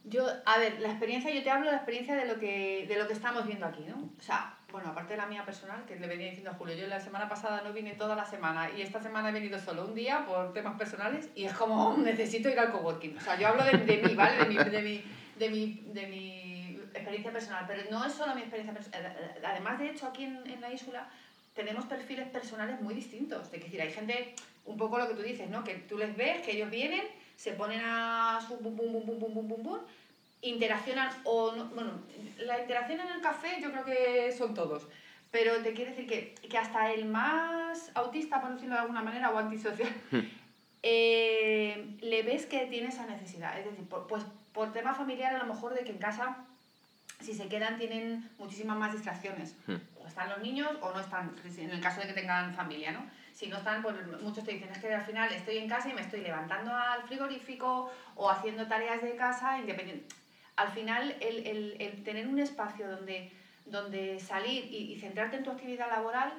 Yo, 0.04 0.26
a 0.44 0.58
ver, 0.58 0.80
la 0.80 0.88
experiencia, 0.88 1.32
yo 1.32 1.44
te 1.44 1.50
hablo 1.50 1.66
de 1.66 1.72
la 1.72 1.76
experiencia 1.76 2.16
de 2.16 2.26
lo 2.26 2.40
que, 2.40 2.87
de 2.88 2.98
lo 2.98 3.06
que 3.06 3.12
estamos 3.12 3.46
viendo 3.46 3.66
aquí, 3.66 3.85
¿no? 3.85 4.11
O 4.18 4.22
sea, 4.22 4.56
bueno, 4.72 4.88
aparte 4.88 5.12
de 5.12 5.18
la 5.18 5.26
mía 5.26 5.44
personal, 5.44 5.85
que 5.85 5.96
le 5.96 6.06
venía 6.08 6.26
diciendo 6.26 6.50
a 6.50 6.54
Julio, 6.54 6.74
yo 6.74 6.87
la 6.87 6.98
semana 6.98 7.28
pasada 7.28 7.62
no 7.62 7.72
vine 7.72 7.94
toda 7.94 8.16
la 8.16 8.24
semana 8.24 8.70
y 8.76 8.80
esta 8.82 9.00
semana 9.00 9.28
he 9.28 9.32
venido 9.32 9.58
solo 9.58 9.85
un 9.85 9.94
día 9.94 10.24
por 10.26 10.52
temas 10.52 10.76
personales 10.78 11.28
y 11.35 11.44
es 11.44 11.52
como, 11.52 11.88
oh, 11.88 11.96
necesito 11.96 12.48
ir 12.48 12.58
al 12.58 12.72
coworking. 12.72 13.16
O 13.16 13.20
sea, 13.20 13.38
yo 13.38 13.48
hablo 13.48 13.64
de, 13.64 13.76
de 13.76 13.98
mí, 13.98 14.14
¿vale? 14.14 14.38
De 14.38 14.46
mi, 14.46 14.56
de, 14.56 14.82
mi, 14.82 15.04
de, 15.37 15.50
mi, 15.50 15.82
de 15.92 16.06
mi 16.06 16.80
experiencia 16.94 17.32
personal, 17.32 17.64
pero 17.68 17.82
no 17.90 18.04
es 18.04 18.12
solo 18.12 18.35
mi 18.35 18.40
experiencia 18.40 18.74
personal. 18.74 19.35
Además, 19.44 19.78
de 19.78 19.90
hecho, 19.90 20.06
aquí 20.06 20.24
en, 20.24 20.44
en 20.46 20.61
la 20.61 20.72
isla 20.72 21.08
tenemos 21.54 21.85
perfiles 21.85 22.28
personales 22.28 22.80
muy 22.80 22.94
distintos. 22.94 23.44
Es 23.52 23.62
decir, 23.62 23.80
hay 23.80 23.92
gente, 23.92 24.35
un 24.64 24.76
poco 24.78 24.98
lo 24.98 25.06
que 25.08 25.14
tú 25.14 25.22
dices, 25.22 25.50
¿no? 25.50 25.62
Que 25.62 25.74
tú 25.74 25.98
les 25.98 26.16
ves, 26.16 26.40
que 26.40 26.52
ellos 26.52 26.70
vienen, 26.70 27.02
se 27.37 27.52
ponen 27.52 27.82
a 27.85 28.40
su 28.46 28.56
bum, 28.56 28.74
bum, 28.74 28.92
bum, 28.92 29.06
bum, 29.06 29.18
bum, 29.18 29.48
bum, 29.48 29.62
bum 29.62 29.80
interaccionan 30.42 31.11
o 31.24 31.52
no, 31.52 31.66
bueno, 31.66 31.92
la 32.38 32.61
interacción 32.61 33.00
en 33.00 33.09
el 33.09 33.20
café 33.20 33.61
yo 33.61 33.70
creo 33.70 33.85
que 33.85 34.33
son 34.37 34.55
todos, 34.55 34.88
pero 35.31 35.62
te 35.62 35.72
quiero 35.72 35.92
decir 35.92 36.07
que, 36.07 36.35
que 36.48 36.59
hasta 36.59 36.92
el 36.92 37.07
más 37.07 37.90
autista, 37.94 38.40
por 38.40 38.52
decirlo 38.52 38.74
de 38.74 38.83
alguna 38.83 39.02
manera, 39.02 39.31
o 39.31 39.38
antisocial, 39.38 39.90
hmm. 40.11 40.20
eh, 40.83 41.96
le 42.00 42.22
ves 42.22 42.46
que 42.46 42.66
tiene 42.66 42.88
esa 42.88 43.07
necesidad. 43.07 43.59
Es 43.59 43.64
decir, 43.64 43.88
por, 43.88 44.07
pues 44.07 44.24
por 44.52 44.72
tema 44.72 44.94
familiar 44.94 45.35
a 45.35 45.38
lo 45.38 45.46
mejor 45.46 45.74
de 45.74 45.85
que 45.85 45.92
en 45.92 45.98
casa, 45.98 46.37
si 47.20 47.33
se 47.33 47.48
quedan, 47.48 47.78
tienen 47.78 48.28
muchísimas 48.38 48.76
más 48.76 48.92
distracciones. 48.92 49.57
Hmm. 49.66 49.76
O 50.02 50.07
están 50.07 50.28
los 50.28 50.40
niños 50.40 50.68
o 50.83 50.92
no 50.92 51.00
están, 51.00 51.35
en 51.57 51.70
el 51.70 51.81
caso 51.81 52.00
de 52.00 52.09
que 52.09 52.12
tengan 52.12 52.52
familia, 52.52 52.92
¿no? 52.92 53.07
Si 53.33 53.46
no 53.46 53.57
están, 53.57 53.81
pues 53.81 53.96
muchos 54.20 54.44
te 54.44 54.52
dicen, 54.52 54.68
es 54.68 54.78
que 54.78 54.92
al 54.92 55.07
final 55.07 55.33
estoy 55.33 55.57
en 55.57 55.68
casa 55.68 55.88
y 55.88 55.94
me 55.94 56.02
estoy 56.02 56.20
levantando 56.20 56.74
al 56.74 57.05
frigorífico 57.05 57.90
o 58.16 58.28
haciendo 58.28 58.66
tareas 58.66 59.00
de 59.00 59.16
casa 59.16 59.59
independiente 59.59 60.21
al 60.56 60.68
final 60.68 61.16
el, 61.20 61.46
el, 61.46 61.76
el 61.80 62.04
tener 62.04 62.26
un 62.26 62.38
espacio 62.38 62.90
donde, 62.90 63.30
donde 63.66 64.20
salir 64.20 64.64
y, 64.64 64.92
y, 64.92 65.00
centrarte 65.00 65.36
en 65.36 65.44
tu 65.44 65.50
actividad 65.50 65.88
laboral, 65.88 66.32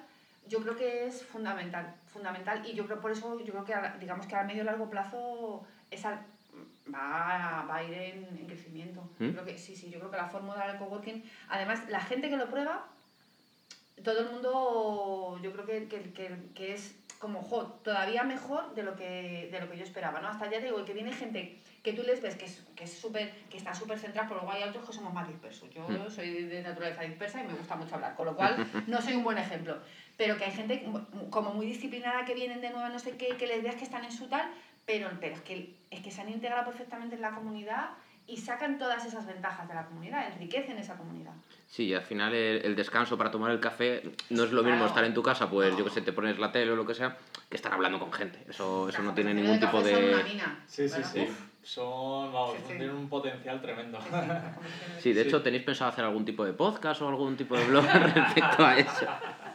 yo 0.47 0.59
creo 0.61 0.75
que 0.75 1.07
es 1.07 1.23
fundamental, 1.23 1.95
fundamental. 2.07 2.67
Y 2.67 2.73
yo 2.73 2.85
creo 2.85 2.99
por 2.99 3.11
eso, 3.11 3.39
yo 3.39 3.53
creo 3.53 3.65
que 3.65 3.75
digamos 3.99 4.27
que 4.27 4.35
a 4.35 4.43
medio 4.43 4.63
y 4.63 4.65
largo 4.65 4.89
plazo 4.89 5.65
esa, 5.89 6.25
va, 6.93 7.65
va 7.67 7.75
a 7.75 7.83
ir 7.83 7.93
en, 7.93 8.37
en 8.37 8.45
crecimiento. 8.45 9.01
¿Mm? 9.19 9.25
Yo 9.25 9.33
creo 9.33 9.45
que 9.45 9.57
sí, 9.57 9.75
sí, 9.75 9.89
yo 9.89 9.99
creo 9.99 10.11
que 10.11 10.17
la 10.17 10.27
fórmula 10.27 10.67
del 10.67 10.77
coworking, 10.77 11.23
además 11.49 11.87
la 11.89 12.01
gente 12.01 12.29
que 12.29 12.37
lo 12.37 12.49
prueba, 12.49 12.87
todo 14.03 14.19
el 14.19 14.31
mundo, 14.31 15.39
yo 15.41 15.53
creo 15.53 15.65
que, 15.65 15.87
que, 15.87 16.13
que, 16.13 16.37
que 16.53 16.73
es 16.73 16.95
como, 17.23 17.41
jo, 17.41 17.63
todavía 17.85 18.23
mejor 18.23 18.75
de 18.75 18.83
lo 18.83 18.97
que, 18.97 19.47
de 19.49 19.59
lo 19.61 19.69
que 19.69 19.77
yo 19.77 19.83
esperaba, 19.85 20.19
¿no? 20.19 20.27
Hasta 20.27 20.51
ya 20.51 20.59
te 20.59 20.65
digo, 20.65 20.83
que 20.83 20.93
viene 20.93 21.13
gente 21.13 21.57
que 21.81 21.93
tú 21.93 22.03
les 22.03 22.21
ves 22.21 22.35
que, 22.35 22.43
es, 22.45 22.61
que, 22.75 22.83
es 22.83 22.93
súper 22.93 23.31
que 23.49 23.55
está 23.57 23.73
súper 23.73 23.97
centrada, 23.97 24.27
pero 24.27 24.41
luego 24.41 24.51
hay 24.53 24.63
otros 24.67 24.85
que 24.85 24.91
somos 24.93 25.13
más 25.13 25.25
dispersos. 25.25 25.69
Yo 25.69 25.87
Mm. 25.87 26.11
soy 26.11 26.43
de 26.43 26.61
naturaleza 26.61 27.03
dispersa 27.03 27.41
y 27.41 27.47
me 27.47 27.53
gusta 27.53 27.77
mucho 27.77 27.95
hablar, 27.95 28.13
con 28.15 28.25
lo 28.25 28.35
cual 28.35 28.67
no 28.87 29.01
soy 29.01 29.13
un 29.13 29.23
buen 29.23 29.37
ejemplo. 29.37 29.79
Pero 30.17 30.37
que 30.37 30.43
hay 30.43 30.51
gente 30.51 30.85
como 31.29 31.53
muy 31.53 31.65
disciplinada 31.65 32.25
que 32.25 32.35
vienen 32.35 32.59
de 32.59 32.71
nuevo, 32.71 32.89
no 32.89 32.99
sé 32.99 33.15
qué, 33.15 33.29
que 33.37 33.47
les 33.47 33.63
veas 33.63 33.75
que 33.75 33.85
están 33.85 34.03
en 34.03 34.11
su 34.11 34.27
tal, 34.27 34.51
pero, 34.85 35.09
pero 35.21 35.35
es, 35.35 35.41
que, 35.41 35.77
es 35.89 36.01
que 36.01 36.11
se 36.11 36.19
han 36.19 36.29
integrado 36.29 36.65
perfectamente 36.65 37.15
en 37.15 37.21
la 37.21 37.31
comunidad 37.31 37.91
y 38.27 38.37
sacan 38.37 38.77
todas 38.77 39.05
esas 39.05 39.25
ventajas 39.27 39.67
de 39.67 39.73
la 39.75 39.85
comunidad, 39.85 40.27
enriquecen 40.33 40.77
esa 40.77 40.95
comunidad. 40.97 41.33
Sí, 41.67 41.85
y 41.85 41.93
al 41.93 42.03
final 42.03 42.33
el, 42.33 42.63
el 42.65 42.75
descanso 42.75 43.17
para 43.17 43.31
tomar 43.31 43.51
el 43.51 43.59
café 43.59 44.03
no 44.29 44.43
es 44.43 44.51
lo 44.51 44.61
mismo 44.61 44.77
Claro. 44.77 44.87
estar 44.89 45.03
en 45.05 45.13
tu 45.13 45.23
casa, 45.23 45.49
pues 45.49 45.71
No. 45.73 45.79
yo 45.79 45.83
que 45.85 45.89
sé, 45.91 46.01
te 46.01 46.13
pones 46.13 46.37
la 46.39 46.51
tele 46.51 46.71
o 46.71 46.75
lo 46.75 46.85
que 46.85 46.93
sea, 46.93 47.17
que 47.49 47.57
estar 47.57 47.73
hablando 47.73 47.99
con 47.99 48.11
gente. 48.13 48.43
Eso, 48.47 48.87
eso 48.89 49.01
no 49.01 49.13
tiene 49.13 49.33
ningún 49.33 49.59
tipo 49.59 49.77
café 49.77 49.91
son 49.91 50.01
de... 50.03 50.13
una 50.13 50.23
mina, 50.23 50.63
Sí, 50.67 50.87
sí, 50.87 51.03
sí. 51.03 51.21
Uf, 51.21 51.39
Son, 51.63 52.31
vamos, 52.33 52.51
Sí, 52.57 52.61
sí. 52.63 52.67
tienen 52.77 52.91
un 52.91 53.07
potencial 53.09 53.61
tremendo. 53.61 53.97
sí, 54.99 55.13
de 55.13 55.21
Sí. 55.23 55.27
hecho, 55.27 55.41
¿tenéis 55.41 55.63
pensado 55.63 55.91
hacer 55.91 56.05
algún 56.05 56.25
tipo 56.25 56.45
de 56.45 56.53
podcast 56.53 57.01
o 57.01 57.07
algún 57.09 57.35
tipo 57.37 57.55
de 57.57 57.65
blog 57.65 57.85
respecto 58.15 58.65
a 58.65 58.77
eso? 58.77 59.07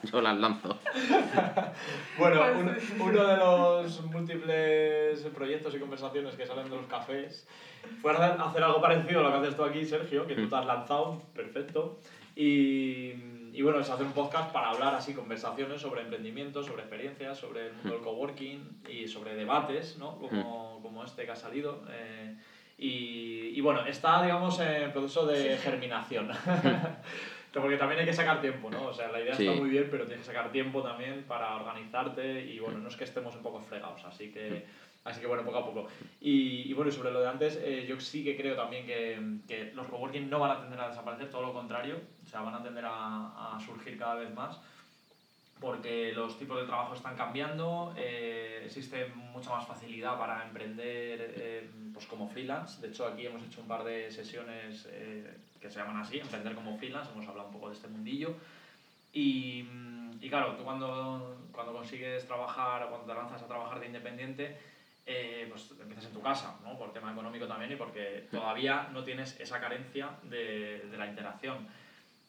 Yo 0.13 0.21
las 0.21 0.37
lanzo. 0.37 0.79
Bueno, 2.19 2.41
Pues 2.41 2.91
un- 2.93 3.01
uno 3.01 3.25
de 3.27 3.37
los 3.37 4.05
múltiples 4.05 5.21
proyectos 5.35 5.75
y 5.75 5.79
conversaciones 5.79 6.35
que 6.35 6.47
salen 6.47 6.69
de 6.69 6.77
los 6.77 6.87
cafés 6.87 7.47
fue 8.03 8.13
hacer 8.13 8.63
algo 8.63 8.81
parecido 8.81 9.21
a 9.21 9.23
lo 9.25 9.31
que 9.33 9.39
haces 9.47 9.57
tú 9.57 9.65
aquí, 9.65 9.85
Sergio, 9.85 10.27
que 10.27 10.35
tú 10.35 10.49
te 10.49 10.57
has 10.57 10.67
lanzado, 10.67 11.23
perfecto. 11.35 11.99
Y, 12.35 13.13
y 13.53 13.63
bueno, 13.63 13.81
es 13.81 13.89
hacer 13.91 14.07
un 14.07 14.13
podcast 14.13 14.53
para 14.53 14.71
hablar 14.71 14.95
así, 14.95 15.15
conversaciones 15.15 15.81
sobre 15.81 16.03
emprendimientos, 16.03 16.67
sobre 16.67 16.83
experiencias, 16.83 17.39
sobre 17.39 17.67
el 17.69 17.73
mundo 17.75 17.95
del 17.95 18.03
coworking 18.03 18.83
y 18.89 19.09
sobre 19.09 19.35
debates, 19.35 19.97
¿no? 19.99 20.19
Como, 20.19 20.81
como 20.83 21.05
este 21.05 21.25
que 21.25 21.31
ha 21.33 21.37
salido. 21.37 21.85
eh, 21.91 22.37
y, 22.81 23.49
y 23.57 23.61
bueno, 23.61 23.85
está, 23.87 24.23
digamos, 24.23 24.61
en 24.61 24.93
proceso 24.93 25.27
de 25.27 25.57
germinación. 25.59 26.31
Porque 27.53 27.77
también 27.77 28.01
hay 28.01 28.07
que 28.07 28.13
sacar 28.13 28.41
tiempo, 28.41 28.71
¿no? 28.71 28.87
O 28.89 28.93
sea, 28.93 29.09
la 29.09 29.21
idea 29.21 29.35
Sí. 29.35 29.47
está 29.47 29.59
muy 29.61 29.71
bien, 29.71 29.89
pero 29.91 30.05
tienes 30.07 30.27
que 30.27 30.33
sacar 30.35 30.53
tiempo 30.53 30.83
también 30.83 31.25
para 31.27 31.57
organizarte 31.57 32.45
y 32.45 32.59
bueno, 32.61 32.79
no 32.79 32.89
es 32.89 32.97
que 32.97 33.05
estemos 33.05 33.35
un 33.35 33.43
poco 33.43 33.61
fregados, 33.61 34.05
así 34.05 34.31
que, 34.31 34.67
así 35.05 35.21
que 35.21 35.27
bueno, 35.27 35.45
poco 35.45 35.59
a 35.59 35.65
poco. 35.67 35.89
Y, 36.21 36.71
y 36.71 36.73
bueno, 36.75 36.91
sobre 36.91 37.11
lo 37.11 37.21
de 37.21 37.29
antes, 37.29 37.59
eh, 37.63 37.87
yo 37.89 37.99
sí 38.01 38.23
que 38.23 38.37
creo 38.37 38.55
también 38.55 38.87
que, 38.87 39.19
que 39.49 39.73
los 39.75 39.87
coworking 39.87 40.29
no 40.29 40.39
van 40.41 40.51
a 40.59 40.61
tender 40.61 40.79
a 40.81 40.89
desaparecer, 40.91 41.31
todo 41.31 41.43
lo 41.43 41.53
contrario, 41.55 42.01
o 42.25 42.29
sea, 42.29 42.43
van 42.43 42.55
a 42.55 42.63
tender 42.63 42.85
a, 42.85 43.57
a 43.57 43.61
surgir 43.61 43.97
cada 43.99 44.17
vez 44.17 44.33
más 44.35 44.61
porque 45.61 46.13
los 46.13 46.39
tipos 46.39 46.61
de 46.61 46.67
trabajo 46.67 46.95
están 46.95 47.17
cambiando, 47.17 47.93
eh, 47.97 48.63
existe 48.65 49.07
mucha 49.07 49.51
más 49.51 49.67
facilidad 49.67 50.17
para 50.17 50.45
emprender 50.45 51.35
eh, 51.37 51.69
pues 51.93 52.07
como 52.07 52.29
freelance. 52.29 52.81
De 52.81 52.89
hecho, 52.89 53.05
aquí 53.07 53.27
hemos 53.27 53.43
hecho 53.43 53.61
un 53.63 53.67
par 53.67 53.83
de 53.83 54.09
sesiones 54.13 54.87
eh, 54.93 55.37
que 55.61 55.71
se 55.71 55.79
llaman 55.79 55.99
así, 55.99 56.19
emprender 56.19 56.55
como 56.55 56.77
freelance, 56.79 57.11
hemos 57.13 57.27
hablado 57.29 57.49
un 57.49 57.55
poco 57.55 57.69
de 57.69 57.75
este 57.75 57.89
mundillo. 57.89 58.35
Y, 59.13 59.63
mm, 59.63 60.19
y 60.21 60.29
claro, 60.29 60.57
tú 60.57 60.65
cuando, 60.65 61.37
cuando 61.53 61.73
consigues 61.73 62.27
trabajar, 62.27 62.85
o 62.85 62.91
cuando 62.91 63.07
te 63.07 63.15
lanzas 63.15 63.43
a 63.43 63.47
trabajar 63.47 63.81
de 63.81 63.87
independiente, 63.87 64.59
eh, 65.07 65.47
pues 65.49 65.71
empiezas 65.81 66.05
en 66.05 66.13
tu 66.13 66.21
casa, 66.21 66.59
¿no? 66.63 66.79
Por 66.79 66.93
tema 66.93 67.13
económico 67.13 67.47
también 67.47 67.73
y 67.73 67.77
porque 67.77 68.29
todavía 68.31 68.89
no 68.93 69.05
tienes 69.05 69.41
esa 69.41 69.59
carencia 69.59 70.11
de, 70.25 70.87
de 70.91 70.97
la 70.99 71.07
interacción. 71.07 71.67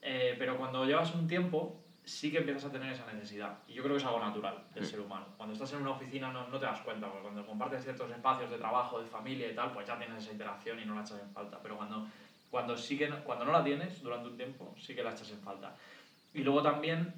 Eh, 0.02 0.36
pero 0.40 0.58
cuando 0.58 0.86
llevas 0.86 1.14
un 1.14 1.28
tiempo, 1.28 1.76
sí 2.10 2.32
que 2.32 2.40
empiezas 2.40 2.66
a 2.66 2.72
tener 2.72 2.92
esa 2.92 3.06
necesidad. 3.12 3.60
Y 3.68 3.74
yo 3.74 3.84
creo 3.84 3.96
que 3.96 4.02
es 4.02 4.06
algo 4.06 4.20
natural 4.20 4.64
del 4.74 4.86
ser 4.86 5.00
humano. 5.00 5.28
Cuando 5.38 5.54
estás 5.54 5.72
en 5.74 5.82
una 5.82 5.92
oficina 5.92 6.32
no, 6.32 6.48
no 6.48 6.60
te 6.60 6.66
das 6.66 6.82
cuenta, 6.82 7.08
porque 7.08 7.24
cuando 7.24 7.46
compartes 7.46 7.84
ciertos 7.84 8.10
espacios 8.10 8.50
de 8.50 8.58
trabajo, 8.58 9.00
de 9.00 9.06
familia 9.06 9.52
y 9.52 9.56
tal, 9.56 9.72
pues 9.74 9.88
ya 9.88 9.98
tienes 9.98 10.24
esa 10.24 10.32
interacción 10.32 10.80
y 10.80 10.86
no 10.86 10.96
la 10.96 11.02
echas 11.02 11.20
en 11.22 11.30
falta. 11.32 11.60
Pero 11.62 11.78
cuando, 11.78 12.08
cuando, 12.50 12.78
sí 12.78 13.00
cuando 13.24 13.46
no 13.46 13.52
la 13.52 13.64
tienes 13.64 14.02
durante 14.02 14.30
un 14.30 14.38
tiempo, 14.38 14.74
sí 14.80 14.96
que 14.96 15.04
la 15.04 15.12
echas 15.12 15.30
en 15.32 15.40
falta. 15.42 15.76
Y 16.34 16.44
luego 16.44 16.62
también, 16.62 17.14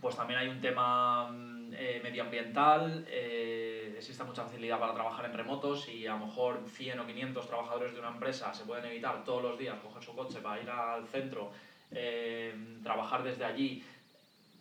pues 0.00 0.16
también 0.16 0.40
hay 0.40 0.48
un 0.48 0.60
tema 0.60 1.30
mm, 1.30 1.74
eh, 1.74 2.00
medioambiental, 2.02 3.06
eh, 3.08 3.94
existe 3.96 4.24
mucha 4.24 4.44
facilidad 4.44 4.78
para 4.78 4.94
trabajar 4.94 5.26
en 5.26 5.34
remotos 5.34 5.88
y 5.88 6.06
a 6.06 6.14
lo 6.14 6.26
mejor 6.26 6.60
100 6.68 7.00
o 7.00 7.06
500 7.06 7.46
trabajadores 7.46 7.92
de 7.94 8.00
una 8.00 8.08
empresa 8.08 8.52
se 8.52 8.64
pueden 8.64 8.84
evitar 8.86 9.24
todos 9.24 9.42
los 9.42 9.58
días 9.58 9.78
coger 9.82 10.02
su 10.02 10.14
coche 10.14 10.40
para 10.40 10.60
ir 10.60 10.68
al 10.68 11.06
centro, 11.06 11.50
eh, 11.90 12.54
trabajar 12.82 13.22
desde 13.22 13.44
allí, 13.44 13.84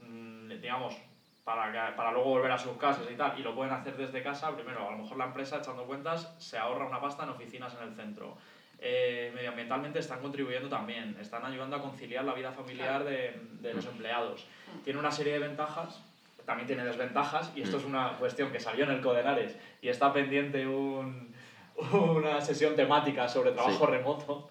mm, 0.02 0.50
digamos, 0.62 0.96
para, 1.44 1.96
para 1.96 2.12
luego 2.12 2.30
volver 2.30 2.52
a 2.52 2.58
sus 2.58 2.78
casas 2.78 3.08
y 3.12 3.16
tal, 3.16 3.38
y 3.40 3.44
lo 3.44 3.56
pueden 3.56 3.74
hacer 3.74 3.98
desde 3.98 4.22
casa, 4.22 4.54
primero, 4.56 4.88
a 4.88 4.92
lo 4.92 5.00
mejor 5.00 5.18
la 5.18 5.26
empresa, 5.26 5.58
echando 5.58 5.86
cuentas, 5.86 6.34
se 6.38 6.58
ahorra 6.58 6.88
una 6.88 7.02
pasta 7.02 7.24
en 7.24 7.30
oficinas 7.30 7.76
en 7.82 7.90
el 7.90 7.96
centro. 7.96 8.38
Eh, 8.84 9.32
medioambientalmente 9.36 10.00
están 10.00 10.22
contribuyendo 10.22 10.68
también, 10.68 11.16
están 11.22 11.46
ayudando 11.46 11.76
a 11.76 11.82
conciliar 11.82 12.26
la 12.26 12.34
vida 12.34 12.52
familiar 12.52 13.04
de, 13.04 13.40
de 13.62 13.74
los 13.76 13.86
empleados. 13.86 14.48
Tiene 14.84 14.98
una 15.00 15.12
serie 15.12 15.34
de 15.34 15.40
ventajas, 15.40 16.02
también 16.48 16.66
tiene 16.66 16.84
desventajas, 16.84 17.52
y 17.56 17.62
esto 17.62 17.78
es 17.78 17.86
una 17.86 18.18
cuestión 18.18 18.52
que 18.52 18.60
salió 18.60 18.86
en 18.86 18.92
el 18.92 19.02
Codenares 19.02 19.56
y 19.84 19.90
está 19.90 20.12
pendiente 20.12 20.66
un, 20.66 21.32
una 21.94 22.42
sesión 22.42 22.76
temática 22.76 23.28
sobre 23.30 23.52
trabajo 23.52 23.86
Sí. 23.86 23.92
remoto. 23.92 24.50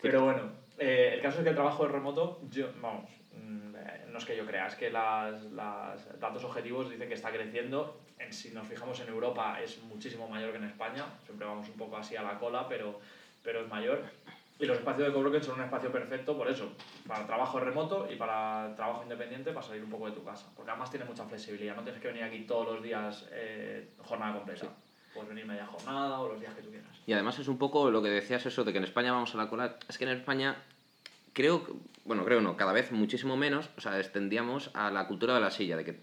Pero 0.00 0.24
bueno, 0.24 0.50
eh, 0.78 1.10
el 1.14 1.20
caso 1.20 1.38
es 1.38 1.42
que 1.44 1.50
el 1.50 1.54
trabajo 1.54 1.86
remoto, 1.86 2.40
yo, 2.50 2.68
vamos, 2.80 3.10
mm, 3.34 3.74
eh, 3.76 4.04
no 4.08 4.16
es 4.16 4.24
que 4.24 4.34
yo 4.34 4.46
crea, 4.46 4.66
es 4.68 4.76
que 4.76 4.90
las, 4.90 5.42
las 5.52 6.18
datos 6.18 6.42
objetivos 6.44 6.88
dicen 6.88 7.06
que 7.08 7.14
está 7.14 7.30
creciendo. 7.30 8.00
En, 8.18 8.32
si 8.32 8.50
nos 8.50 8.66
fijamos 8.66 8.98
en 9.00 9.08
Europa 9.08 9.58
es 9.62 9.82
muchísimo 9.82 10.26
mayor 10.26 10.52
que 10.52 10.56
en 10.56 10.64
España, 10.64 11.04
siempre 11.26 11.46
vamos 11.46 11.68
un 11.68 11.76
poco 11.76 11.98
así 11.98 12.16
a 12.16 12.22
la 12.22 12.38
cola, 12.38 12.66
pero, 12.66 12.98
pero 13.42 13.60
es 13.60 13.68
mayor. 13.68 14.02
Y 14.60 14.66
los 14.66 14.78
espacios 14.78 15.06
de 15.06 15.14
coworking 15.14 15.42
son 15.42 15.54
un 15.60 15.64
espacio 15.64 15.92
perfecto 15.92 16.36
por 16.36 16.48
eso, 16.48 16.72
para 17.06 17.24
trabajo 17.26 17.60
remoto 17.60 18.08
y 18.10 18.16
para 18.16 18.74
trabajo 18.74 19.04
independiente, 19.04 19.52
para 19.52 19.64
salir 19.64 19.84
un 19.84 19.90
poco 19.90 20.06
de 20.06 20.12
tu 20.12 20.24
casa. 20.24 20.50
Porque 20.56 20.70
además 20.70 20.90
tiene 20.90 21.04
mucha 21.04 21.24
flexibilidad, 21.24 21.76
no 21.76 21.82
tienes 21.82 22.02
que 22.02 22.08
venir 22.08 22.24
aquí 22.24 22.40
todos 22.40 22.66
los 22.66 22.82
días 22.82 23.28
eh, 23.30 23.90
jornada 23.98 24.34
completa. 24.34 24.66
Puedes 25.14 25.28
venir 25.28 25.46
media 25.46 25.66
jornada 25.66 26.20
o 26.20 26.28
los 26.28 26.40
días 26.40 26.54
que 26.54 26.62
tú 26.62 26.70
quieras. 26.70 26.90
Y 27.06 27.12
además 27.12 27.38
es 27.38 27.46
un 27.46 27.56
poco 27.56 27.90
lo 27.90 28.02
que 28.02 28.08
decías 28.08 28.44
eso 28.46 28.64
de 28.64 28.72
que 28.72 28.78
en 28.78 28.84
España 28.84 29.12
vamos 29.12 29.32
a 29.34 29.38
la 29.38 29.48
cola. 29.48 29.76
Es 29.88 29.96
que 29.96 30.04
en 30.04 30.10
España 30.10 30.56
creo, 31.32 31.64
bueno, 32.04 32.24
creo 32.24 32.40
no, 32.40 32.56
cada 32.56 32.72
vez 32.72 32.90
muchísimo 32.90 33.36
menos, 33.36 33.70
o 33.76 33.80
sea, 33.80 33.96
extendíamos 34.00 34.72
a 34.74 34.90
la 34.90 35.06
cultura 35.06 35.34
de 35.34 35.40
la 35.40 35.52
silla, 35.52 35.76
de 35.76 35.84
que, 35.84 36.00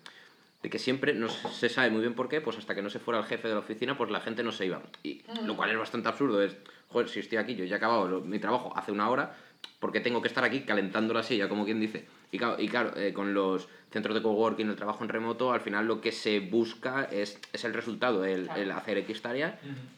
de 0.65 0.69
que 0.71 0.79
siempre 0.79 1.13
no 1.13 1.29
se 1.29 1.69
sabe 1.69 1.91
muy 1.91 2.01
bien 2.01 2.15
por 2.15 2.27
qué, 2.27 2.41
pues 2.41 2.57
hasta 2.57 2.73
que 2.73 2.81
no 2.81 2.89
se 2.89 2.97
fuera 2.97 3.19
el 3.19 3.25
jefe 3.27 3.47
de 3.47 3.53
la 3.53 3.59
oficina, 3.59 3.95
pues 3.95 4.09
la 4.09 4.19
gente 4.19 4.41
no 4.41 4.51
se 4.51 4.65
iba. 4.65 4.81
Y 5.03 5.21
lo 5.45 5.55
cual 5.55 5.69
es 5.69 5.77
bastante 5.77 6.09
absurdo, 6.09 6.41
es, 6.41 6.57
joder, 6.89 7.07
si 7.07 7.19
estoy 7.19 7.37
aquí, 7.37 7.53
yo 7.55 7.65
ya 7.65 7.75
he 7.75 7.77
acabado 7.77 8.07
lo- 8.07 8.21
mi 8.21 8.39
trabajo 8.39 8.73
hace 8.75 8.91
una 8.91 9.07
hora, 9.11 9.35
porque 9.79 9.99
tengo 9.99 10.23
que 10.23 10.27
estar 10.27 10.43
aquí 10.43 10.61
calentando 10.61 11.13
la 11.13 11.21
silla, 11.21 11.47
como 11.49 11.65
quien 11.65 11.79
dice. 11.79 12.07
Y 12.31 12.39
claro, 12.39 12.59
y 12.59 12.67
claro, 12.67 12.97
eh, 12.97 13.13
con 13.13 13.35
los 13.35 13.67
centros 13.91 14.15
de 14.15 14.23
coworking, 14.23 14.67
el 14.67 14.75
trabajo 14.75 15.03
en 15.03 15.09
remoto, 15.11 15.53
al 15.53 15.61
final 15.61 15.85
lo 15.85 16.01
que 16.01 16.11
se 16.11 16.39
busca 16.39 17.03
es, 17.11 17.39
es 17.53 17.63
el 17.63 17.75
resultado, 17.75 18.25
el, 18.25 18.49
el 18.55 18.71
hacer 18.71 18.97
X 18.97 19.21
tareas. 19.21 19.53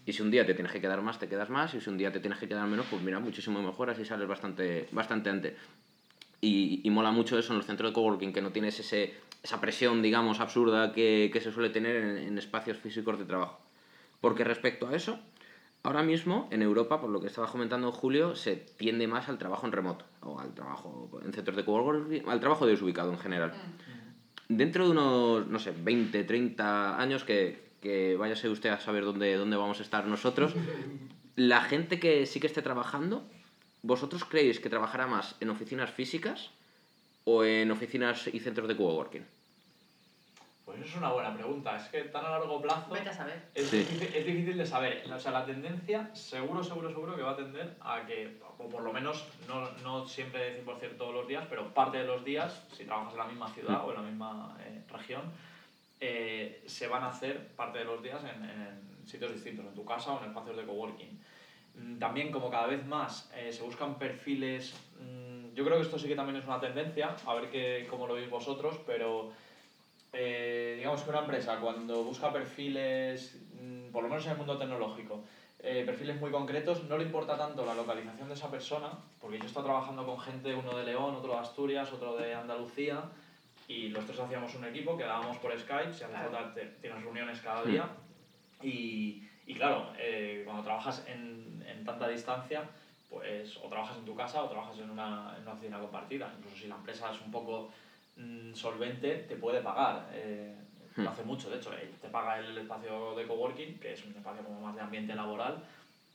Y 0.06 0.12
si 0.12 0.22
un 0.22 0.32
día 0.32 0.46
te 0.46 0.54
tienes 0.54 0.74
que 0.74 0.82
quedar 0.82 1.02
más, 1.02 1.18
te 1.18 1.30
quedas 1.30 1.50
más. 1.50 1.74
Y 1.76 1.80
si 1.80 1.90
un 1.90 1.98
día 1.98 2.12
te 2.12 2.20
tienes 2.20 2.40
que 2.40 2.48
quedar 2.50 2.68
menos, 2.68 2.88
pues 2.90 3.02
mira, 3.02 3.20
muchísimo 3.22 3.62
mejor, 3.62 3.90
así 3.90 4.04
sales 4.04 4.28
bastante, 4.28 4.90
bastante 4.92 5.30
antes. 5.30 5.54
Y, 6.42 6.82
y 6.84 6.90
mola 6.90 7.12
mucho 7.12 7.40
eso 7.40 7.54
en 7.54 7.58
los 7.60 7.66
centros 7.66 7.90
de 7.92 7.94
coworking, 7.94 8.34
que 8.34 8.42
no 8.42 8.52
tienes 8.52 8.78
ese, 8.82 9.14
esa 9.44 9.62
presión, 9.62 10.02
digamos, 10.02 10.40
absurda 10.40 10.92
que, 10.92 11.30
que 11.32 11.42
se 11.42 11.52
suele 11.52 11.70
tener 11.70 11.96
en, 11.96 12.18
en 12.18 12.38
espacios 12.38 12.78
físicos 12.78 13.18
de 13.18 13.26
trabajo. 13.26 13.60
Porque 14.22 14.44
respecto 14.44 14.88
a 14.88 14.96
eso, 14.96 15.20
ahora 15.84 16.04
mismo 16.04 16.48
en 16.52 16.62
Europa, 16.62 17.00
por 17.00 17.10
lo 17.10 17.22
que 17.22 17.28
estaba 17.28 17.48
comentando 17.48 17.92
Julio, 17.92 18.36
se 18.36 18.56
tiende 18.56 19.08
más 19.08 19.30
al 19.30 19.38
trabajo 19.38 19.66
en 19.66 19.72
remoto, 19.72 20.06
o 20.22 20.40
al 20.40 20.54
trabajo 20.54 21.10
en 21.24 21.34
centros 21.34 21.56
de 21.56 21.66
coworking, 21.66 22.28
al 22.28 22.40
trabajo 22.40 22.66
desubicado 22.66 23.12
en 23.12 23.20
general. 23.20 23.54
Dentro 24.50 24.86
de 24.86 24.92
unos, 24.92 25.48
no 25.48 25.60
sé, 25.60 25.74
20, 25.78 26.24
30 26.24 27.00
años, 27.00 27.24
que, 27.24 27.72
que 27.82 28.16
váyase 28.18 28.50
usted 28.50 28.70
a 28.70 28.80
saber 28.80 29.04
dónde, 29.04 29.36
dónde 29.36 29.58
vamos 29.58 29.80
a 29.80 29.84
estar 29.84 30.06
nosotros, 30.08 30.54
la 31.36 31.62
gente 31.62 32.00
que 32.00 32.26
sí 32.26 32.40
que 32.40 32.48
esté 32.48 32.62
trabajando, 32.62 33.24
¿vosotros 33.84 34.26
creéis 34.26 34.60
que 34.60 34.70
trabajará 34.70 35.06
más 35.06 35.36
en 35.40 35.50
oficinas 35.50 35.92
físicas 35.92 36.52
o 37.30 37.44
en 37.44 37.70
oficinas 37.72 38.28
y 38.28 38.40
centros 38.40 38.70
de 38.70 38.78
coworking? 38.78 39.26
Pues 40.64 40.80
eso 40.80 40.88
es 40.90 40.96
una 40.96 41.12
buena 41.12 41.34
pregunta. 41.34 41.76
Es 41.76 41.90
que 41.90 42.02
tan 42.04 42.26
a 42.26 42.30
largo 42.30 42.62
plazo 42.62 42.90
Vete 42.92 43.10
a 43.10 43.14
saber. 43.14 43.42
es, 43.54 43.68
Sí. 43.68 43.80
difícil, 43.80 44.16
es 44.16 44.26
difícil 44.26 44.58
de 44.58 44.66
saber. 44.66 45.04
O 45.14 45.20
sea, 45.20 45.32
la 45.34 45.46
tendencia 45.46 46.10
seguro, 46.16 46.64
seguro, 46.64 46.90
seguro 46.90 47.16
que 47.18 47.22
va 47.24 47.32
a 47.32 47.36
tender 47.36 47.76
a 47.82 48.06
que, 48.06 48.38
o 48.58 48.70
por 48.70 48.82
lo 48.82 48.94
menos 48.94 49.26
no, 49.48 49.70
no 49.84 50.08
siempre 50.08 50.64
100% 50.66 50.98
todos 50.98 51.14
los 51.14 51.28
días, 51.28 51.46
pero 51.50 51.74
parte 51.74 51.98
de 51.98 52.06
los 52.06 52.24
días, 52.24 52.64
si 52.76 52.86
trabajas 52.86 53.14
en 53.14 53.20
la 53.20 53.26
misma 53.28 53.50
ciudad 53.54 53.86
o 53.86 53.90
en 53.92 53.96
la 53.98 54.02
misma 54.10 54.58
eh, 54.62 54.82
región, 54.90 55.24
eh, 56.00 56.64
se 56.66 56.88
van 56.88 57.04
a 57.04 57.10
hacer 57.10 57.48
parte 57.58 57.80
de 57.80 57.86
los 57.86 58.02
días 58.02 58.22
en, 58.24 58.44
en 58.44 59.08
sitios 59.08 59.34
distintos, 59.34 59.66
en 59.66 59.74
tu 59.74 59.84
casa 59.84 60.14
o 60.14 60.20
en 60.24 60.30
espacios 60.30 60.56
de 60.56 60.64
coworking. 60.66 61.20
Mm, 61.76 62.00
También, 62.00 62.32
como 62.32 62.50
cada 62.50 62.68
vez 62.68 62.86
más 62.86 63.30
eh, 63.36 63.52
se 63.52 63.64
buscan 63.64 63.98
perfiles, 63.98 64.74
mm, 65.02 65.37
yo 65.58 65.66
creo 65.66 65.78
que 65.78 65.86
esto 65.86 65.98
sí 65.98 66.08
que 66.08 66.16
también 66.16 66.38
es 66.38 66.46
una 66.46 66.60
tendencia, 66.60 67.16
a 67.26 67.34
ver 67.34 67.50
que, 67.50 67.88
cómo 67.90 68.06
lo 68.06 68.14
veis 68.14 68.30
vosotros, 68.30 68.80
pero 68.86 69.32
eh, 70.14 70.76
digamos 70.78 71.02
que 71.02 71.10
una 71.10 71.22
empresa 71.22 71.60
cuando 71.60 72.04
busca 72.04 72.32
perfiles, 72.32 73.36
mm, 73.60 73.92
por 73.92 74.04
lo 74.04 74.10
menos 74.10 74.24
en 74.28 74.34
el 74.34 74.38
mundo 74.38 74.56
tecnológico, 74.56 75.24
eh, 75.58 75.82
perfiles 75.84 76.22
muy 76.22 76.30
concretos, 76.30 76.84
no 76.84 76.96
le 76.96 77.06
importa 77.06 77.36
tanto 77.36 77.66
la 77.66 77.74
localización 77.74 78.28
de 78.28 78.36
esa 78.36 78.52
persona, 78.52 79.00
porque 79.20 79.40
yo 79.40 79.46
he 79.46 79.48
estado 79.48 79.66
trabajando 79.66 80.06
con 80.06 80.20
gente, 80.20 80.54
uno 80.54 80.78
de 80.78 80.84
León, 80.84 81.16
otro 81.16 81.34
de 81.34 81.40
Asturias, 81.40 81.92
otro 81.92 82.16
de 82.18 82.36
Andalucía, 82.36 83.02
y 83.68 83.90
los 83.90 84.06
tres 84.06 84.20
hacíamos 84.20 84.54
un 84.54 84.66
equipo, 84.66 84.96
quedábamos 84.96 85.38
por 85.38 85.60
Skype, 85.60 85.92
si 85.92 86.04
hace 86.04 86.14
falta 86.14 86.54
tienes 86.54 87.02
reuniones 87.02 87.42
cada 87.42 87.64
día, 87.64 87.90
y, 88.62 89.24
y 89.48 89.56
claro, 89.56 89.92
eh, 89.98 90.44
cuando 90.46 90.62
trabajas 90.62 91.04
en, 91.08 91.66
en 91.68 91.84
tanta 91.84 92.08
distancia, 92.08 92.70
pues 93.10 93.58
o 93.58 93.68
trabajas 93.70 93.98
en 93.98 94.06
tu 94.06 94.16
casa 94.16 94.44
o 94.44 94.50
trabajas 94.50 94.78
en 94.80 94.90
una, 94.90 95.34
en 95.38 95.44
una 95.44 95.54
oficina 95.54 95.80
compartida. 95.80 96.32
Incluso 96.38 96.58
si 96.58 96.68
la 96.68 96.76
empresa 96.76 97.12
es 97.12 97.22
un 97.22 97.32
poco 97.32 97.72
mm, 98.18 98.54
solvente, 98.54 99.26
te 99.30 99.36
puede 99.36 99.62
pagar. 99.62 100.10
Eh, 100.14 100.56
Hmm. 100.96 101.04
Lo 101.04 101.10
hace 101.12 101.24
mucho, 101.24 101.48
de 101.52 101.58
hecho, 101.58 101.72
eh, 101.74 101.92
te 102.02 102.08
paga 102.10 102.40
el 102.40 102.58
espacio 102.58 103.14
de 103.14 103.28
coworking, 103.28 103.80
que 103.80 103.94
es 103.94 104.04
un 104.04 104.16
espacio 104.16 104.44
como 104.44 104.60
más 104.62 104.74
de 104.74 104.82
ambiente 104.82 105.14
laboral, 105.14 105.64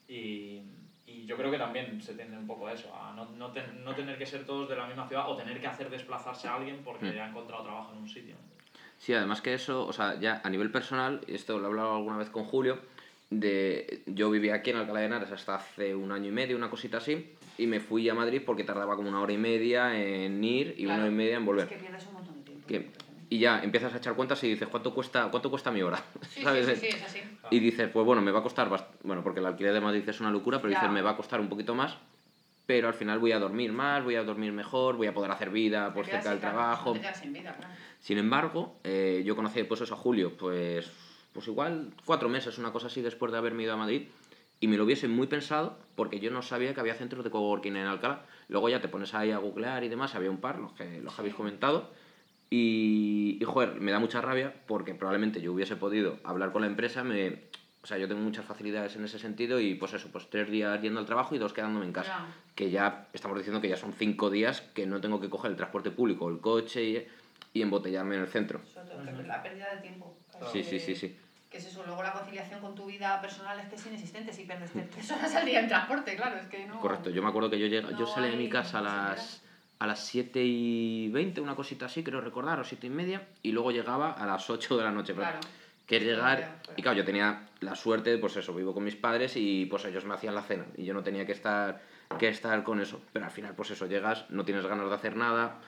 y, 0.08 0.60
y 1.06 1.24
yo 1.24 1.36
creo 1.36 1.52
que 1.52 1.58
también 1.58 2.00
se 2.02 2.14
tiende 2.14 2.36
un 2.36 2.48
poco 2.48 2.66
a 2.66 2.72
eso, 2.72 2.92
a 2.92 3.12
no, 3.14 3.26
no, 3.36 3.52
ten- 3.52 3.84
no 3.84 3.94
tener 3.94 4.18
que 4.18 4.26
ser 4.26 4.44
todos 4.44 4.68
de 4.68 4.74
la 4.74 4.86
misma 4.86 5.06
ciudad 5.06 5.30
o 5.30 5.36
tener 5.36 5.60
que 5.60 5.68
hacer 5.68 5.88
desplazarse 5.88 6.48
a 6.48 6.56
alguien 6.56 6.82
porque 6.82 7.06
Hmm. 7.12 7.18
ha 7.20 7.28
encontrado 7.28 7.62
trabajo 7.62 7.92
en 7.92 7.98
un 7.98 8.08
sitio. 8.08 8.34
Sí, 8.98 9.14
además 9.14 9.40
que 9.40 9.54
eso, 9.54 9.86
o 9.86 9.92
sea, 9.92 10.18
ya 10.18 10.40
a 10.42 10.50
nivel 10.50 10.72
personal, 10.72 11.20
y 11.28 11.34
esto 11.36 11.58
lo 11.58 11.64
he 11.66 11.68
hablado 11.68 11.94
alguna 11.94 12.16
vez 12.16 12.30
con 12.30 12.42
Julio, 12.44 12.80
de 13.38 14.02
yo 14.06 14.30
vivía 14.30 14.54
aquí 14.56 14.70
en 14.70 14.76
Alcalá 14.76 15.00
de 15.00 15.06
Henares 15.06 15.30
hasta 15.32 15.56
hace 15.56 15.94
un 15.94 16.12
año 16.12 16.28
y 16.28 16.32
medio, 16.32 16.56
una 16.56 16.70
cosita 16.70 16.98
así, 16.98 17.30
y 17.58 17.66
me 17.66 17.80
fui 17.80 18.08
a 18.08 18.14
Madrid 18.14 18.42
porque 18.44 18.64
tardaba 18.64 18.96
como 18.96 19.08
una 19.08 19.20
hora 19.20 19.32
y 19.32 19.38
media 19.38 19.96
en 19.98 20.42
ir 20.44 20.74
y 20.78 20.86
una 20.86 21.02
hora 21.02 21.10
y 21.10 21.14
media 21.14 21.36
en 21.36 21.44
volver. 21.46 21.64
Es 21.66 21.70
que 21.72 21.78
pierdes 21.78 22.06
un 22.06 22.12
montón 22.14 22.36
de 22.36 22.42
tiempo. 22.42 22.66
Que- 22.66 22.90
y 23.30 23.38
ya 23.38 23.62
empiezas 23.62 23.94
a 23.94 23.96
echar 23.96 24.14
cuentas 24.14 24.42
y 24.44 24.48
dices, 24.50 24.68
¿cuánto 24.68 24.92
cuesta, 24.92 25.28
cuánto 25.30 25.50
cuesta 25.50 25.70
mi 25.70 25.80
hora? 25.82 26.02
Sí, 26.34 26.42
¿Sabes? 26.42 26.66
sí, 26.66 26.74
sí, 26.76 26.86
sí, 26.90 26.94
es 26.94 27.02
así. 27.02 27.20
Y 27.50 27.60
dices, 27.60 27.88
pues 27.88 28.04
bueno, 28.04 28.20
me 28.20 28.30
va 28.30 28.40
a 28.40 28.42
costar, 28.42 28.68
bueno, 29.02 29.22
porque 29.22 29.40
el 29.40 29.46
alquiler 29.46 29.72
de 29.72 29.80
Madrid 29.80 30.06
es 30.06 30.20
una 30.20 30.30
locura, 30.30 30.60
pero 30.60 30.70
dices, 30.74 30.90
me 30.90 31.00
va 31.02 31.10
a 31.10 31.16
costar 31.16 31.40
un 31.40 31.48
poquito 31.48 31.74
más, 31.74 31.96
pero 32.66 32.88
al 32.88 32.94
final 32.94 33.18
voy 33.18 33.32
a 33.32 33.38
dormir 33.38 33.72
más, 33.72 34.04
voy 34.04 34.16
a 34.16 34.22
dormir 34.24 34.52
mejor, 34.52 34.96
voy 34.96 35.06
a 35.06 35.14
poder 35.14 35.30
hacer 35.30 35.48
vida 35.50 35.92
quedas 35.94 36.16
cerca 36.16 36.30
del 36.30 36.40
trabajo. 36.40 36.92
Te 36.92 37.00
quedas 37.00 37.18
sin 37.18 37.32
vida, 37.32 37.52
claro. 37.54 37.72
Sin 38.00 38.18
embargo, 38.18 38.76
eh, 38.84 39.22
yo 39.24 39.34
conocí 39.34 39.62
pues 39.64 39.80
eso 39.80 39.94
a 39.94 39.96
Julio, 39.96 40.36
pues, 40.36 40.90
pues 41.32 41.48
igual 41.48 41.90
cuatro 42.04 42.28
meses, 42.28 42.58
una 42.58 42.72
cosa 42.72 42.88
así, 42.88 43.00
después 43.02 43.32
de 43.32 43.38
haberme 43.38 43.62
ido 43.64 43.72
a 43.72 43.76
Madrid, 43.76 44.08
y 44.60 44.68
me 44.68 44.76
lo 44.76 44.84
hubiese 44.84 45.08
muy 45.08 45.26
pensado, 45.26 45.76
porque 45.96 46.20
yo 46.20 46.30
no 46.30 46.42
sabía 46.42 46.72
que 46.72 46.80
había 46.80 46.94
centros 46.94 47.24
de 47.24 47.30
coworking 47.30 47.76
en 47.76 47.86
Alcalá. 47.86 48.24
Luego 48.48 48.68
ya 48.68 48.80
te 48.80 48.88
pones 48.88 49.12
ahí 49.14 49.32
a 49.32 49.38
googlear 49.38 49.82
y 49.82 49.88
demás, 49.88 50.14
había 50.14 50.30
un 50.30 50.38
par, 50.38 50.58
los 50.58 50.72
que 50.72 51.00
los 51.00 51.18
habéis 51.18 51.34
comentado, 51.34 51.90
y, 52.50 53.38
y 53.40 53.44
joder, 53.44 53.80
me 53.80 53.90
da 53.92 53.98
mucha 53.98 54.20
rabia, 54.20 54.54
porque 54.66 54.94
probablemente 54.94 55.40
yo 55.40 55.52
hubiese 55.52 55.74
podido 55.76 56.18
hablar 56.22 56.52
con 56.52 56.62
la 56.62 56.68
empresa, 56.68 57.02
me... 57.02 57.50
O 57.82 57.86
sea, 57.88 57.98
yo 57.98 58.06
tengo 58.06 58.20
muchas 58.20 58.44
facilidades 58.44 58.94
en 58.94 59.04
ese 59.04 59.18
sentido 59.18 59.58
y 59.58 59.74
pues 59.74 59.92
eso, 59.92 60.08
pues 60.12 60.30
tres 60.30 60.48
días 60.48 60.80
yendo 60.80 61.00
al 61.00 61.06
trabajo 61.06 61.34
y 61.34 61.38
dos 61.38 61.52
quedándome 61.52 61.84
en 61.84 61.92
casa 61.92 62.28
que 62.54 62.70
ya 62.70 63.08
estamos 63.12 63.36
diciendo 63.36 63.60
que 63.60 63.68
ya 63.68 63.76
son 63.76 63.92
cinco 63.92 64.30
días 64.30 64.60
que 64.72 64.86
no 64.86 65.00
tengo 65.00 65.18
que 65.20 65.28
coger 65.28 65.50
el 65.50 65.56
transporte 65.56 65.90
público 65.90 66.28
el 66.28 66.38
coche 66.38 66.84
y, 66.84 67.04
y 67.52 67.62
embotellarme 67.62 68.14
en 68.14 68.20
el 68.20 68.28
centro. 68.28 68.60
Sobre 68.72 68.86
todo 68.86 69.04
que 69.04 69.26
la 69.26 69.42
pérdida 69.42 69.74
de 69.74 69.82
tiempo. 69.82 70.16
Sí, 70.52 70.62
sí, 70.62 70.78
sí, 70.78 70.94
sí. 70.94 71.16
Que 71.52 71.58
es 71.58 71.66
eso, 71.66 71.82
luego 71.84 72.02
la 72.02 72.14
conciliación 72.14 72.60
con 72.60 72.74
tu 72.74 72.86
vida 72.86 73.20
personal 73.20 73.60
es 73.60 73.66
que 73.66 73.74
es 73.74 73.86
inexistente 73.86 74.32
si 74.32 74.44
pierdes 74.44 74.70
tres 74.72 75.10
horas 75.10 75.34
al 75.34 75.44
día 75.44 75.60
en 75.60 75.68
transporte, 75.68 76.16
claro, 76.16 76.38
es 76.38 76.46
que 76.46 76.66
no... 76.66 76.80
Correcto, 76.80 77.10
yo 77.10 77.22
me 77.22 77.28
acuerdo 77.28 77.50
que 77.50 77.58
yo, 77.58 77.66
llega, 77.66 77.90
yo 77.90 78.06
salí 78.06 78.30
de 78.30 78.36
mi 78.36 78.48
casa 78.48 78.78
a 78.78 78.80
las, 78.80 79.42
a 79.78 79.86
las 79.86 80.00
7 80.00 80.40
y 80.42 81.10
20, 81.10 81.42
una 81.42 81.54
cosita 81.54 81.84
así, 81.84 82.02
creo 82.02 82.22
recordar, 82.22 82.58
o 82.58 82.64
7 82.64 82.86
y 82.86 82.90
media, 82.90 83.28
y 83.42 83.52
luego 83.52 83.70
llegaba 83.70 84.12
a 84.12 84.24
las 84.24 84.48
8 84.48 84.78
de 84.78 84.82
la 84.82 84.90
noche. 84.90 85.12
Claro. 85.12 85.40
Que 85.86 85.98
es 85.98 86.04
llegar, 86.04 86.62
y 86.74 86.80
claro, 86.80 86.96
yo 86.96 87.04
tenía 87.04 87.48
la 87.60 87.76
suerte, 87.76 88.16
pues 88.16 88.34
eso, 88.38 88.54
vivo 88.54 88.72
con 88.72 88.84
mis 88.84 88.96
padres 88.96 89.36
y 89.36 89.66
pues 89.66 89.84
ellos 89.84 90.06
me 90.06 90.14
hacían 90.14 90.34
la 90.34 90.42
cena 90.42 90.64
y 90.78 90.84
yo 90.86 90.94
no 90.94 91.02
tenía 91.02 91.26
que 91.26 91.32
estar, 91.32 91.82
que 92.18 92.28
estar 92.28 92.62
con 92.62 92.80
eso. 92.80 93.02
Pero 93.12 93.26
al 93.26 93.30
final, 93.30 93.54
pues 93.54 93.72
eso, 93.72 93.84
llegas, 93.84 94.24
no 94.30 94.46
tienes 94.46 94.64
ganas 94.64 94.88
de 94.88 94.94
hacer 94.94 95.16
nada, 95.16 95.60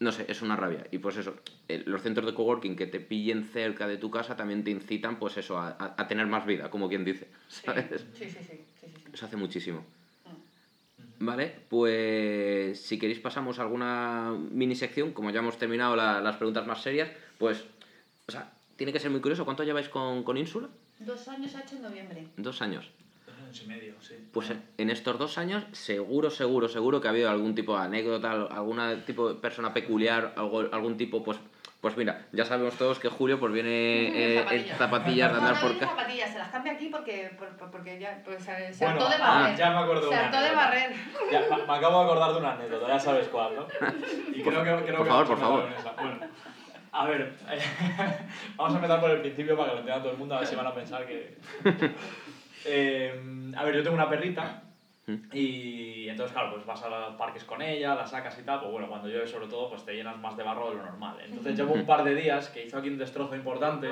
no 0.00 0.12
sé, 0.12 0.26
es 0.28 0.42
una 0.42 0.56
rabia. 0.56 0.86
Y 0.90 0.98
pues 0.98 1.16
eso, 1.16 1.36
el- 1.68 1.84
los 1.86 2.02
centros 2.02 2.26
de 2.26 2.34
coworking 2.34 2.76
que 2.76 2.86
te 2.86 3.00
pillen 3.00 3.44
cerca 3.44 3.86
de 3.86 3.96
tu 3.98 4.10
casa 4.10 4.36
también 4.36 4.64
te 4.64 4.70
incitan, 4.70 5.18
pues 5.18 5.36
eso, 5.36 5.58
a, 5.58 5.68
a- 5.78 5.94
a 5.96 6.08
tener 6.08 6.26
más 6.26 6.44
vida, 6.46 6.70
como 6.70 6.88
quien 6.88 7.04
dice, 7.04 7.28
Sí, 7.48 7.62
¿sabes? 7.66 7.86
sí, 8.14 8.26
sí, 8.28 8.28
sí, 8.30 8.44
sí, 8.44 8.64
sí, 8.80 8.86
sí. 8.96 9.04
Eso 9.12 9.26
hace 9.26 9.36
muchísimo. 9.36 9.84
Mm. 10.26 11.24
Vale, 11.26 11.54
pues 11.68 12.80
si 12.80 12.98
queréis 12.98 13.20
pasamos 13.20 13.58
a 13.58 13.62
alguna 13.62 14.34
mini 14.50 14.74
sección, 14.74 15.12
como 15.12 15.30
ya 15.30 15.40
hemos 15.40 15.58
terminado 15.58 15.94
la- 15.96 16.20
las 16.20 16.36
preguntas 16.36 16.66
más 16.66 16.82
serias, 16.82 17.10
pues, 17.38 17.64
o 18.26 18.32
sea, 18.32 18.52
tiene 18.76 18.92
que 18.92 18.98
ser 19.00 19.10
muy 19.10 19.20
curioso. 19.20 19.44
¿Cuánto 19.44 19.62
lleváis 19.64 19.88
con, 19.88 20.24
con 20.24 20.36
Ínsula? 20.36 20.68
Dos 20.98 21.28
años 21.28 21.54
ha 21.54 21.62
hecho 21.62 21.76
en 21.76 21.82
noviembre. 21.82 22.26
Dos 22.36 22.60
años. 22.62 22.90
Años 23.52 23.64
y 23.64 23.68
medio, 23.68 23.94
sí. 24.00 24.14
Pues 24.32 24.50
en- 24.78 24.88
estos 24.88 25.18
dos 25.18 25.36
años, 25.36 25.62
seguro, 25.72 26.30
seguro, 26.30 26.70
seguro 26.70 27.02
que 27.02 27.08
ha 27.08 27.10
habido 27.10 27.28
algún 27.28 27.54
tipo 27.54 27.76
de 27.76 27.84
anécdota, 27.84 28.30
algún 28.32 28.80
tipo 29.04 29.28
de 29.28 29.34
persona 29.34 29.74
peculiar, 29.74 30.32
algo, 30.36 30.64
algún 30.72 30.96
tipo, 30.96 31.22
pues, 31.22 31.36
pues 31.82 31.94
mira, 31.98 32.28
ya 32.32 32.46
sabemos 32.46 32.76
todos 32.78 32.98
que 32.98 33.10
Julio 33.10 33.38
pues 33.38 33.52
viene 33.52 34.08
eh, 34.08 34.38
en 34.38 34.44
zapatillas. 34.44 34.78
zapatillas 34.78 35.28
de 35.34 35.40
No, 35.40 35.46
andar 35.48 35.62
no 35.62 35.68
por 35.68 35.78
casa. 35.78 35.90
zapatillas, 35.96 36.32
se 36.32 36.38
las 36.38 36.48
cambia 36.48 36.72
aquí 36.72 36.86
porque, 36.88 37.30
por- 37.38 37.54
por- 37.58 37.70
porque 37.70 37.98
ya 37.98 38.22
pues, 38.24 38.42
se, 38.42 38.72
se 38.72 38.84
Bueno, 38.86 39.00
hartó 39.02 39.10
de 39.18 39.22
ah, 39.22 39.28
barrer. 39.42 39.56
ya 39.58 39.70
me 39.70 39.76
acuerdo 39.76 40.08
Se 40.08 40.14
hartó 40.16 40.40
de 40.40 40.50
barrer. 40.54 40.92
Ya, 41.30 41.40
me, 41.66 41.74
acabo 41.74 41.98
de 41.98 42.04
acordar 42.04 42.32
de 42.32 42.38
una 42.38 42.52
anécdota, 42.54 42.88
ya 42.88 42.98
sabes 42.98 43.28
cuál, 43.28 43.54
¿no? 43.56 43.66
Y 44.34 44.42
creo 44.42 44.64
que, 44.64 44.84
creo 44.86 44.96
por 44.96 45.04
que 45.06 45.10
favor, 45.12 45.26
por 45.26 45.38
favor. 45.38 45.64
Bueno, 46.00 46.20
a 46.94 47.06
ver, 47.06 47.34
vamos 48.56 48.72
a 48.72 48.76
empezar 48.76 49.00
por 49.00 49.10
el 49.10 49.20
principio 49.20 49.56
para 49.58 49.68
que 49.70 49.74
lo 49.74 49.80
entienda 49.80 50.02
todo 50.02 50.12
el 50.12 50.18
mundo, 50.18 50.36
a 50.36 50.38
ver 50.38 50.46
si 50.46 50.54
van 50.56 50.66
a 50.68 50.74
pensar 50.74 51.06
que... 51.06 51.36
Eh, 52.64 53.52
a 53.56 53.64
ver, 53.64 53.74
yo 53.76 53.82
tengo 53.82 53.96
una 53.96 54.08
perrita 54.08 54.62
y 55.32 56.08
entonces, 56.08 56.32
claro, 56.32 56.52
pues 56.54 56.64
vas 56.64 56.80
a 56.84 56.88
los 56.88 57.14
parques 57.16 57.42
con 57.44 57.60
ella, 57.60 57.94
la 57.94 58.06
sacas 58.06 58.38
y 58.38 58.42
tal, 58.44 58.60
pues 58.60 58.70
bueno, 58.70 58.88
cuando 58.88 59.08
llueve 59.08 59.26
sobre 59.26 59.48
todo, 59.48 59.68
pues 59.68 59.84
te 59.84 59.94
llenas 59.94 60.16
más 60.18 60.36
de 60.36 60.44
barro 60.44 60.70
de 60.70 60.76
lo 60.76 60.82
normal. 60.84 61.18
Entonces 61.24 61.56
llevo 61.56 61.74
un 61.74 61.84
par 61.84 62.04
de 62.04 62.14
días 62.14 62.48
que 62.50 62.64
hizo 62.64 62.78
aquí 62.78 62.88
un 62.88 62.98
destrozo 62.98 63.34
importante 63.34 63.88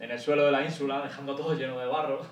en 0.00 0.10
el 0.10 0.18
suelo 0.18 0.46
de 0.46 0.52
la 0.52 0.62
ínsula, 0.64 1.02
dejando 1.02 1.34
todo 1.36 1.54
lleno 1.54 1.78
de 1.78 1.86
barro. 1.86 2.22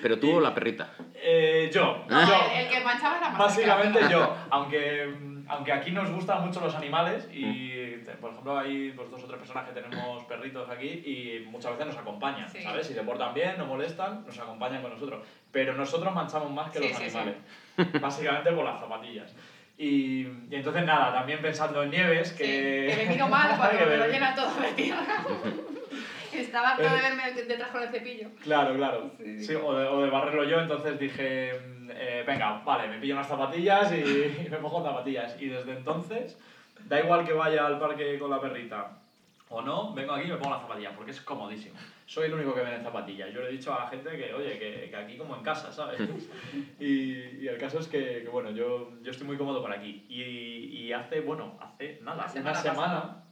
Pero 0.00 0.18
tú 0.18 0.36
o 0.36 0.40
la 0.40 0.54
perrita. 0.54 0.88
Eh, 1.14 1.70
yo, 1.72 2.04
Ah. 2.10 2.24
yo. 2.26 2.58
El, 2.58 2.64
el 2.66 2.72
que 2.72 2.80
manchaba 2.84 3.18
era 3.18 3.28
más 3.30 3.38
Básicamente 3.38 4.00
yo, 4.10 4.34
aunque, 4.50 5.06
mm, 5.06 5.44
aunque 5.48 5.72
aquí 5.72 5.90
nos 5.90 6.10
gustan 6.10 6.44
mucho 6.46 6.60
los 6.60 6.74
animales 6.74 7.28
y, 7.32 7.83
te- 8.04 8.12
por 8.12 8.30
ejemplo, 8.30 8.58
hay 8.58 8.90
pues, 8.92 9.10
dos 9.10 9.22
o 9.22 9.26
tres 9.26 9.38
personas 9.38 9.68
que 9.68 9.80
tenemos 9.80 10.24
perritos 10.24 10.68
aquí 10.70 10.86
y 10.88 11.44
muchas 11.50 11.72
veces 11.72 11.86
nos 11.88 11.96
acompañan, 11.96 12.48
Sí. 12.48 12.62
¿sabes? 12.62 12.86
Si 12.86 12.94
se 12.94 13.02
portan 13.02 13.34
bien, 13.34 13.56
no 13.58 13.66
molestan, 13.66 14.24
nos 14.26 14.38
acompañan 14.38 14.82
con 14.82 14.92
nosotros. 14.92 15.26
Pero 15.50 15.72
nosotros 15.74 16.14
manchamos 16.14 16.50
más 16.50 16.70
que 16.70 16.78
Sí, 16.78 16.88
los 16.88 16.96
sí, 16.98 17.10
sí. 17.10 17.16
animales, 17.18 17.36
básicamente 18.00 18.52
por 18.52 18.64
las 18.64 18.80
zapatillas. 18.80 19.34
Y, 19.76 20.22
y 20.50 20.54
entonces 20.54 20.84
nada, 20.84 21.12
también 21.12 21.42
pensando 21.42 21.82
en 21.82 21.90
Nieves, 21.90 22.28
Sí, 22.28 22.36
que... 22.44 22.94
que 22.96 23.04
me 23.04 23.10
miro 23.14 23.26
mal 23.28 23.54
cuando 23.56 23.78
que 23.78 23.86
me 23.86 23.96
lo 23.96 24.06
llena 24.06 24.34
todo 24.34 24.54
de 24.60 24.72
tierra. 24.72 25.24
Estaba 26.32 26.70
harto 26.70 26.82
de 26.82 27.00
verme 27.00 27.32
detrás 27.32 27.68
con 27.70 27.82
el 27.82 27.88
cepillo. 27.90 28.28
Claro, 28.42 28.74
claro. 28.76 29.10
Sí, 29.18 29.38
Sí, 29.38 29.44
sí. 29.46 29.54
o, 29.54 29.74
de, 29.74 29.86
o 29.86 30.02
de 30.02 30.10
barrerlo 30.10 30.44
yo, 30.44 30.60
entonces 30.60 30.98
dije, 30.98 31.52
mm, 31.78 31.90
eh, 31.92 32.24
venga, 32.26 32.60
vale, 32.64 32.88
me 32.88 32.98
pillo 32.98 33.14
unas 33.14 33.28
zapatillas 33.28 33.92
y, 33.92 33.96
y 34.44 34.48
me 34.50 34.56
pongo 34.58 34.82
zapatillas. 34.82 35.40
Y 35.40 35.46
desde 35.48 35.72
entonces, 35.72 36.36
da 36.86 37.00
igual 37.00 37.24
que 37.24 37.32
vaya 37.32 37.66
al 37.66 37.78
parque 37.78 38.18
con 38.18 38.30
la 38.30 38.40
perrita 38.40 38.98
o 39.54 39.62
no, 39.62 39.92
vengo 39.94 40.12
aquí 40.12 40.26
y 40.26 40.32
me 40.32 40.36
pongo 40.36 40.54
las 40.54 40.62
zapatillas, 40.62 40.94
porque 40.96 41.12
es 41.12 41.20
comodísimo. 41.20 41.76
Soy 42.06 42.26
el 42.26 42.34
único 42.34 42.54
que 42.54 42.60
viene 42.60 42.76
en 42.76 42.82
zapatillas. 42.82 43.32
Yo 43.32 43.40
le 43.40 43.48
he 43.48 43.52
dicho 43.52 43.72
a 43.72 43.84
la 43.84 43.86
gente 43.88 44.10
que, 44.16 44.34
oye, 44.34 44.58
que, 44.58 44.88
que 44.90 44.96
aquí 44.96 45.16
como 45.16 45.36
en 45.36 45.42
casa, 45.42 45.72
¿sabes? 45.72 46.00
y, 46.80 47.12
y 47.40 47.46
el 47.46 47.58
caso 47.58 47.78
es 47.78 47.86
que, 47.86 48.22
que, 48.22 48.28
bueno, 48.28 48.50
yo, 48.50 48.90
yo 49.02 49.10
estoy 49.10 49.26
muy 49.26 49.36
cómodo 49.36 49.62
por 49.62 49.70
aquí. 49.70 50.04
Y, 50.08 50.22
y 50.22 50.92
hace, 50.92 51.20
bueno, 51.20 51.56
hace 51.60 52.00
nada, 52.02 52.24
hace 52.24 52.40
una 52.40 52.54
semana 52.54 52.94
pasada. 52.94 53.24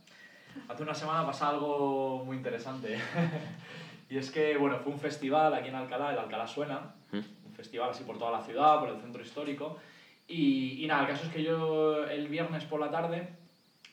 hace 0.68 0.82
una 0.82 0.94
semana 0.94 1.26
pasa 1.26 1.48
algo 1.48 2.24
muy 2.24 2.36
interesante. 2.36 2.98
y 4.10 4.16
es 4.16 4.30
que, 4.30 4.56
bueno, 4.56 4.78
fue 4.78 4.92
un 4.92 5.00
festival 5.00 5.54
aquí 5.54 5.70
en 5.70 5.74
Alcalá, 5.74 6.12
el 6.12 6.18
Alcalá 6.18 6.46
Suena, 6.46 6.94
un 7.12 7.54
festival 7.54 7.90
así 7.90 8.04
por 8.04 8.18
toda 8.18 8.30
la 8.30 8.42
ciudad, 8.42 8.78
por 8.78 8.90
el 8.90 9.00
centro 9.00 9.22
histórico. 9.22 9.78
Y, 10.28 10.84
y 10.84 10.86
nada, 10.86 11.02
el 11.02 11.08
caso 11.08 11.26
es 11.26 11.32
que 11.32 11.42
yo 11.42 12.04
el 12.04 12.28
viernes 12.28 12.64
por 12.64 12.78
la 12.78 12.90
tarde 12.90 13.41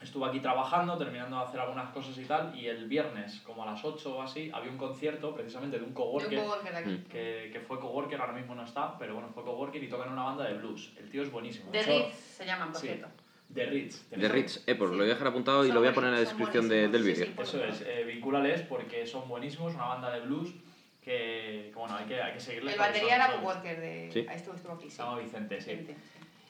estuve 0.01 0.27
aquí 0.27 0.39
trabajando, 0.39 0.97
terminando 0.97 1.37
de 1.37 1.43
hacer 1.43 1.59
algunas 1.59 1.89
cosas 1.91 2.17
y 2.17 2.23
tal, 2.25 2.55
y 2.57 2.67
el 2.67 2.87
viernes, 2.87 3.41
como 3.41 3.63
a 3.63 3.65
las 3.65 3.83
8 3.83 4.15
o 4.17 4.21
así, 4.21 4.49
había 4.53 4.71
un 4.71 4.77
concierto 4.77 5.33
precisamente 5.33 5.77
de 5.77 5.83
un 5.83 5.89
De 5.89 5.95
coworker, 5.95 6.39
un 6.39 6.45
coworker 6.45 6.71
de 6.71 6.77
aquí. 6.77 7.03
que, 7.09 7.49
que 7.51 7.59
fue 7.59 7.79
coworker, 7.79 8.19
ahora 8.21 8.33
mismo 8.33 8.55
no 8.55 8.63
está, 8.63 8.97
pero 8.97 9.13
bueno, 9.15 9.29
fue 9.33 9.43
coworker 9.43 9.83
y 9.83 9.89
tocan 9.89 10.11
una 10.11 10.23
banda 10.23 10.45
de 10.45 10.53
blues. 10.53 10.93
El 10.97 11.09
tío 11.09 11.21
es 11.23 11.31
buenísimo. 11.31 11.69
De 11.71 11.79
Eso- 11.81 11.91
Ritz 11.91 12.15
se 12.15 12.45
llaman, 12.45 12.71
por 12.71 12.79
Sí. 12.81 12.87
cierto. 12.87 13.07
De 13.49 13.65
Ritz. 13.65 14.09
De 14.11 14.29
Ritz, 14.29 14.63
eh, 14.67 14.75
pues 14.75 14.89
Sí. 14.89 14.95
lo 14.95 15.01
voy 15.03 15.09
a 15.11 15.13
dejar 15.15 15.27
apuntado 15.27 15.63
y 15.63 15.67
Son 15.67 15.75
lo 15.75 15.81
voy 15.81 15.89
a 15.89 15.93
poner 15.93 16.09
en 16.09 16.13
la 16.15 16.19
descripción 16.21 16.69
de- 16.69 16.87
del 16.87 17.03
vídeo. 17.03 17.25
sí, 17.25 17.33
Eso 17.37 17.63
es, 17.65 17.81
eh, 17.81 18.03
vincúlales 18.05 18.61
porque 18.61 19.05
son 19.07 19.27
buenísimos, 19.27 19.73
una 19.73 19.85
banda 19.87 20.11
de 20.11 20.21
blues 20.21 20.53
que, 21.01 21.71
que, 21.73 21.75
bueno, 21.75 21.95
hay 21.95 22.05
que, 22.05 22.21
hay 22.21 22.33
que 22.33 22.39
seguirle. 22.39 22.73
El 22.73 22.77
batería 22.77 23.01
son- 23.09 23.31
era 23.31 23.41
coworker 23.41 23.79
de... 23.81 24.07
Estuvo, 24.33 24.53
estuvo 24.55 24.73
aquí, 24.73 24.89
sí. 24.89 25.01
Vicente, 25.19 25.59
sí. 25.59 25.71
Vicente. 25.71 25.95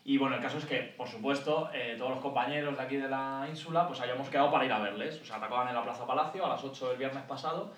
Y 0.06 0.18
bueno, 0.18 0.36
el 0.36 0.42
caso 0.42 0.58
es 0.58 0.66
que, 0.66 0.94
por 0.98 1.08
supuesto, 1.08 1.70
eh, 1.74 1.96
todos 1.98 2.12
los 2.12 2.20
compañeros 2.20 2.78
de 2.78 2.84
aquí 2.84 2.98
de 2.98 3.10
la 3.10 3.46
ínsula, 3.50 3.88
pues 3.88 4.00
habíamos 4.00 4.30
quedado 4.30 4.52
para 4.52 4.66
ir 4.66 4.72
a 4.72 4.80
verles. 4.80 5.20
O 5.22 5.26
sea, 5.26 5.38
atacaban 5.38 5.68
en 5.68 5.76
la 5.76 5.84
Plaza 5.84 6.08
Palacio 6.08 6.46
a 6.46 6.50
las 6.50 6.64
8 6.64 6.90
del 6.90 6.98
viernes 6.98 7.24
pasado 7.24 7.72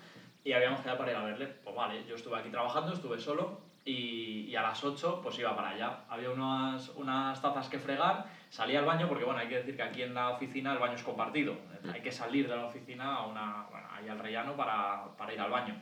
y 0.44 0.52
habíamos 0.52 0.80
quedado 0.80 0.98
para 0.98 1.10
ir 1.10 1.16
a 1.16 1.24
verles. 1.24 1.50
Pues 1.64 1.74
vale, 1.74 2.04
yo 2.06 2.14
estuve 2.14 2.38
aquí 2.38 2.50
trabajando, 2.50 2.92
estuve 2.92 3.18
solo 3.18 3.60
y, 3.84 4.46
y 4.48 4.56
a 4.56 4.62
las 4.62 4.82
8 4.82 5.20
pues 5.22 5.38
iba 5.38 5.54
para 5.54 5.70
allá. 5.70 6.00
Había 6.08 6.30
unas, 6.30 6.88
unas 6.90 7.40
tazas 7.42 7.68
que 7.68 7.78
fregar, 7.78 8.26
salí 8.50 8.76
al 8.76 8.84
baño 8.84 9.08
porque, 9.08 9.24
bueno, 9.24 9.40
hay 9.40 9.48
que 9.48 9.56
decir 9.56 9.76
que 9.76 9.82
aquí 9.82 10.02
en 10.02 10.14
la 10.14 10.30
oficina 10.30 10.72
el 10.72 10.78
baño 10.78 10.94
es 10.94 11.02
compartido. 11.02 11.56
Hay 11.92 12.00
que 12.00 12.12
salir 12.12 12.48
de 12.48 12.56
la 12.56 12.66
oficina 12.66 13.16
a 13.16 13.26
una, 13.26 13.66
bueno, 13.70 13.88
ahí 13.92 14.08
al 14.08 14.18
rellano 14.18 14.56
para, 14.56 15.04
para 15.18 15.32
ir 15.32 15.40
al 15.40 15.50
baño. 15.50 15.74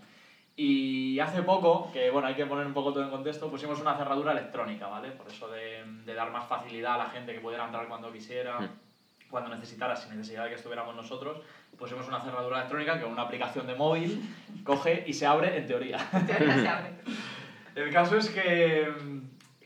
Y 0.63 1.19
hace 1.21 1.43
poco, 1.43 1.91
que 1.91 2.11
bueno, 2.11 2.29
hay 2.29 2.35
que 2.35 2.45
poner 2.45 2.67
un 2.67 2.75
poco 2.75 2.93
todo 2.93 3.03
en 3.03 3.09
contexto, 3.09 3.51
pusimos 3.51 3.81
una 3.81 3.95
cerradura 3.97 4.33
electrónica, 4.33 4.89
¿vale? 4.89 5.11
Por 5.13 5.27
eso 5.27 5.49
de, 5.49 5.83
de 6.05 6.15
dar 6.15 6.31
más 6.31 6.47
facilidad 6.47 6.97
a 6.97 6.99
la 6.99 7.09
gente 7.09 7.33
que 7.33 7.41
pudiera 7.41 7.65
entrar 7.65 7.89
cuando 7.89 8.13
quisiera, 8.13 8.61
Mm. 8.61 8.69
cuando 9.31 9.49
necesitara, 9.55 9.97
sin 9.97 10.11
necesidad 10.11 10.43
de 10.45 10.51
que 10.51 10.57
estuviéramos 10.57 10.95
nosotros, 10.95 11.39
pusimos 11.79 12.07
una 12.09 12.21
cerradura 12.21 12.59
electrónica 12.59 12.97
que 12.99 13.05
con 13.05 13.13
una 13.13 13.23
aplicación 13.23 13.67
de 13.67 13.75
móvil 13.75 14.23
coge 14.63 15.03
y 15.07 15.15
se 15.15 15.25
abre 15.25 15.57
en 15.57 15.67
teoría. 15.67 15.97
En 16.13 16.27
teoría 16.27 16.55
se 16.55 16.69
abre. 16.69 16.91
El 17.75 17.91
caso 17.91 18.19
es 18.19 18.29
que, 18.29 18.87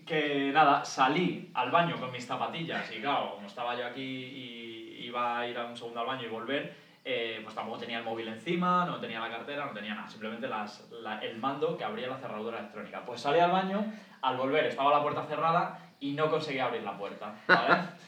que 0.07 0.53
nada, 0.53 0.85
salí 0.85 1.51
al 1.55 1.73
baño 1.73 1.97
con 1.99 2.13
mis 2.13 2.25
zapatillas 2.25 2.93
y 2.93 3.01
claro, 3.01 3.35
como 3.35 3.49
estaba 3.49 3.77
yo 3.77 3.85
aquí 3.85 4.01
y 4.01 5.07
iba 5.07 5.41
a 5.41 5.49
ir 5.49 5.59
a 5.59 5.65
un 5.65 5.77
segundo 5.77 5.99
al 6.01 6.07
baño 6.07 6.27
y 6.27 6.31
volver, 6.31 6.84
eh, 7.05 7.41
pues 7.43 7.55
tampoco 7.55 7.79
tenía 7.79 7.99
el 7.99 8.05
móvil 8.05 8.29
encima, 8.29 8.85
no 8.87 8.99
tenía 8.99 9.21
la 9.21 9.31
cartera, 9.31 9.67
no 9.67 9.73
tenía 9.73 9.95
nada, 9.95 10.09
simplemente 10.09 10.49
las, 10.49 10.89
la- 10.91 11.19
el 11.21 11.37
mando 11.39 11.77
que 11.77 11.85
abría 11.85 12.09
la 12.09 12.17
cerradura 12.19 12.59
electrónica. 12.59 13.05
Pues 13.05 13.21
salí 13.21 13.39
al 13.41 13.51
baño, 13.51 13.85
al 14.23 14.37
volver 14.37 14.65
estaba 14.67 14.91
la 14.93 15.03
puerta 15.03 15.25
cerrada 15.25 15.79
y 16.01 16.13
no 16.13 16.31
conseguía 16.31 16.65
abrir 16.67 16.83
la 16.83 16.97
puerta, 16.97 17.35
¿vale? 17.49 17.77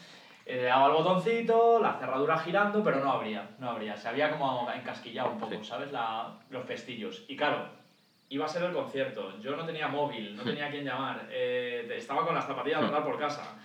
Eh, 0.49 0.63
daba 0.63 0.85
el 0.87 0.93
botoncito, 0.93 1.81
la 1.81 1.95
cerradura 1.99 2.37
girando, 2.37 2.81
pero 2.81 3.03
no 3.03 3.11
abría, 3.11 3.49
no 3.59 3.69
abría. 3.69 3.97
Se 3.97 4.07
había 4.07 4.31
como 4.31 4.71
encasquillado 4.73 5.31
un 5.31 5.39
poco. 5.39 5.61
¿sabes? 5.61 5.91
La, 5.91 6.35
los 6.49 6.63
pestillos. 6.63 7.25
Y 7.27 7.35
claro, 7.35 7.67
iba 8.29 8.45
a 8.45 8.47
ser 8.47 8.63
el 8.63 8.71
concierto, 8.71 9.37
yo 9.41 9.57
no 9.57 9.65
tenía 9.65 9.89
móvil, 9.89 10.37
no 10.37 10.43
tenía 10.43 10.65
a 10.67 10.69
quién 10.69 10.85
llamar, 10.85 11.27
eh, 11.31 11.85
estaba 11.97 12.25
con 12.25 12.33
las 12.33 12.47
zapatillas 12.47 12.79
de 12.79 12.85
andar 12.87 13.03
por 13.03 13.19
casa 13.19 13.57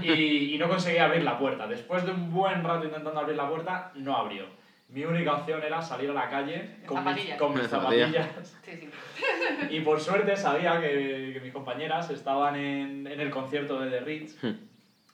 y, 0.00 0.54
y 0.54 0.58
no 0.58 0.68
conseguía 0.68 1.06
abrir 1.06 1.24
la 1.24 1.36
puerta. 1.36 1.66
Después 1.66 2.04
de 2.06 2.12
un 2.12 2.32
buen 2.32 2.62
rato 2.62 2.84
intentando 2.84 3.18
abrir 3.18 3.34
la 3.36 3.48
puerta, 3.48 3.90
no 3.96 4.14
abrió. 4.16 4.44
Mi 4.88 5.04
única 5.04 5.34
opción 5.34 5.62
era 5.62 5.82
salir 5.82 6.10
a 6.10 6.14
la 6.14 6.30
calle 6.30 6.76
con 6.86 7.04
mis, 7.04 7.04
zapatillas. 7.04 7.38
con 7.38 7.54
mis 7.54 7.66
zapatillas. 7.68 8.26
zapatillas. 8.26 8.58
Sí, 8.64 8.72
sí. 8.76 8.90
Y 9.70 9.80
por 9.80 10.00
suerte 10.00 10.36
sabía 10.36 10.80
que, 10.80 11.32
que 11.34 11.40
mis 11.42 11.52
compañeras 11.52 12.08
estaban 12.10 12.56
en, 12.56 13.06
en 13.06 13.20
el 13.20 13.30
concierto 13.30 13.80
de 13.80 13.90
The 13.90 14.00
Ritz 14.00 14.38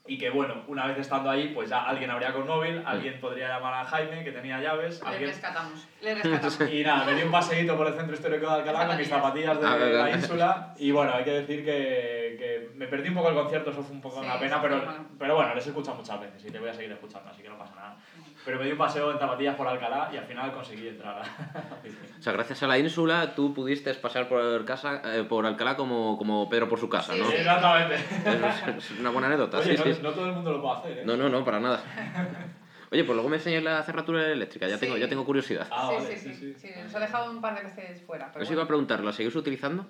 y 0.06 0.18
que 0.18 0.28
bueno, 0.28 0.62
una 0.68 0.86
vez 0.86 0.98
estando 0.98 1.30
ahí, 1.30 1.48
pues 1.54 1.70
ya 1.70 1.82
alguien 1.84 2.10
habría 2.10 2.32
con 2.32 2.46
móvil, 2.46 2.82
alguien 2.84 3.18
podría 3.20 3.48
llamar 3.48 3.72
a 3.72 3.84
Jaime, 3.86 4.22
que 4.22 4.32
tenía 4.32 4.60
llaves, 4.60 5.00
Le 5.00 5.08
alguien... 5.08 5.30
rescatamos. 5.30 5.88
Le 6.02 6.14
rescatamos. 6.22 6.60
Y 6.72 6.82
nada, 6.84 7.04
me 7.06 7.14
di 7.14 7.22
un 7.22 7.30
paseíto 7.32 7.74
por 7.76 7.86
el 7.86 7.94
centro 7.94 8.14
histórico 8.14 8.46
de 8.46 8.52
Alcalá 8.52 8.86
con 8.86 8.96
mis 8.98 9.08
zapatillas 9.08 9.58
de 9.60 9.66
Ah, 9.66 9.76
la 9.78 10.10
ínsula 10.10 10.74
y 10.78 10.90
bueno, 10.90 11.14
hay 11.14 11.24
que 11.24 11.30
decir 11.30 11.64
que, 11.64 12.36
que 12.38 12.70
me 12.76 12.86
perdí 12.86 13.08
un 13.08 13.14
poco 13.14 13.30
el 13.30 13.34
concierto, 13.34 13.70
eso 13.70 13.82
fue 13.82 13.94
un 13.94 14.02
poco 14.02 14.20
Sí, 14.20 14.26
una 14.26 14.38
pena, 14.38 14.60
pero, 14.60 14.82
pero 15.18 15.36
bueno, 15.36 15.54
les 15.54 15.64
he 15.66 15.70
escuchado 15.70 15.96
muchas 15.96 16.20
veces 16.20 16.44
y 16.44 16.50
te 16.50 16.58
voy 16.58 16.68
a 16.68 16.74
seguir 16.74 16.92
escuchando, 16.92 17.30
así 17.30 17.42
que 17.42 17.48
no 17.48 17.56
pasa 17.56 17.74
nada. 17.74 17.96
Pero 18.44 18.58
me 18.58 18.66
di 18.66 18.72
un 18.72 18.78
paseo 18.78 19.10
en 19.10 19.18
zapatillas 19.18 19.54
por 19.56 19.66
Alcalá 19.66 20.10
y 20.12 20.18
al 20.18 20.26
final 20.26 20.52
conseguí 20.52 20.88
entrar 20.88 21.18
a. 21.18 21.22
O 22.18 22.22
sea, 22.24 22.32
gracias 22.34 22.62
a 22.62 22.66
la 22.66 22.78
ínsula 22.78 23.34
tú 23.34 23.52
pudiste 23.54 23.92
pasar 23.94 24.28
por, 24.28 24.64
casa, 24.64 25.00
eh, 25.04 25.24
por 25.24 25.44
Alcalá 25.46 25.76
como, 25.76 26.16
como 26.18 26.48
Pedro 26.48 26.68
por 26.68 26.78
su 26.78 26.88
casa, 26.90 27.12
Sí, 27.14 27.20
¿no? 27.20 27.26
sí. 27.30 27.36
Exactamente. 27.36 27.94
Es, 27.94 28.90
es 28.92 28.98
una 29.00 29.10
buena 29.10 29.26
anécdota, 29.28 29.58
Oye, 29.58 29.76
sí, 29.76 29.82
no, 29.84 29.84
sí. 29.96 30.02
no 30.02 30.10
todo 30.12 30.26
el 30.26 30.32
mundo 30.32 30.52
lo 30.52 30.62
puede 30.62 30.76
hacer, 30.78 30.98
¿eh? 30.98 31.02
No, 31.04 31.16
no, 31.16 31.28
no, 31.28 31.44
para 31.44 31.60
nada. 31.60 31.82
Oye, 32.92 33.02
pues 33.02 33.14
luego 33.16 33.28
me 33.28 33.36
enseñas 33.36 33.62
la 33.64 33.82
cerradura 33.82 34.30
eléctrica, 34.30 34.68
ya, 34.68 34.74
Sí. 34.76 34.80
tengo, 34.86 34.96
ya 34.96 35.08
tengo 35.08 35.24
curiosidad. 35.24 35.66
Ah, 35.70 35.88
sí, 35.90 35.94
vale, 36.04 36.16
sí, 36.16 36.34
sí, 36.34 36.54
sí, 36.56 36.70
Nos 36.82 36.94
ha 36.94 37.00
dejado 37.00 37.30
un 37.30 37.40
par 37.40 37.56
de 37.56 37.62
veces 37.68 38.02
fuera. 38.02 38.30
Pero 38.32 38.44
Os 38.44 38.50
iba 38.50 38.62
a 38.62 38.66
preguntar, 38.68 39.00
¿la 39.00 39.12
seguís 39.12 39.34
utilizando? 39.34 39.84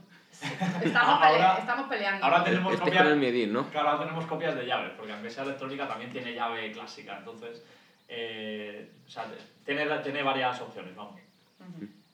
estamos, 0.83 0.97
Ahora- 1.23 1.55
pele- 1.55 1.61
estamos 1.61 1.89
peleando. 1.89 2.25
Ahora 2.25 2.45
tenemos 2.45 2.73
Estoy 2.73 2.87
copias... 2.89 3.03
con 3.05 3.13
el 3.13 3.19
miedín, 3.19 3.53
¿no? 3.53 3.69
Claro, 3.71 3.89
ahora 3.91 4.05
tenemos 4.05 4.25
copias 4.27 4.55
de 4.55 4.67
llaves, 4.67 4.93
porque 4.97 5.13
aunque 5.13 5.31
sea 5.31 5.45
electrónica 5.45 5.87
también 5.87 6.11
tiene 6.13 6.33
llave 6.35 6.73
clásica, 6.73 7.19
entonces... 7.19 7.63
eh, 8.09 8.91
o 9.07 9.11
sea, 9.11 9.27
tiene, 9.67 9.87
tiene 9.99 10.23
varias 10.23 10.59
opciones, 10.61 10.95
vamos. 10.97 11.21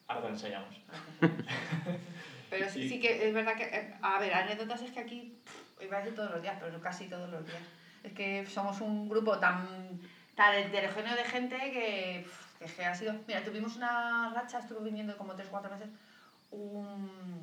Ahora 0.09 0.23
te 0.23 0.27
lo 0.29 0.35
enseñamos. 0.35 0.75
Pero 2.51 2.69
sí, 2.69 2.89
sí 2.89 3.01
que 3.01 3.29
es 3.29 3.33
verdad 3.35 3.55
que, 3.57 3.65
eh, 3.65 3.95
a 4.03 4.19
ver, 4.19 4.35
anécdotas 4.35 4.83
es 4.83 4.91
que 4.91 5.01
aquí, 5.01 5.39
pff, 5.45 5.83
iba 5.85 5.97
a 5.97 6.01
decir 6.01 6.17
todos 6.17 6.31
los 6.33 6.43
días, 6.43 6.57
pero 6.61 6.81
casi 6.81 7.09
todos 7.09 7.31
los 7.31 7.47
días. 7.47 7.63
Es 8.03 8.13
que 8.13 8.47
somos 8.47 8.81
un 8.81 9.09
grupo 9.09 9.39
tan, 9.39 10.01
tan 10.35 10.55
heterogéneo 10.55 11.15
de 11.15 11.25
gente 11.25 11.57
que, 11.59 12.27
que, 12.59 12.65
que 12.67 12.85
ha 12.85 12.95
sido... 12.95 13.15
Mira, 13.27 13.45
tuvimos 13.45 13.77
una 13.77 14.33
racha, 14.35 14.59
estuve 14.61 14.85
viniendo 14.85 15.17
como 15.17 15.35
3 15.35 15.49
o 15.49 15.51
4 15.51 15.71
meses, 15.71 15.89
un, 16.51 17.43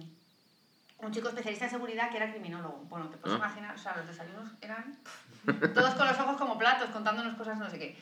un 0.99 1.12
chico 1.12 1.30
especialista 1.30 1.66
en 1.66 1.72
seguridad 1.72 2.10
que 2.10 2.18
era 2.18 2.32
criminólogo. 2.32 2.78
Bueno, 2.89 3.08
te 3.10 3.18
puedes 3.18 3.36
Ah. 3.36 3.45
imaginar, 3.45 3.76
o 3.76 3.78
sea, 3.78 3.95
los 3.97 4.08
desayunos 4.08 4.51
eran 4.62 4.97
pff, 5.45 5.74
todos 5.74 5.93
con 5.95 6.08
los 6.08 6.20
ojos 6.20 6.38
como 6.38 6.58
platos, 6.58 6.89
contándonos 6.89 7.36
cosas 7.36 7.58
no 7.58 7.70
sé 7.70 7.78
qué. 7.80 7.97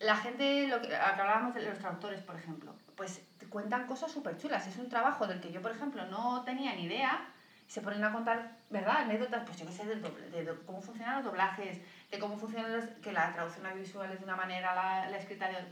La 0.00 0.16
gente, 0.16 0.68
lo 0.68 0.80
que, 0.80 0.94
hablábamos 0.96 1.54
de 1.54 1.62
los 1.62 1.78
traductores, 1.78 2.20
por 2.22 2.36
ejemplo, 2.36 2.74
pues 2.96 3.20
te 3.38 3.46
cuentan 3.46 3.86
cosas 3.86 4.10
súper 4.12 4.38
chulas. 4.38 4.66
Es 4.66 4.76
un 4.78 4.88
trabajo 4.88 5.26
del 5.26 5.40
que 5.40 5.50
yo, 5.52 5.60
por 5.60 5.72
ejemplo, 5.72 6.06
no 6.06 6.42
tenía 6.44 6.74
ni 6.74 6.84
idea. 6.84 7.26
Se 7.66 7.82
ponen 7.82 8.02
a 8.04 8.12
contar, 8.12 8.52
¿verdad? 8.70 8.98
Anécdotas, 8.98 9.42
pues 9.44 9.58
yo 9.58 9.66
qué 9.66 9.72
sé, 9.72 9.84
doble- 9.84 10.30
de, 10.30 10.44
do- 10.44 10.64
cómo 10.64 10.80
funcionan 10.80 11.16
los 11.16 11.24
doblajes, 11.24 11.78
de 12.10 12.18
cómo 12.18 12.38
funcionan 12.38 12.72
los, 12.72 12.84
que 13.02 13.12
la 13.12 13.32
traducción 13.32 13.66
audiovisual 13.66 14.10
es 14.12 14.18
de 14.18 14.24
una 14.24 14.36
manera, 14.36 14.74
la, 14.74 15.08
la 15.10 15.16
escrita 15.18 15.48
de 15.48 15.56
otra. 15.56 15.68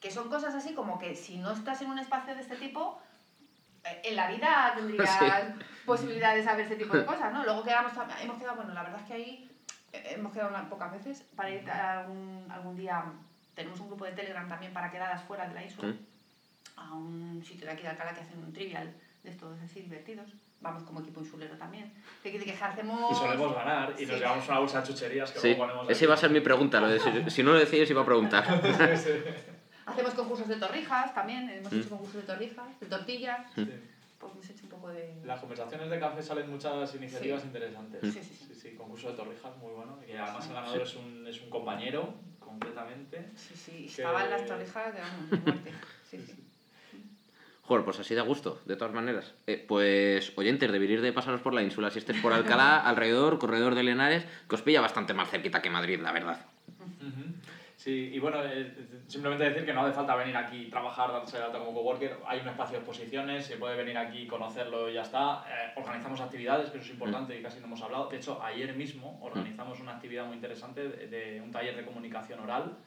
Que 0.00 0.10
son 0.10 0.28
cosas 0.28 0.54
así 0.54 0.74
como 0.74 0.98
que 0.98 1.14
si 1.16 1.38
no 1.38 1.52
estás 1.52 1.80
en 1.82 1.90
un 1.90 1.98
espacio 1.98 2.34
de 2.34 2.42
este 2.42 2.56
tipo, 2.56 3.00
eh, 3.84 4.02
en 4.04 4.16
la 4.16 4.28
vida 4.30 4.72
tendrías 4.76 5.10
Sí. 5.18 5.64
posibilidad 5.86 6.34
de 6.34 6.44
saber 6.44 6.62
este 6.62 6.76
tipo 6.76 6.96
de 6.96 7.04
cosas, 7.06 7.32
¿no? 7.32 7.44
Luego 7.44 7.64
quedamos, 7.64 7.92
hemos 8.20 8.38
quedado, 8.38 8.56
bueno, 8.56 8.74
la 8.74 8.82
verdad 8.82 9.00
es 9.00 9.06
que 9.06 9.14
ahí 9.14 9.50
eh, 9.92 10.14
hemos 10.16 10.32
quedado 10.32 10.50
unas 10.50 10.66
pocas 10.68 10.92
veces 10.92 11.22
para 11.34 11.50
ir 11.50 11.68
a 11.70 12.00
algún, 12.00 12.46
algún 12.50 12.76
día, 12.76 13.02
tenemos 13.54 13.80
un 13.80 13.88
grupo 13.88 14.04
de 14.04 14.12
Telegram 14.12 14.46
también 14.46 14.72
para 14.72 14.90
quedadas 14.90 15.22
fuera 15.24 15.48
de 15.48 15.54
la 15.54 15.64
isla, 15.64 15.88
Mm. 15.88 15.98
a 16.76 16.92
un 16.94 17.42
sitio 17.44 17.66
de 17.66 17.72
aquí 17.72 17.82
de 17.82 17.88
Alcalá 17.88 18.14
que 18.14 18.20
hacen 18.20 18.38
un 18.38 18.52
trivial 18.52 18.92
de 19.24 19.30
estos 19.30 19.58
así 19.62 19.80
divertidos, 19.80 20.30
vamos 20.60 20.82
como 20.82 21.00
equipo 21.00 21.20
insulero 21.20 21.56
también, 21.56 21.92
de 22.24 22.32
que, 22.32 22.38
de 22.38 22.44
que 22.44 22.52
hacemos... 22.52 23.12
Y 23.12 23.14
solemos 23.14 23.54
ganar 23.54 23.94
y 23.98 24.06
nos 24.06 24.14
Sí. 24.16 24.20
llevamos 24.20 24.48
una 24.48 24.58
bolsa 24.58 24.80
de 24.80 24.86
chucherías 24.88 25.30
que 25.32 25.38
Sí, 25.38 25.48
luego 25.48 25.62
ponemos 25.66 25.90
esa 25.90 26.04
iba 26.04 26.14
a 26.14 26.16
ser 26.16 26.30
mi 26.30 26.40
pregunta, 26.40 26.80
lo 26.80 26.88
de 26.88 26.98
si, 26.98 27.30
si 27.30 27.42
no 27.42 27.52
lo 27.52 27.58
decíais 27.58 27.88
iba 27.90 28.02
a 28.02 28.04
preguntar. 28.04 28.44
Hacemos 29.86 30.12
concursos 30.14 30.48
de 30.48 30.56
torrijas 30.56 31.14
también, 31.14 31.48
hemos 31.48 31.72
Mm. 31.72 31.78
hecho 31.80 31.88
concursos 31.90 32.16
de 32.20 32.26
torrijas, 32.26 32.80
de 32.80 32.86
tortillas, 32.86 33.46
Sí. 33.54 33.66
pues 34.18 34.32
hemos 34.32 34.50
hecho 34.50 34.64
un 34.64 34.68
poco 34.68 34.88
de... 34.88 35.22
Las 35.24 35.40
conversaciones 35.40 35.88
de 35.88 35.98
café 36.00 36.22
salen 36.22 36.50
muchas 36.50 36.94
iniciativas 36.94 37.44
interesantes. 37.44 38.00
Sí, 38.02 38.10
sí, 38.12 38.20
sí. 38.22 38.44
sí, 38.48 38.54
sí, 38.54 38.76
concurso 38.76 39.10
de 39.10 39.16
torrijas 39.16 39.56
muy 39.58 39.72
bueno. 39.72 39.98
Y 40.06 40.12
además 40.16 40.46
el 40.48 40.54
ganador 40.54 40.82
es, 40.82 40.94
un, 40.96 41.26
es 41.26 41.40
un 41.40 41.48
compañero, 41.50 42.14
concretamente. 42.40 43.30
Sí, 43.36 43.54
sí, 43.56 43.72
que- 43.72 43.86
estaban 43.86 44.28
las 44.28 44.44
torrijas 44.44 44.92
de 44.94 45.36
muerte. 45.36 45.72
Sí, 46.10 46.18
sí. 46.18 46.44
Joder, 47.68 47.84
pues 47.84 48.00
así 48.00 48.14
da 48.14 48.22
gusto, 48.22 48.62
de 48.64 48.76
todas 48.76 48.94
maneras. 48.94 49.34
Eh, 49.46 49.62
pues, 49.68 50.32
oyentes, 50.38 50.72
deberíais 50.72 51.02
de 51.02 51.12
pasaros 51.12 51.42
por 51.42 51.52
la 51.52 51.62
ínsula. 51.62 51.90
Si 51.90 51.98
estés 51.98 52.18
por 52.22 52.32
Alcalá, 52.32 52.80
alrededor, 52.88 53.38
corredor 53.38 53.74
de 53.74 53.82
Lenares, 53.82 54.24
que 54.48 54.54
os 54.54 54.62
pilla 54.62 54.80
bastante 54.80 55.12
más 55.12 55.28
cerquita 55.28 55.60
que 55.60 55.68
Madrid, 55.68 56.00
la 56.00 56.12
verdad. 56.12 56.46
Sí, 57.76 58.10
y 58.14 58.18
bueno, 58.18 58.38
eh, 58.42 58.72
simplemente 59.06 59.44
decir 59.44 59.66
que 59.66 59.74
no 59.74 59.82
hace 59.82 59.92
falta 59.92 60.16
venir 60.16 60.34
aquí 60.34 60.62
y 60.62 60.70
trabajar, 60.70 61.12
darse 61.12 61.36
de 61.36 61.44
alta 61.44 61.58
como 61.58 61.74
coworker. 61.74 62.16
Hay 62.26 62.40
un 62.40 62.48
espacio 62.48 62.78
de 62.78 62.84
exposiciones, 62.84 63.44
se 63.44 63.58
puede 63.58 63.76
venir 63.76 63.98
aquí, 63.98 64.26
conocerlo 64.26 64.88
y 64.88 64.94
ya 64.94 65.02
está. 65.02 65.44
Eh, 65.46 65.72
organizamos 65.76 66.22
actividades, 66.22 66.70
que 66.70 66.78
eso 66.78 66.86
es 66.86 66.92
importante 66.94 67.38
y 67.38 67.42
casi 67.42 67.60
no 67.60 67.66
hemos 67.66 67.82
hablado. 67.82 68.08
De 68.08 68.16
hecho, 68.16 68.42
ayer 68.42 68.74
mismo 68.74 69.20
organizamos 69.22 69.78
una 69.80 69.96
actividad 69.96 70.24
muy 70.24 70.36
interesante 70.36 70.88
de, 70.88 71.06
de 71.06 71.42
un 71.42 71.50
taller 71.50 71.76
de 71.76 71.84
comunicación 71.84 72.40
oral. 72.40 72.78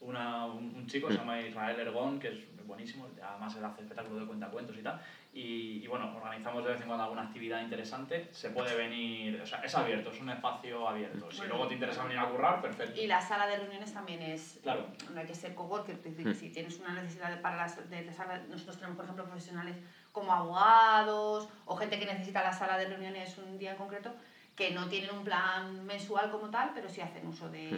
Una, 0.00 0.44
un, 0.46 0.74
un 0.76 0.86
chico 0.86 1.10
se 1.10 1.16
llama 1.16 1.40
Israel 1.40 1.80
Ergón, 1.80 2.20
que 2.20 2.28
es 2.28 2.66
buenísimo, 2.66 3.08
además 3.22 3.56
él 3.56 3.64
hace 3.64 3.82
espectáculos 3.82 4.20
de 4.20 4.26
cuentacuentos 4.26 4.76
y 4.76 4.82
tal. 4.82 5.00
Y, 5.32 5.82
y 5.82 5.86
bueno, 5.86 6.14
organizamos 6.16 6.64
de 6.64 6.72
vez 6.72 6.80
en 6.80 6.86
cuando 6.86 7.04
alguna 7.04 7.22
actividad 7.22 7.60
interesante. 7.62 8.28
Se 8.32 8.50
puede 8.50 8.74
venir, 8.76 9.40
o 9.40 9.46
sea, 9.46 9.60
es 9.60 9.74
abierto, 9.74 10.10
es 10.10 10.20
un 10.20 10.30
espacio 10.30 10.86
abierto. 10.88 11.30
Si 11.30 11.38
Bueno. 11.38 11.54
luego 11.54 11.68
te 11.68 11.74
interesa 11.74 12.02
venir 12.04 12.18
a 12.18 12.28
currar, 12.28 12.60
perfecto. 12.60 13.00
Y 13.00 13.06
la 13.06 13.20
sala 13.20 13.46
de 13.46 13.56
reuniones 13.58 13.92
también 13.92 14.20
es. 14.22 14.58
Claro. 14.62 14.86
No 15.14 15.20
hay 15.20 15.26
que 15.26 15.34
ser 15.34 15.54
coworker, 15.54 15.94
es 15.96 16.04
decir, 16.04 16.26
Mm. 16.26 16.28
que 16.30 16.34
si 16.34 16.50
tienes 16.50 16.78
una 16.80 16.94
necesidad 16.94 17.30
de- 17.30 17.36
para 17.40 17.56
las, 17.56 17.88
de 17.90 18.04
la 18.04 18.12
sala, 18.12 18.38
nosotros 18.50 18.76
tenemos, 18.76 18.96
por 18.96 19.04
ejemplo, 19.04 19.24
profesionales 19.24 19.76
como 20.12 20.32
abogados 20.32 21.48
o 21.66 21.76
gente 21.76 21.98
que 21.98 22.06
necesita 22.06 22.42
la 22.42 22.52
sala 22.52 22.76
de 22.78 22.86
reuniones 22.88 23.36
un 23.38 23.58
día 23.58 23.72
en 23.72 23.76
concreto, 23.78 24.14
que 24.54 24.70
no 24.72 24.88
tienen 24.88 25.10
un 25.10 25.22
plan 25.24 25.84
mensual 25.86 26.30
como 26.30 26.48
tal, 26.50 26.72
pero 26.74 26.88
sí 26.88 27.00
hacen 27.02 27.26
uso 27.26 27.48
de, 27.50 27.68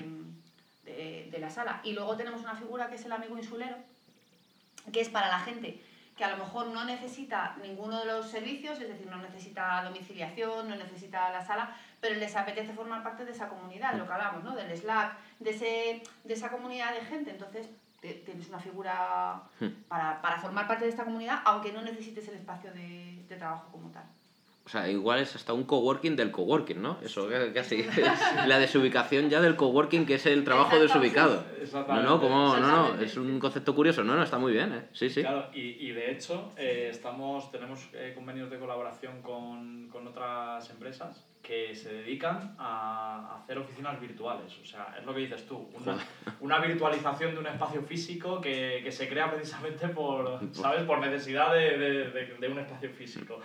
de, 0.89 1.29
de 1.31 1.39
la 1.39 1.51
sala. 1.51 1.81
Y 1.85 1.93
luego 1.93 2.17
tenemos 2.17 2.41
una 2.43 2.55
figura 2.55 2.89
que 2.89 2.97
es 2.97 3.05
el 3.05 3.13
amigo 3.13 3.37
insulero, 3.37 3.77
que 4.93 5.01
es 5.01 5.09
para 5.09 5.29
la 5.29 5.41
gente 5.41 5.81
que 6.19 6.25
a 6.25 6.37
lo 6.37 6.45
mejor 6.45 6.67
no 6.67 6.85
necesita 6.85 7.57
ninguno 7.63 8.01
de 8.01 8.07
los 8.07 8.29
servicios, 8.29 8.81
es 8.81 8.89
decir, 8.89 9.07
no 9.07 9.19
necesita 9.19 9.85
domiciliación, 9.85 10.69
no 10.69 10.75
necesita 10.75 11.31
la 11.31 11.47
sala, 11.47 11.77
pero 12.01 12.17
les 12.17 12.35
apetece 12.35 12.73
formar 12.73 13.05
parte 13.05 13.25
de 13.25 13.31
esa 13.31 13.49
comunidad, 13.49 13.95
lo 13.95 14.05
que 14.05 14.13
hablamos, 14.13 14.43
¿no? 14.43 14.57
Del 14.57 14.77
Slack, 14.77 15.17
de, 15.39 15.51
ese, 15.51 16.03
de 16.25 16.35
esa 16.35 16.51
comunidad 16.51 16.93
de 16.93 17.03
gente. 17.03 17.31
Entonces, 17.31 17.69
tienes 18.01 18.49
una 18.49 18.59
figura 18.59 19.43
para, 19.87 20.21
para, 20.21 20.39
formar 20.39 20.67
parte 20.67 20.85
de 20.85 20.91
esta 20.91 21.05
comunidad, 21.05 21.41
aunque 21.45 21.73
no 21.73 21.83
necesites 21.83 22.27
el 22.29 22.35
espacio 22.35 22.73
de, 22.73 23.25
de 23.29 23.37
trabajo 23.37 23.69
como 23.71 23.89
tal. 23.91 24.05
O 24.69 24.71
sea, 24.71 24.87
igual 24.91 25.21
es 25.21 25.35
hasta 25.35 25.55
un 25.55 25.65
coworking 25.65 26.15
del 26.15 26.31
coworking, 26.31 26.83
¿no? 26.83 26.99
Eso 27.03 27.27
casi. 27.55 27.87
la 28.47 28.59
desubicación 28.59 29.31
ya 29.31 29.41
del 29.41 29.57
coworking, 29.57 30.05
que 30.05 30.17
es 30.17 30.27
el 30.27 30.45
trabajo 30.45 30.79
desubicado. 30.79 31.43
No, 31.73 32.03
no, 32.03 32.21
como, 32.21 32.55
no, 32.59 32.93
no, 32.95 33.01
es 33.01 33.17
un 33.17 33.41
concepto 33.41 33.75
curioso. 33.75 34.05
No, 34.05 34.15
no, 34.15 34.23
está 34.23 34.37
muy 34.37 34.53
bien, 34.53 34.75
¿eh? 34.75 34.83
Sí, 34.93 35.09
sí. 35.09 35.23
Claro, 35.23 35.49
y, 35.55 35.89
y 35.89 35.93
de 35.93 36.13
hecho, 36.13 36.53
eh, 36.59 36.89
estamos, 36.91 37.51
tenemos 37.51 37.89
eh, 37.95 38.13
convenios 38.15 38.51
de 38.51 38.59
colaboración 38.59 39.23
con, 39.23 39.89
con 39.89 40.07
otras 40.07 40.69
empresas 40.69 41.25
que 41.41 41.75
se 41.75 41.91
dedican 41.91 42.55
a 42.59 43.39
hacer 43.39 43.57
oficinas 43.57 43.99
virtuales. 43.99 44.53
O 44.63 44.67
sea, 44.67 44.95
es 44.99 45.07
lo 45.07 45.15
que 45.15 45.21
dices 45.21 45.47
tú, 45.47 45.67
una, 45.81 45.97
una 46.41 46.59
virtualización 46.59 47.33
de 47.33 47.41
un 47.41 47.47
espacio 47.47 47.81
físico 47.81 48.39
que, 48.39 48.83
que, 48.85 48.93
se 48.93 49.09
crea 49.09 49.33
precisamente 49.33 49.89
por, 49.89 50.41
¿sabes? 50.53 50.83
por 50.83 50.99
necesidad 50.99 51.55
de, 51.55 51.79
de, 51.79 52.37
de 52.39 52.49
un 52.49 52.59
espacio 52.59 52.91
físico. 52.91 53.41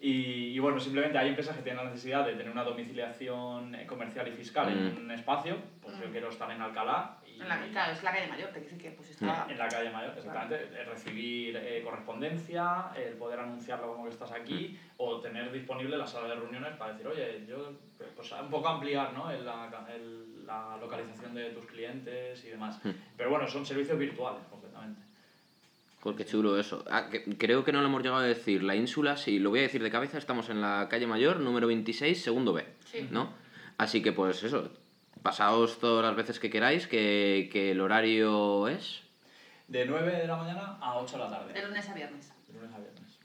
Y, 0.00 0.54
y, 0.54 0.58
bueno, 0.60 0.78
simplemente 0.78 1.18
hay 1.18 1.28
empresas 1.28 1.56
que 1.56 1.62
tienen 1.62 1.84
la 1.84 1.90
necesidad 1.90 2.24
de 2.24 2.34
tener 2.34 2.52
una 2.52 2.62
domiciliación 2.62 3.74
eh, 3.74 3.84
comercial 3.84 4.28
y 4.28 4.32
fiscal 4.32 4.68
en 4.68 4.94
mm. 4.94 4.98
un 4.98 5.10
espacio, 5.10 5.56
pues 5.82 5.98
yo 5.98 6.06
mm. 6.08 6.12
quiero 6.12 6.28
estar 6.28 6.48
en 6.52 6.62
Alcalá. 6.62 7.18
Y, 7.26 7.40
en 7.40 7.48
la, 7.48 7.60
claro, 7.72 7.92
es 7.92 8.02
la 8.04 8.12
calle 8.12 8.28
mayor, 8.28 8.50
te 8.50 8.64
que 8.64 8.90
pues 8.92 9.10
está... 9.10 9.46
En 9.48 9.58
la 9.58 9.66
calle 9.66 9.90
mayor, 9.90 10.16
exactamente. 10.16 10.84
Recibir 10.84 11.56
eh, 11.56 11.82
correspondencia, 11.82 12.90
el 12.96 13.14
poder 13.14 13.40
anunciarlo 13.40 13.88
como 13.88 14.04
que 14.04 14.10
estás 14.10 14.30
aquí, 14.30 14.78
mm. 14.80 14.92
o 14.98 15.20
tener 15.20 15.50
disponible 15.50 15.98
la 15.98 16.06
sala 16.06 16.28
de 16.28 16.36
reuniones 16.36 16.76
para 16.76 16.92
decir, 16.92 17.08
oye, 17.08 17.44
yo, 17.48 17.72
pues 18.14 18.30
un 18.30 18.50
poco 18.50 18.68
ampliar 18.68 19.12
¿no? 19.12 19.28
el, 19.32 19.44
la, 19.44 19.68
el, 19.92 20.46
la 20.46 20.76
localización 20.80 21.34
de 21.34 21.50
tus 21.50 21.66
clientes 21.66 22.44
y 22.44 22.50
demás. 22.50 22.80
Pero 23.16 23.30
bueno, 23.30 23.48
son 23.48 23.66
servicios 23.66 23.98
virtuales. 23.98 24.42
Joder, 26.00 26.16
qué 26.16 26.24
chulo 26.24 26.58
eso. 26.58 26.84
Ah, 26.90 27.08
creo 27.38 27.64
que 27.64 27.72
no 27.72 27.80
lo 27.80 27.86
hemos 27.86 28.02
llegado 28.02 28.22
a 28.22 28.26
decir. 28.26 28.62
La 28.62 28.76
ínsula, 28.76 29.16
sí, 29.16 29.38
lo 29.38 29.50
voy 29.50 29.60
a 29.60 29.62
decir 29.62 29.82
de 29.82 29.90
cabeza, 29.90 30.18
estamos 30.18 30.48
en 30.48 30.60
la 30.60 30.86
calle 30.88 31.06
Mayor, 31.06 31.40
número 31.40 31.66
26, 31.66 32.22
segundo 32.22 32.52
B. 32.52 32.64
¿No? 33.10 33.32
Así 33.78 34.02
que 34.02 34.12
pues 34.12 34.42
eso, 34.44 34.70
pasaos 35.22 35.78
todas 35.78 36.04
las 36.04 36.16
veces 36.16 36.38
que 36.38 36.50
queráis, 36.50 36.86
que, 36.86 37.48
que, 37.52 37.72
el 37.72 37.80
horario 37.80 38.68
es... 38.68 39.02
De 39.66 39.84
9 39.86 40.16
de 40.16 40.26
la 40.26 40.36
mañana 40.36 40.78
a 40.80 40.98
8 40.98 41.16
de 41.16 41.24
la 41.24 41.30
tarde. 41.30 41.52
De 41.52 41.66
lunes 41.66 41.88
a 41.88 41.94
viernes. 41.94 42.32
De 42.46 42.54
lunes 42.54 42.74
a 42.74 42.78
viernes. 42.78 43.18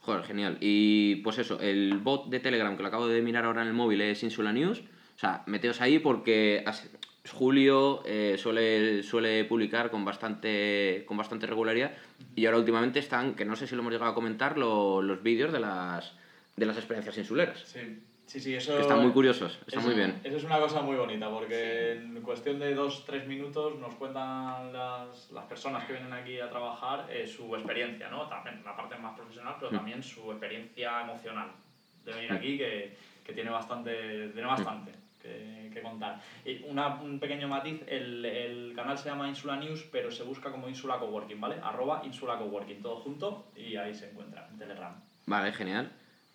Joder, 0.00 0.24
genial. 0.24 0.58
Y 0.60 1.16
pues 1.16 1.38
eso, 1.38 1.60
el 1.60 1.98
bot 1.98 2.28
de 2.28 2.40
Telegram 2.40 2.76
que 2.76 2.82
lo 2.82 2.88
acabo 2.88 3.06
de 3.06 3.22
mirar 3.22 3.44
ahora 3.44 3.62
en 3.62 3.68
el 3.68 3.74
móvil 3.74 4.00
es 4.00 4.22
Insula 4.22 4.52
News. 4.52 4.80
O 4.80 5.18
sea, 5.18 5.42
meteos 5.46 5.80
ahí 5.80 5.98
porque 5.98 6.64
Julio 7.32 8.02
eh, 8.04 8.36
suele, 8.38 9.02
suele 9.02 9.44
publicar 9.44 9.90
con 9.90 10.04
bastante, 10.04 11.04
con 11.06 11.16
bastante 11.16 11.46
regularidad 11.46 11.92
y 12.36 12.44
ahora 12.46 12.58
últimamente 12.58 12.98
están, 12.98 13.34
que 13.34 13.44
no 13.44 13.56
sé 13.56 13.66
si 13.66 13.74
lo 13.74 13.80
hemos 13.80 13.92
llegado 13.92 14.12
a 14.12 14.14
comentar, 14.14 14.58
los 14.58 15.22
vídeos 15.22 15.52
de 15.52 15.60
las, 15.60 16.12
de 16.56 16.66
las 16.66 16.76
experiencias 16.76 17.16
insuleras. 17.16 17.60
Sí. 17.64 18.02
Sí, 18.26 18.40
sí, 18.40 18.54
eso... 18.54 18.74
Que 18.74 18.80
están 18.80 19.02
muy 19.02 19.12
curiosos, 19.12 19.58
están 19.66 19.84
muy 19.84 19.94
bien. 19.94 20.18
Eso 20.24 20.38
es 20.38 20.44
una 20.44 20.58
cosa 20.58 20.80
muy 20.80 20.96
bonita, 20.96 21.28
porque 21.28 21.92
en 21.92 22.22
cuestión 22.22 22.58
de 22.58 22.74
dos, 22.74 23.04
tres 23.04 23.26
minutos 23.26 23.78
nos 23.78 23.94
cuentan 23.96 24.72
las, 24.72 25.30
las 25.30 25.44
personas 25.44 25.84
que 25.84 25.92
vienen 25.92 26.12
aquí 26.12 26.40
a 26.40 26.48
trabajar 26.48 27.06
eh, 27.10 27.26
su 27.26 27.54
experiencia, 27.54 28.08
¿no? 28.08 28.26
También 28.26 28.62
la 28.64 28.74
parte 28.74 28.96
más 28.96 29.14
profesional, 29.14 29.56
pero 29.60 29.72
mm. 29.72 29.74
también 29.74 30.02
su 30.02 30.30
experiencia 30.30 31.02
emocional 31.02 31.52
de 32.02 32.12
venir 32.14 32.32
aquí, 32.32 32.56
que, 32.56 32.96
que 33.22 33.32
tiene 33.34 33.50
bastante, 33.50 34.30
tiene 34.30 34.46
bastante 34.48 35.03
que, 35.72 35.82
contar. 35.82 36.20
Y 36.44 36.62
una, 36.64 37.00
un 37.00 37.18
pequeño 37.18 37.48
matiz, 37.48 37.82
el, 37.86 38.24
el, 38.24 38.72
canal 38.74 38.96
se 38.96 39.08
llama 39.08 39.28
Insula 39.28 39.56
News, 39.56 39.86
pero 39.90 40.10
se 40.10 40.22
busca 40.22 40.50
como 40.50 40.68
Insula 40.68 40.98
Coworking, 40.98 41.40
¿vale? 41.40 41.56
Arroba 41.62 42.02
Insula 42.04 42.38
Coworking, 42.38 42.80
todo 42.82 42.96
junto, 42.96 43.46
y 43.56 43.76
ahí 43.76 43.94
se 43.94 44.10
encuentra, 44.10 44.48
en 44.50 44.58
Telegram. 44.58 44.94
Vale, 45.26 45.52
genial. 45.52 45.90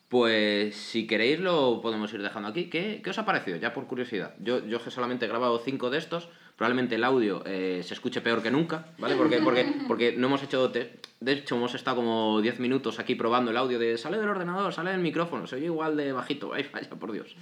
Pues 0.07 0.75
si 0.75 1.05
queréis 1.05 1.39
lo 1.39 1.81
podemos 1.81 2.11
ir 2.13 2.23
dejando 2.23 2.49
aquí. 2.49 2.69
¿Qué, 2.69 3.01
qué 3.03 3.11
os 3.11 3.19
ha 3.19 3.25
parecido? 3.25 3.57
Ya 3.57 3.73
por 3.73 3.85
curiosidad. 3.85 4.33
Yo, 4.39 4.65
yo 4.65 4.79
solamente 4.79 5.25
he 5.25 5.29
grabado 5.29 5.59
cinco 5.59 5.91
de 5.91 5.99
estos, 5.99 6.29
probablemente 6.55 6.95
el 6.95 7.03
audio 7.03 7.43
eh, 7.45 7.81
se 7.83 7.93
escuche 7.93 8.21
peor 8.21 8.41
que 8.41 8.49
nunca, 8.49 8.87
¿vale? 8.97 9.15
Porque, 9.15 9.37
porque, 9.39 9.65
porque 9.87 10.11
no 10.13 10.27
hemos 10.27 10.43
hecho... 10.43 10.71
De 11.21 11.33
hecho, 11.33 11.55
hemos 11.55 11.75
estado 11.75 11.97
como 11.97 12.39
10 12.39 12.61
minutos 12.61 12.97
aquí 12.97 13.15
probando 13.15 13.51
el 13.51 13.57
audio 13.57 13.77
de 13.77 13.97
sale 13.97 14.17
del 14.17 14.29
ordenador, 14.29 14.71
sale 14.71 14.91
del 14.91 15.01
micrófono, 15.01 15.47
se 15.47 15.57
oye 15.57 15.65
igual 15.65 15.97
de 15.97 16.13
bajito, 16.13 16.53
ay, 16.53 16.69
vaya, 16.71 16.89
por 16.91 17.11
Dios. 17.11 17.35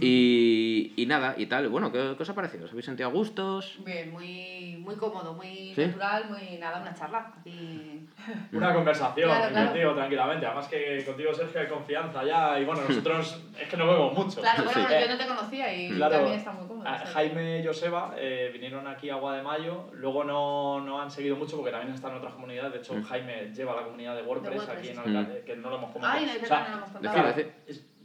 Y, 0.00 0.92
y 0.96 1.06
nada, 1.06 1.34
y 1.36 1.46
tal. 1.46 1.68
Bueno, 1.68 1.90
¿qué, 1.90 2.14
¿qué, 2.16 2.22
os 2.22 2.30
ha 2.30 2.34
parecido? 2.34 2.66
¿Os 2.66 2.70
habéis 2.70 2.86
sentido 2.86 3.08
a 3.08 3.12
gustos? 3.12 3.78
Bien, 3.84 4.12
muy, 4.12 4.76
muy 4.78 4.94
cómodo, 4.94 5.34
muy 5.34 5.72
¿Sí? 5.74 5.86
natural, 5.86 6.30
muy 6.30 6.58
nada, 6.58 6.80
una 6.80 6.94
charla. 6.94 7.32
Y... 7.44 7.94
Una 8.52 8.72
conversación 8.72 9.28
claro, 9.28 9.50
claro. 9.50 9.66
contigo 9.66 9.94
tranquilamente. 9.94 10.46
Además 10.46 10.68
que 10.68 11.04
contigo, 11.04 11.34
Sergio, 11.34 11.60
hay 11.60 11.66
confianza 11.66 12.24
ya 12.24 12.58
y 12.58 12.64
bueno, 12.64 12.82
nosotros 12.88 13.42
es 13.60 13.68
que 13.68 13.76
nos 13.76 13.88
vemos 13.88 14.12
mucho. 14.14 14.40
Claro, 14.40 14.64
bueno, 14.64 14.88
sí. 14.88 14.94
yo 15.00 15.08
no 15.08 15.18
te 15.18 15.26
conocía 15.26 15.74
y 15.74 15.90
claro, 15.90 16.16
también 16.16 16.38
está 16.38 16.52
muy 16.52 16.66
cómodo. 16.66 16.88
Jaime 17.12 17.60
y 17.60 17.66
Joseba 17.66 18.14
eh, 18.16 18.50
vinieron 18.52 18.86
aquí 18.86 19.10
a 19.10 19.14
Agua 19.14 19.36
de 19.36 19.42
Mayo, 19.42 19.90
luego 19.92 20.24
no, 20.24 20.80
no 20.80 21.00
han 21.00 21.10
seguido 21.10 21.36
mucho 21.36 21.56
porque 21.56 21.72
también 21.72 21.94
están 21.94 22.12
en 22.12 22.18
otras 22.18 22.34
comunidades. 22.34 22.72
De 22.72 22.78
hecho, 22.78 22.94
mm. 22.94 23.04
Jaime 23.24 23.54
lleva 23.54 23.76
la 23.76 23.84
comunidad 23.84 24.16
de 24.16 24.22
WordPress, 24.22 24.68
aquí 24.68 24.88
en 24.88 24.98
Alcalde, 24.98 25.40
mm. 25.40 25.44
que 25.44 25.56
no 25.56 25.70
lo 25.70 25.76
hemos 25.76 25.90
comentado. 25.90 26.18
Ay, 26.18 26.26
no, 26.26 26.42
o 26.42 26.46
sea, 26.46 26.60
no 26.60 26.68
lo 26.68 26.76
hemos 26.76 26.90
contado. 26.90 27.34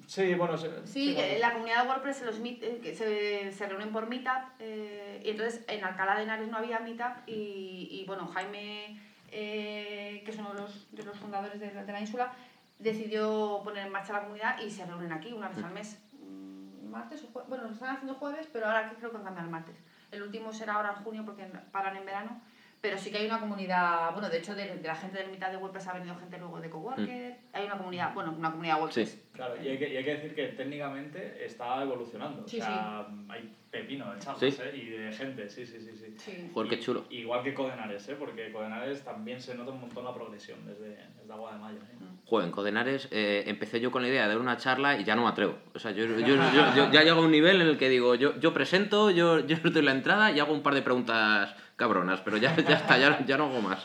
Sí, 0.07 0.34
bueno, 0.34 0.57
sí, 0.57 0.67
sí, 0.86 1.17
la 1.39 1.53
comunidad 1.53 1.84
de 1.84 1.89
WordPress 1.89 2.24
los 2.24 2.39
meet, 2.39 2.63
eh, 2.63 2.95
se, 2.95 3.51
se, 3.51 3.67
reúnen 3.67 3.91
por 3.91 4.09
Meetup 4.09 4.41
eh, 4.57 5.22
y 5.24 5.30
entonces 5.30 5.63
en 5.67 5.84
Alcalá 5.84 6.15
de 6.15 6.24
Henares 6.24 6.47
no 6.47 6.57
había 6.57 6.80
Meetup 6.80 7.28
y, 7.28 7.89
y 7.91 8.05
bueno, 8.07 8.26
Jaime, 8.26 8.99
eh, 9.32 10.24
que 10.26 10.32
es 10.32 10.38
uno 10.39 10.53
de 10.53 10.61
los, 10.61 10.88
de 10.91 11.03
los 11.03 11.15
fundadores 11.15 11.59
de, 11.59 11.70
de, 11.70 11.91
la 11.93 11.99
ínsula, 11.99 12.34
decidió 12.80 13.61
poner 13.63 13.86
en 13.86 13.91
marcha 13.91 14.13
la 14.13 14.22
comunidad 14.22 14.59
y 14.59 14.72
se 14.72 14.84
reúnen 14.84 15.11
aquí 15.11 15.32
una 15.32 15.49
vez 15.49 15.63
al 15.63 15.74
mes. 15.74 16.01
Mm, 16.13 16.89
martes 16.89 17.24
o 17.32 17.43
Bueno, 17.47 17.65
lo 17.65 17.70
están 17.70 17.95
haciendo 17.95 18.15
jueves, 18.15 18.49
pero 18.51 18.65
ahora 18.65 18.91
creo 18.97 19.11
que 19.11 19.17
van 19.17 19.38
a 19.38 19.43
el 19.43 19.49
martes. 19.49 19.76
El 20.11 20.24
último 20.24 20.51
será 20.51 20.74
ahora 20.74 20.95
en 20.97 21.03
junio 21.03 21.24
porque 21.24 21.45
paran 21.72 21.95
en 21.95 22.07
verano 22.07 22.41
pero 22.82 22.98
sí 22.98 23.12
que 23.12 23.18
hay 23.18 23.26
una 23.26 23.40
comunidad, 23.40 24.12
bueno, 24.14 24.30
de 24.30 24.38
hecho 24.38 24.56
de, 24.56 24.78
de 24.78 24.88
la 24.88 24.96
gente 24.96 25.18
de 25.20 25.28
mitad 25.28 25.52
de 25.52 25.58
WordPress 25.58 25.88
ha 25.88 25.94
venido 25.94 26.16
gente 26.16 26.38
luego 26.38 26.60
de 26.62 26.70
Coworker, 26.70 27.32
mm. 27.32 27.56
hay 27.56 27.66
una 27.66 27.78
comunidad, 27.78 28.14
bueno, 28.14 28.34
una 28.38 28.52
comunidad 28.52 28.80
WordPress. 28.80 29.10
Sí. 29.10 29.24
Claro, 29.34 29.56
y 29.62 29.68
hay, 29.68 29.78
que, 29.78 29.94
y 29.94 29.98
hay 29.98 30.04
que 30.04 30.16
decir 30.16 30.36
que 30.36 30.48
técnicamente 30.50 31.46
está 31.46 31.82
evolucionando, 31.82 32.48
sí, 32.48 32.60
o 32.60 32.64
sea, 32.64 33.08
sí. 33.08 33.26
hay 33.30 33.56
pepino 33.70 34.14
de 34.14 34.20
chavos, 34.20 34.40
¿Sí? 34.40 34.48
¿eh? 34.48 34.76
Y 34.76 34.90
de 34.90 35.12
gente, 35.12 35.50
sí, 35.50 35.66
sí, 35.66 35.80
sí. 35.80 35.92
sí. 35.96 36.16
sí. 36.18 36.52
Joder, 36.54 36.70
qué 36.70 36.80
chulo. 36.80 37.06
Igual 37.10 37.44
que 37.44 37.54
Codenares, 37.54 38.08
¿eh? 38.10 38.16
Porque 38.18 38.52
Codenares 38.52 39.04
también 39.04 39.40
se 39.40 39.56
nota 39.56 39.72
un 39.72 39.82
montón 39.82 40.06
la 40.06 40.14
progresión 40.14 40.60
desde, 40.66 40.98
desde 41.20 41.34
Agua 41.34 41.54
de 41.54 41.60
Mayo. 41.60 41.78
¿eh? 41.78 41.96
Mm. 42.00 42.26
Joder, 42.26 42.48
en 42.48 42.52
Codenares 42.52 43.08
eh, 43.12 43.44
empecé 43.48 43.80
yo 43.80 43.92
con 43.92 44.02
la 44.02 44.08
idea 44.08 44.24
de 44.24 44.30
dar 44.30 44.40
una 44.40 44.58
charla 44.58 44.98
y 44.98 45.04
ya 45.04 45.16
no 45.16 45.24
me 45.24 45.30
atrevo. 45.30 45.58
O 45.74 45.80
sea, 45.80 45.92
yo, 45.92 46.06
yo, 46.06 46.20
yo, 46.20 46.36
yo 46.76 46.92
ya 46.92 47.04
llego 47.04 47.22
a 47.22 47.26
un 47.26 47.32
nivel 47.32 47.62
en 47.62 47.68
el 47.68 47.78
que 47.78 47.90
digo, 47.90 48.16
yo, 48.16 48.40
yo 48.40 48.54
presento, 48.54 49.12
yo, 49.12 49.46
yo 49.46 49.58
doy 49.58 49.84
la 49.84 49.92
entrada 49.92 50.32
y 50.32 50.40
hago 50.40 50.54
un 50.54 50.64
par 50.64 50.74
de 50.74 50.82
preguntas 50.82 51.56
cabronas, 51.80 52.20
pero 52.22 52.38
ya, 52.38 52.56
ya 52.56 52.76
está, 52.76 52.98
ya, 53.00 53.26
ya 53.26 53.38
no 53.38 53.46
hago 53.46 53.62
más. 53.62 53.84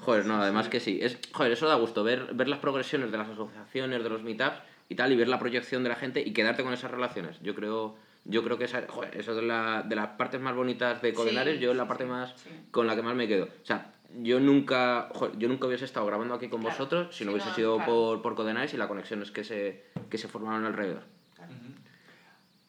Joder, 0.00 0.26
no, 0.26 0.42
además 0.42 0.68
que 0.68 0.80
sí. 0.80 0.98
Es, 1.00 1.18
joder, 1.32 1.52
eso 1.52 1.66
da 1.68 1.76
gusto, 1.76 2.04
ver, 2.04 2.34
ver 2.34 2.48
las 2.48 2.58
progresiones 2.58 3.10
de 3.10 3.18
las 3.18 3.28
asociaciones, 3.28 4.02
de 4.02 4.10
los 4.10 4.22
meetups 4.22 4.58
y 4.88 4.94
tal, 4.94 5.12
y 5.12 5.16
ver 5.16 5.28
la 5.28 5.38
proyección 5.38 5.82
de 5.82 5.88
la 5.88 5.94
gente 5.94 6.20
y 6.20 6.32
quedarte 6.32 6.62
con 6.62 6.72
esas 6.72 6.90
relaciones. 6.90 7.40
Yo 7.40 7.54
creo, 7.54 7.96
yo 8.24 8.42
creo 8.42 8.58
que 8.58 8.64
esa, 8.64 8.82
joder, 8.88 9.16
eso 9.16 9.30
es 9.30 9.36
de, 9.36 9.42
la, 9.42 9.82
de 9.82 9.96
las 9.96 10.08
partes 10.08 10.40
más 10.40 10.54
bonitas 10.54 11.00
de 11.00 11.14
Codenares, 11.14 11.56
sí, 11.56 11.62
yo 11.62 11.70
es 11.70 11.76
la 11.76 11.86
parte 11.86 12.04
más 12.04 12.34
sí. 12.36 12.50
con 12.70 12.86
la 12.86 12.96
que 12.96 13.02
más 13.02 13.14
me 13.14 13.28
quedo. 13.28 13.44
O 13.44 13.66
sea, 13.66 13.92
yo 14.20 14.40
nunca, 14.40 15.08
joder, 15.14 15.38
yo 15.38 15.48
nunca 15.48 15.66
hubiese 15.66 15.84
estado 15.84 16.06
grabando 16.06 16.34
aquí 16.34 16.48
con 16.48 16.60
claro. 16.60 16.76
vosotros 16.76 17.14
si 17.14 17.24
no 17.24 17.32
hubiese 17.32 17.50
no, 17.50 17.54
sido 17.54 17.76
claro. 17.76 17.92
por, 17.92 18.22
por 18.22 18.34
Codenares 18.34 18.74
y 18.74 18.76
las 18.76 18.88
conexiones 18.88 19.30
que 19.30 19.44
se, 19.44 19.84
que 20.10 20.18
se 20.18 20.26
formaron 20.26 20.64
alrededor. 20.64 21.02
Claro. 21.36 21.52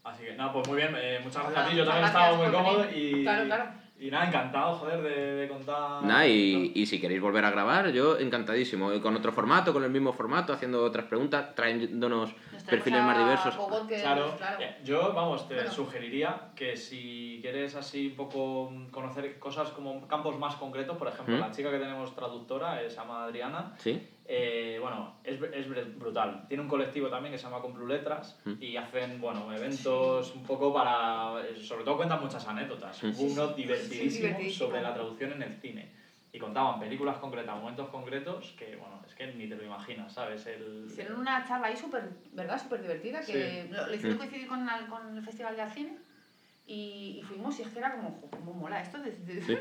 Así 0.04 0.24
que, 0.24 0.36
nada, 0.36 0.52
pues 0.52 0.68
muy 0.68 0.78
bien, 0.78 0.94
eh, 0.98 1.20
muchas 1.24 1.44
gracias 1.44 1.66
a 1.66 1.70
ti, 1.70 1.78
yo 1.78 1.86
también 1.86 2.06
he 2.06 2.08
estado 2.08 2.38
muy 2.38 2.52
cómodo 2.52 2.86
y... 2.94 3.24
Claro, 3.24 3.46
claro 3.46 3.89
y 4.00 4.10
nada, 4.10 4.28
encantado, 4.28 4.76
joder, 4.76 5.02
de, 5.02 5.36
de 5.36 5.48
contar. 5.50 6.04
Nada, 6.04 6.26
y, 6.26 6.72
y, 6.74 6.86
si 6.86 7.02
queréis 7.02 7.20
volver 7.20 7.44
a 7.44 7.52
grabar, 7.52 7.92
yo 7.92 8.18
encantadísimo. 8.18 8.90
Con 9.02 9.16
otro 9.18 9.34
formato, 9.34 9.74
con 9.74 9.84
el 9.84 9.92
mismo 9.92 10.14
formato, 10.14 10.54
haciendo 10.54 10.82
otras 10.84 11.06
preguntas, 11.06 11.54
trayéndonos 11.54 12.34
perfiles 12.64 13.04
más 13.04 13.18
diversos. 13.18 13.56
Que, 13.88 14.02
claro, 14.02 14.36
claro, 14.38 14.64
yo, 14.84 15.14
vamos, 15.14 15.48
te 15.48 15.56
bueno. 15.56 15.72
sugeriría 15.72 16.52
que 16.56 16.76
si 16.76 17.40
quieres 17.42 17.76
así 17.76 18.08
un 18.08 18.16
poco 18.16 18.72
conocer 18.92 19.40
cosas 19.40 19.70
como 19.70 20.08
campos 20.08 20.38
más 20.38 20.56
concretos, 20.56 20.98
por 20.98 21.08
ejemplo, 21.08 21.38
¿Mm? 21.38 21.40
la 21.40 21.52
chica 21.52 21.72
que 21.72 21.80
tenemos 21.80 22.16
traductora 22.16 22.82
eh, 22.82 22.90
se 22.90 22.98
llama 22.98 23.26
Adriana. 23.26 23.74
Sí. 23.78 24.02
Eh, 24.32 24.78
bueno, 24.80 25.16
es, 25.24 25.42
es 25.42 25.98
brutal. 25.98 26.46
Tiene 26.48 26.62
un 26.62 26.70
colectivo 26.70 27.08
también 27.10 27.32
que 27.32 27.40
se 27.40 27.46
llama 27.46 27.62
Compluletras 27.62 28.40
mm. 28.46 28.62
y 28.62 28.78
hacen, 28.78 29.20
bueno, 29.20 29.52
eventos 29.52 30.28
sí. 30.28 30.34
un 30.36 30.44
poco 30.44 30.72
para... 30.72 31.42
Sobre 31.60 31.84
todo 31.84 31.98
cuentan 31.98 32.22
muchas 32.22 32.48
anécdotas. 32.48 33.04
Mm. 33.04 33.14
Uno 33.18 33.48
divertidísimo 33.48 34.38
sí, 34.40 34.52
sobre 34.52 34.84
la 34.84 34.94
traducción 34.94 35.32
en 35.32 35.42
el 35.42 35.56
cine. 35.60 35.99
Y 36.32 36.38
contaban 36.40 36.80
películas 36.80 37.18
concretas, 37.18 37.56
momentos 37.60 37.90
concretos 37.90 38.54
que, 38.58 38.76
bueno, 38.76 39.02
es 39.08 39.16
que 39.16 39.28
ni 39.34 39.48
te 39.50 39.56
lo 39.56 39.64
imaginas, 39.64 40.14
¿sabes? 40.14 40.46
El, 40.46 40.86
Hicieron 40.88 41.20
una 41.20 41.44
charla 41.48 41.68
ahí 41.68 41.78
súper, 41.78 42.10
¿verdad? 42.32 42.62
Súper 42.62 42.82
divertida, 42.82 43.22
que 43.22 43.68
lo, 43.70 43.88
lo 43.88 43.96
hicieron 43.96 44.18
coincidir 44.18 44.48
con, 44.48 44.68
el- 44.70 44.88
con 44.88 45.18
el 45.18 45.24
Festival 45.24 45.56
de 45.56 45.68
Cine 45.70 45.96
y, 46.68 47.18
y 47.20 47.24
fuimos 47.24 47.58
y 47.60 47.64
es 47.64 47.70
que 47.70 47.80
era 47.80 47.92
como, 47.92 48.12
"Jo, 48.12 48.30
¿cómo 48.30 48.54
mola 48.54 48.80
esto? 48.80 49.00
De, 49.02 49.12
de- 49.12 49.42
Sí. 49.42 49.54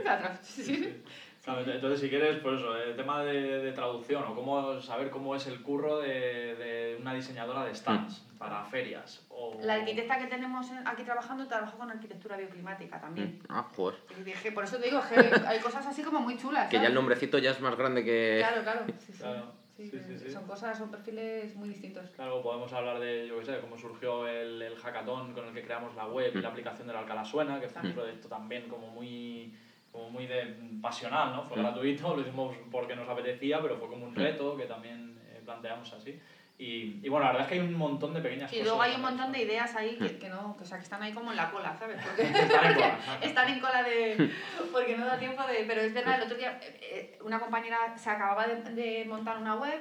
de 0.77 1.03
Claro, 1.55 1.73
entonces, 1.73 2.01
si 2.01 2.09
quieres, 2.11 2.39
pues 2.39 2.61
eso, 2.61 2.77
el 2.77 2.95
tema 2.97 3.23
de, 3.25 3.59
de 3.61 3.73
traducción 3.73 4.23
o 4.25 4.35
cómo 4.35 4.81
saber 4.81 5.11
cómo 5.11 5.35
es 5.35 5.47
el 5.47 5.63
curro 5.63 5.99
de, 5.99 6.55
de 6.57 6.97
una 7.01 7.15
diseñadora 7.15 7.65
de 7.65 7.75
stands 7.75 8.21
para 8.39 8.63
ferias. 8.65 9.25
O... 9.31 9.59
La 9.63 9.75
arquitecta 9.75 10.19
que 10.19 10.27
tenemos 10.27 10.71
en- 10.71 10.87
aquí 10.87 11.03
trabajando 11.05 11.47
trabaja 11.47 11.77
con 11.77 11.91
arquitectura 11.91 12.37
bioclimática 12.37 13.01
también. 13.01 13.41
Ah, 13.49 13.67
joder. 13.75 13.99
Y 14.21 14.23
dije, 14.25 14.53
por 14.53 14.65
eso 14.65 14.77
te 14.77 14.85
digo, 14.85 15.01
que 15.09 15.15
hay 15.47 15.59
cosas 15.61 15.87
así 15.87 16.03
como 16.03 16.21
muy 16.21 16.37
chulas. 16.37 16.69
Que 16.69 16.77
ya 16.77 16.87
el 16.89 16.95
nombrecito 16.95 17.39
ya 17.39 17.53
es 17.53 17.61
más 17.61 17.77
grande 17.77 18.05
que... 18.05 18.37
Claro, 18.47 18.63
claro. 18.63 18.81
Sí, 18.99 19.13
sí. 19.13 19.19
Claro, 19.19 19.53
Sí, 19.79 19.89
sí, 19.89 20.01
sí, 20.01 20.19
sí. 20.19 20.31
Son 20.33 20.45
cosas, 20.45 20.77
son 20.77 20.91
perfiles 20.91 21.55
muy 21.55 21.69
distintos. 21.69 22.11
Claro, 22.11 22.43
podemos 22.43 22.73
hablar 22.73 22.99
de, 22.99 23.29
yo 23.29 23.39
qué 23.39 23.45
sé, 23.45 23.61
cómo 23.61 23.79
surgió 23.79 24.27
el, 24.27 24.61
el 24.61 24.77
hackathon 24.77 25.33
con 25.33 25.47
el 25.47 25.55
que 25.55 25.63
creamos 25.63 25.95
la 25.95 26.09
web 26.09 26.33
y 26.35 26.41
la 26.41 26.49
aplicación 26.49 26.89
del 26.89 26.97
Alcalá 26.97 27.25
Suena, 27.25 27.61
que 27.61 27.69
fue 27.69 27.83
un 27.83 27.89
Mm. 27.91 27.95
proyecto 27.95 28.29
también 28.29 28.69
como 28.69 28.89
muy, 28.89 29.55
como 29.99 30.11
muy 30.11 30.27
de, 30.27 30.55
pasional, 30.81 31.33
¿no? 31.33 31.43
Fue 31.43 31.57
Mm. 31.59 31.61
gratuito, 31.63 32.15
lo 32.15 32.23
hicimos 32.23 32.55
porque 32.71 32.95
nos 32.95 33.09
apetecía, 33.09 33.61
pero 33.61 33.77
fue 33.79 33.89
como 33.89 34.05
un 34.05 34.13
Mm. 34.13 34.17
reto 34.17 34.57
que 34.57 34.65
también 34.67 35.21
eh, 35.31 35.41
planteamos 35.45 35.93
así. 35.93 36.19
Y, 36.57 36.99
y 37.03 37.09
bueno, 37.09 37.27
la 37.27 37.33
verdad 37.33 37.43
es 37.47 37.49
que 37.49 37.55
hay 37.55 37.61
un 37.61 37.75
montón 37.75 38.15
de 38.15 38.21
pequeñas 38.21 38.53
Y 38.53 38.57
cosas. 38.57 38.67
luego 38.67 38.83
hay 38.83 38.95
un 38.97 39.03
montón 39.03 39.31
de 39.33 39.43
ideas 39.43 39.75
ahí 39.77 39.97
que, 39.97 40.19
que 40.19 40.29
no, 40.29 40.57
que, 40.57 40.65
o 40.65 40.67
sea, 40.67 40.79
que 40.79 40.83
están 40.85 41.03
ahí 41.03 41.13
como 41.13 41.31
en 41.31 41.37
la 41.37 41.51
cola, 41.51 41.77
¿sabes? 41.77 42.01
Porque 42.05 42.23
Están 42.43 42.65
en 42.67 42.75
cola, 42.75 42.99
están 43.23 43.49
en 43.49 43.61
cola 43.61 43.83
de... 43.85 44.31
porque 44.73 44.97
no 44.97 45.05
da 45.07 45.19
tiempo 45.19 45.43
de... 45.47 45.65
Pero 45.67 45.81
es 45.83 45.93
verdad, 45.95 46.17
el 46.17 46.23
otro 46.23 46.37
día 46.37 46.59
eh, 46.63 46.79
eh, 46.81 47.19
una 47.23 47.39
compañera 47.39 47.97
se 47.97 48.11
acababa 48.11 48.47
de, 48.49 48.57
de 48.75 49.05
montar 49.05 49.39
una 49.39 49.55
web 49.55 49.81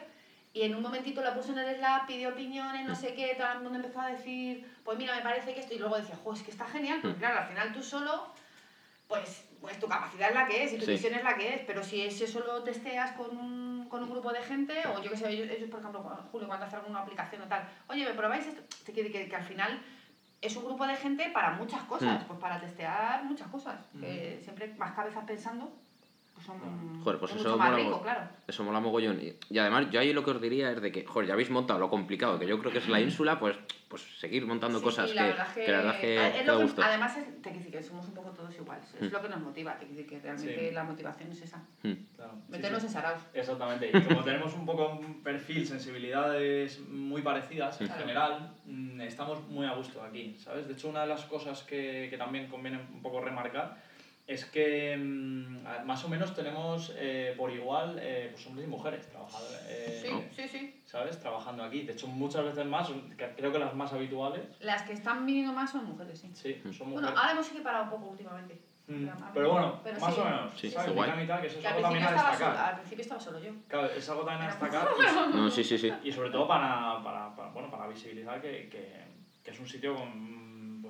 y 0.54 0.64
en 0.64 0.76
un 0.76 0.82
momentito 0.82 1.22
la 1.22 1.34
puso 1.36 1.52
en 1.52 1.60
el 1.60 1.76
Slack, 1.76 2.06
pidió 2.08 2.30
opiniones, 2.30 2.86
no 2.86 2.96
sé 2.96 3.14
qué, 3.14 3.36
todo 3.36 3.52
el 3.52 3.60
mundo 3.60 3.78
empezó 3.78 4.00
a 4.02 4.08
decir, 4.08 4.64
pues 4.84 4.98
mira, 4.98 5.16
me 5.16 5.22
parece 5.22 5.54
que 5.54 5.60
esto, 5.60 5.74
y 5.76 5.78
luego 5.80 5.98
decía, 5.98 6.16
jo, 6.16 6.34
es 6.34 6.42
que 6.42 6.50
está 6.52 6.66
genial, 6.66 7.00
porque 7.02 7.18
claro, 7.20 7.38
al 7.40 7.46
final 7.48 7.72
tú 7.72 7.84
solo, 7.84 8.32
pues, 9.08 9.46
pues 9.62 9.80
tu 9.80 9.88
capacidad 9.88 10.30
es 10.30 10.36
la 10.36 10.46
que 10.48 10.64
es 10.64 10.74
y 10.74 10.78
tu 10.78 10.86
Sí. 10.86 10.92
visión 10.92 11.14
es 11.16 11.24
la 11.24 11.36
que 11.36 11.54
es, 11.56 11.62
pero 11.62 11.84
si 11.84 12.02
eso 12.02 12.28
solo 12.28 12.62
testeas 12.64 13.12
con 13.12 13.36
un, 13.38 13.88
con 13.90 14.04
un 14.04 14.10
grupo 14.10 14.32
de 14.34 14.42
gente, 14.42 14.74
o 14.88 15.02
yo 15.02 15.10
que 15.10 15.18
sé, 15.18 15.30
ellos, 15.30 15.50
ellos, 15.50 15.70
por 15.70 15.80
ejemplo, 15.80 16.02
Julio, 16.32 16.48
cuando 16.48 16.66
hace 16.66 16.76
alguna 16.76 17.00
aplicación 17.00 17.42
o 17.42 17.48
tal, 17.48 17.66
oye, 17.88 18.06
¿me 18.06 18.14
probáis 18.14 18.46
esto? 18.48 18.62
Te 18.86 18.92
quiere 18.92 19.10
que, 19.12 19.28
que 19.28 19.36
al 19.36 19.44
final 19.44 19.80
es 20.42 20.56
un 20.56 20.66
grupo 20.66 20.86
de 20.86 20.96
gente 20.96 21.30
para 21.32 21.52
muchas 21.52 21.82
cosas, 21.84 22.22
Mm. 22.24 22.28
pues 22.28 22.40
para 22.40 22.60
testear 22.60 23.24
muchas 23.24 23.48
cosas, 23.48 23.80
que 24.00 24.40
siempre 24.44 24.74
más 24.78 24.94
cabezas 24.94 25.24
pensando, 25.26 25.72
son 26.48 26.98
Joder, 27.04 27.20
pues 27.20 27.32
es 27.32 27.38
eso 27.40 27.50
mucho 27.50 27.58
más 27.60 27.72
mola 27.72 27.84
rico, 27.84 28.02
claro. 28.02 28.22
Eso 28.48 28.64
mola 28.64 28.80
mogollón. 28.80 29.20
Y, 29.22 29.34
y 29.54 29.60
además, 29.60 29.88
yo 29.92 30.00
ahí 30.00 30.12
lo 30.14 30.24
que 30.26 30.32
os 30.32 30.42
diría 30.42 30.72
es 30.72 30.82
de 30.82 30.92
que, 30.92 31.06
joder, 31.06 31.28
ya 31.28 31.34
habéis 31.34 31.50
montado 31.50 31.80
lo 31.80 31.90
complicado, 31.90 32.38
que 32.40 32.48
yo 32.48 32.60
creo 32.60 32.72
que 32.72 32.80
es 32.80 32.88
la 32.90 33.00
ínsula, 33.00 33.40
pues, 33.40 33.58
pues 33.88 34.02
seguir 34.20 34.46
montando 34.46 34.80
Sí, 34.80 34.84
cosas 34.84 35.10
sí, 35.12 35.18
que, 35.18 35.24
verdad 35.24 35.48
que, 35.54 35.64
que 35.64 35.72
la 35.72 35.78
verdad 35.78 35.96
es 35.96 36.02
que, 36.02 36.20
a- 36.20 36.28
es 36.30 36.34
que 36.36 36.44
lo 36.46 36.52
da 36.54 36.58
que- 36.58 36.64
gusto. 36.64 36.84
además 36.84 37.18
es, 37.18 37.26
te 37.26 37.42
quiero 37.42 37.58
decir 37.60 37.72
que 37.72 37.84
somos 37.84 38.06
un 38.08 38.14
poco 38.14 38.30
todos 38.32 38.54
iguales, 38.58 38.94
es 39.00 39.10
Mm. 39.10 39.14
lo 39.14 39.22
que 39.22 39.30
nos 39.30 39.40
motiva, 39.40 39.74
te 39.78 39.86
quiero 39.86 39.94
decir 39.96 40.10
que 40.10 40.20
realmente 40.20 40.68
Sí. 40.70 40.74
la 40.76 40.84
motivación 40.84 41.32
es 41.32 41.42
esa, 41.42 41.58
Mm. 41.84 41.92
Claro, 42.16 42.34
meternos 42.50 42.82
sí. 42.82 42.88
en 42.88 42.92
saraos. 42.94 43.22
Exactamente, 43.34 43.90
y 43.94 44.02
como 44.02 44.24
tenemos 44.24 44.54
un 44.56 44.66
poco 44.66 44.90
un 45.00 45.24
perfil, 45.24 45.66
sensibilidades 45.66 46.80
muy 46.90 47.22
parecidas 47.22 47.80
en 47.80 47.88
Claro. 47.88 48.02
general, 48.02 48.54
mm, 48.66 49.02
estamos 49.02 49.48
muy 49.48 49.66
a 49.66 49.74
gusto 49.76 50.04
aquí, 50.04 50.36
¿sabes? 50.38 50.68
De 50.68 50.74
hecho, 50.74 50.90
una 50.90 51.02
de 51.02 51.08
las 51.08 51.24
cosas 51.26 51.64
que, 51.64 52.08
que 52.10 52.18
también 52.18 52.48
conviene 52.48 52.80
un 52.94 53.02
poco 53.02 53.22
remarcar 53.22 53.78
es 54.28 54.46
que 54.46 54.96
mm, 54.98 55.66
a- 55.66 55.84
más 55.84 56.04
o 56.04 56.10
menos 56.10 56.34
tenemos 56.36 56.92
eh, 56.98 57.34
por 57.38 57.50
igual 57.52 57.98
eh, 58.02 58.28
pues 58.32 58.46
hombres 58.46 58.68
y 58.68 58.70
mujeres 58.70 59.08
trabajando, 59.08 59.48
eh, 59.70 60.00
Sí, 60.04 60.12
¿no? 60.12 60.24
sí, 60.36 60.48
sí. 60.50 60.82
¿sabes? 60.86 61.18
Trabajando 61.20 61.64
aquí. 61.64 61.84
De 61.84 61.94
hecho, 61.94 62.08
muchas 62.08 62.44
veces 62.44 62.66
más, 62.66 62.90
creo 63.36 63.52
que 63.52 63.60
las 63.60 63.74
más 63.74 63.94
habituales, 63.94 64.44
Las 64.60 64.84
que 64.84 64.94
están 64.94 65.26
viniendo 65.26 65.54
más 65.54 65.72
son 65.72 65.86
mujeres, 65.86 66.20
sí. 66.20 66.30
sí, 66.34 66.60
son 66.74 66.92
Bueno, 66.92 67.08
mujeres. 67.08 67.18
ahora 67.18 67.32
hemos 67.32 67.50
equiparado 67.52 67.84
un 67.86 67.90
poco 67.90 68.08
últimamente. 68.08 68.60
Mm, 68.90 69.06
Pero 69.34 69.52
bueno, 69.52 69.80
pero 69.84 70.00
más 70.00 70.14
sí. 70.14 70.22
o 70.22 70.24
menos, 70.24 70.52
Sí, 70.60 70.70
¿sabes? 70.72 70.96
Mitad, 70.96 71.18
mitad, 71.18 71.42
que 71.42 71.48
eso 71.48 71.58
es 71.58 71.62
Que 71.62 71.68
algo 71.68 71.82
también 71.82 72.04
principio, 72.06 72.08
a 72.08 72.16
estaba 72.16 72.32
destacar. 72.32 72.56
sola, 72.56 72.68
al 72.70 72.76
principio 72.76 73.02
estaba 73.02 73.20
solo 73.22 73.40
yo. 73.40 73.52
Claro, 73.68 73.88
es 73.88 74.10
algo 74.10 74.24
también 74.24 74.42
a 74.44 74.48
destacar. 74.54 74.88
y- 74.98 75.36
No, 75.36 75.50
sí, 75.50 75.64
sí, 75.64 75.78
sí. 75.78 75.92
Y 76.04 76.12
sobre 76.14 76.30
todo 76.30 76.48
para, 76.48 77.02
para, 77.04 77.36
para, 77.36 77.50
bueno, 77.50 77.70
para 77.70 77.88
visibilizar 77.88 78.40
que, 78.42 78.70
que, 78.70 79.04
que 79.44 79.52
es 79.52 79.60
un 79.60 79.68
sitio 79.68 79.94
con, 79.94 80.47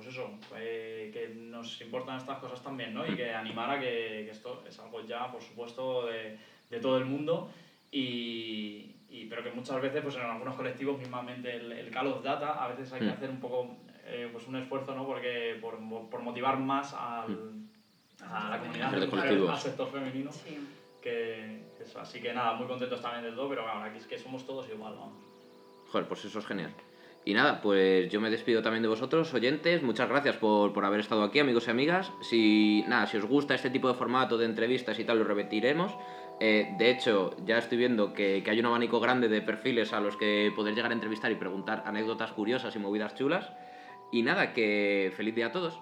pues 0.08 0.16
eso, 0.16 0.30
eh, 0.56 1.10
que 1.12 1.28
nos 1.34 1.78
importan 1.82 2.16
estas 2.16 2.38
cosas 2.38 2.62
también, 2.62 2.94
¿no? 2.94 3.06
Y 3.06 3.14
que 3.14 3.30
animar 3.34 3.68
a 3.70 3.78
que, 3.78 4.22
que 4.24 4.30
esto 4.30 4.62
es 4.66 4.78
algo 4.78 5.02
ya, 5.06 5.30
por 5.30 5.42
supuesto, 5.42 6.06
de, 6.06 6.38
de 6.70 6.80
todo 6.80 6.96
el 6.96 7.04
mundo 7.04 7.50
y, 7.90 8.94
y- 9.10 9.26
pero 9.28 9.42
que 9.42 9.50
muchas 9.50 9.80
veces, 9.82 10.00
pues 10.02 10.14
en 10.16 10.22
algunos 10.22 10.54
colectivos, 10.54 10.98
mismamente 10.98 11.54
el, 11.56 11.72
el 11.72 11.90
Call 11.90 12.06
of 12.06 12.22
Data, 12.22 12.64
a 12.64 12.68
veces 12.68 12.90
hay 12.92 13.00
que 13.00 13.06
Mm. 13.06 13.10
hacer 13.10 13.30
un 13.30 13.40
poco, 13.40 13.76
eh, 14.04 14.28
pues 14.32 14.46
un 14.46 14.56
esfuerzo, 14.56 14.94
¿no? 14.94 15.06
Porque 15.06 15.58
por, 15.60 15.78
por 16.08 16.22
motivar 16.22 16.58
más 16.58 16.94
al, 16.94 17.52
a 18.22 18.48
la 18.50 18.58
comunidad, 18.60 18.94
al- 18.94 19.58
sector 19.58 19.90
femenino, 19.90 20.32
Sí. 20.32 20.58
que 21.02 21.64
eso. 21.80 22.00
Así 22.00 22.20
que 22.22 22.32
nada, 22.32 22.54
muy 22.54 22.66
contentos 22.66 23.02
también 23.02 23.24
del 23.24 23.34
todo, 23.34 23.50
pero 23.50 23.62
bueno, 23.62 23.82
aquí 23.82 23.98
es 23.98 24.06
que 24.06 24.18
somos 24.18 24.46
todos 24.46 24.68
igual, 24.70 24.94
vamos. 24.94 25.22
Joder, 25.92 26.06
pues 26.08 26.24
eso 26.24 26.38
es 26.38 26.46
genial. 26.46 26.72
Y 27.28 27.34
nada, 27.34 27.60
pues 27.60 28.10
yo 28.10 28.22
me 28.22 28.30
despido 28.30 28.62
también 28.62 28.80
de 28.80 28.88
vosotros, 28.88 29.34
oyentes. 29.34 29.82
Muchas 29.82 30.08
gracias 30.08 30.38
por, 30.38 30.72
por 30.72 30.86
haber 30.86 31.00
estado 31.00 31.22
aquí, 31.22 31.40
amigos 31.40 31.66
y 31.66 31.70
amigas. 31.70 32.10
Si, 32.22 32.84
nada, 32.88 33.06
si 33.06 33.18
os 33.18 33.26
gusta 33.26 33.54
este 33.54 33.68
tipo 33.68 33.86
de 33.86 33.92
formato 33.92 34.38
de 34.38 34.46
entrevistas 34.46 34.98
y 34.98 35.04
tal, 35.04 35.18
lo 35.18 35.24
repetiremos. 35.24 35.94
Eh, 36.40 36.74
de 36.78 36.90
hecho, 36.90 37.36
ya 37.44 37.58
estoy 37.58 37.76
viendo 37.76 38.14
que, 38.14 38.42
que 38.42 38.50
hay 38.50 38.60
un 38.60 38.64
abanico 38.64 38.98
grande 38.98 39.28
de 39.28 39.42
perfiles 39.42 39.92
a 39.92 40.00
los 40.00 40.16
que 40.16 40.50
poder 40.56 40.74
llegar 40.74 40.90
a 40.90 40.94
entrevistar 40.94 41.30
y 41.30 41.34
preguntar 41.34 41.82
anécdotas 41.84 42.32
curiosas 42.32 42.74
y 42.74 42.78
movidas 42.78 43.14
chulas. 43.14 43.52
Y 44.10 44.22
nada, 44.22 44.54
que 44.54 45.12
feliz 45.14 45.34
día 45.34 45.48
a 45.48 45.52
todos. 45.52 45.78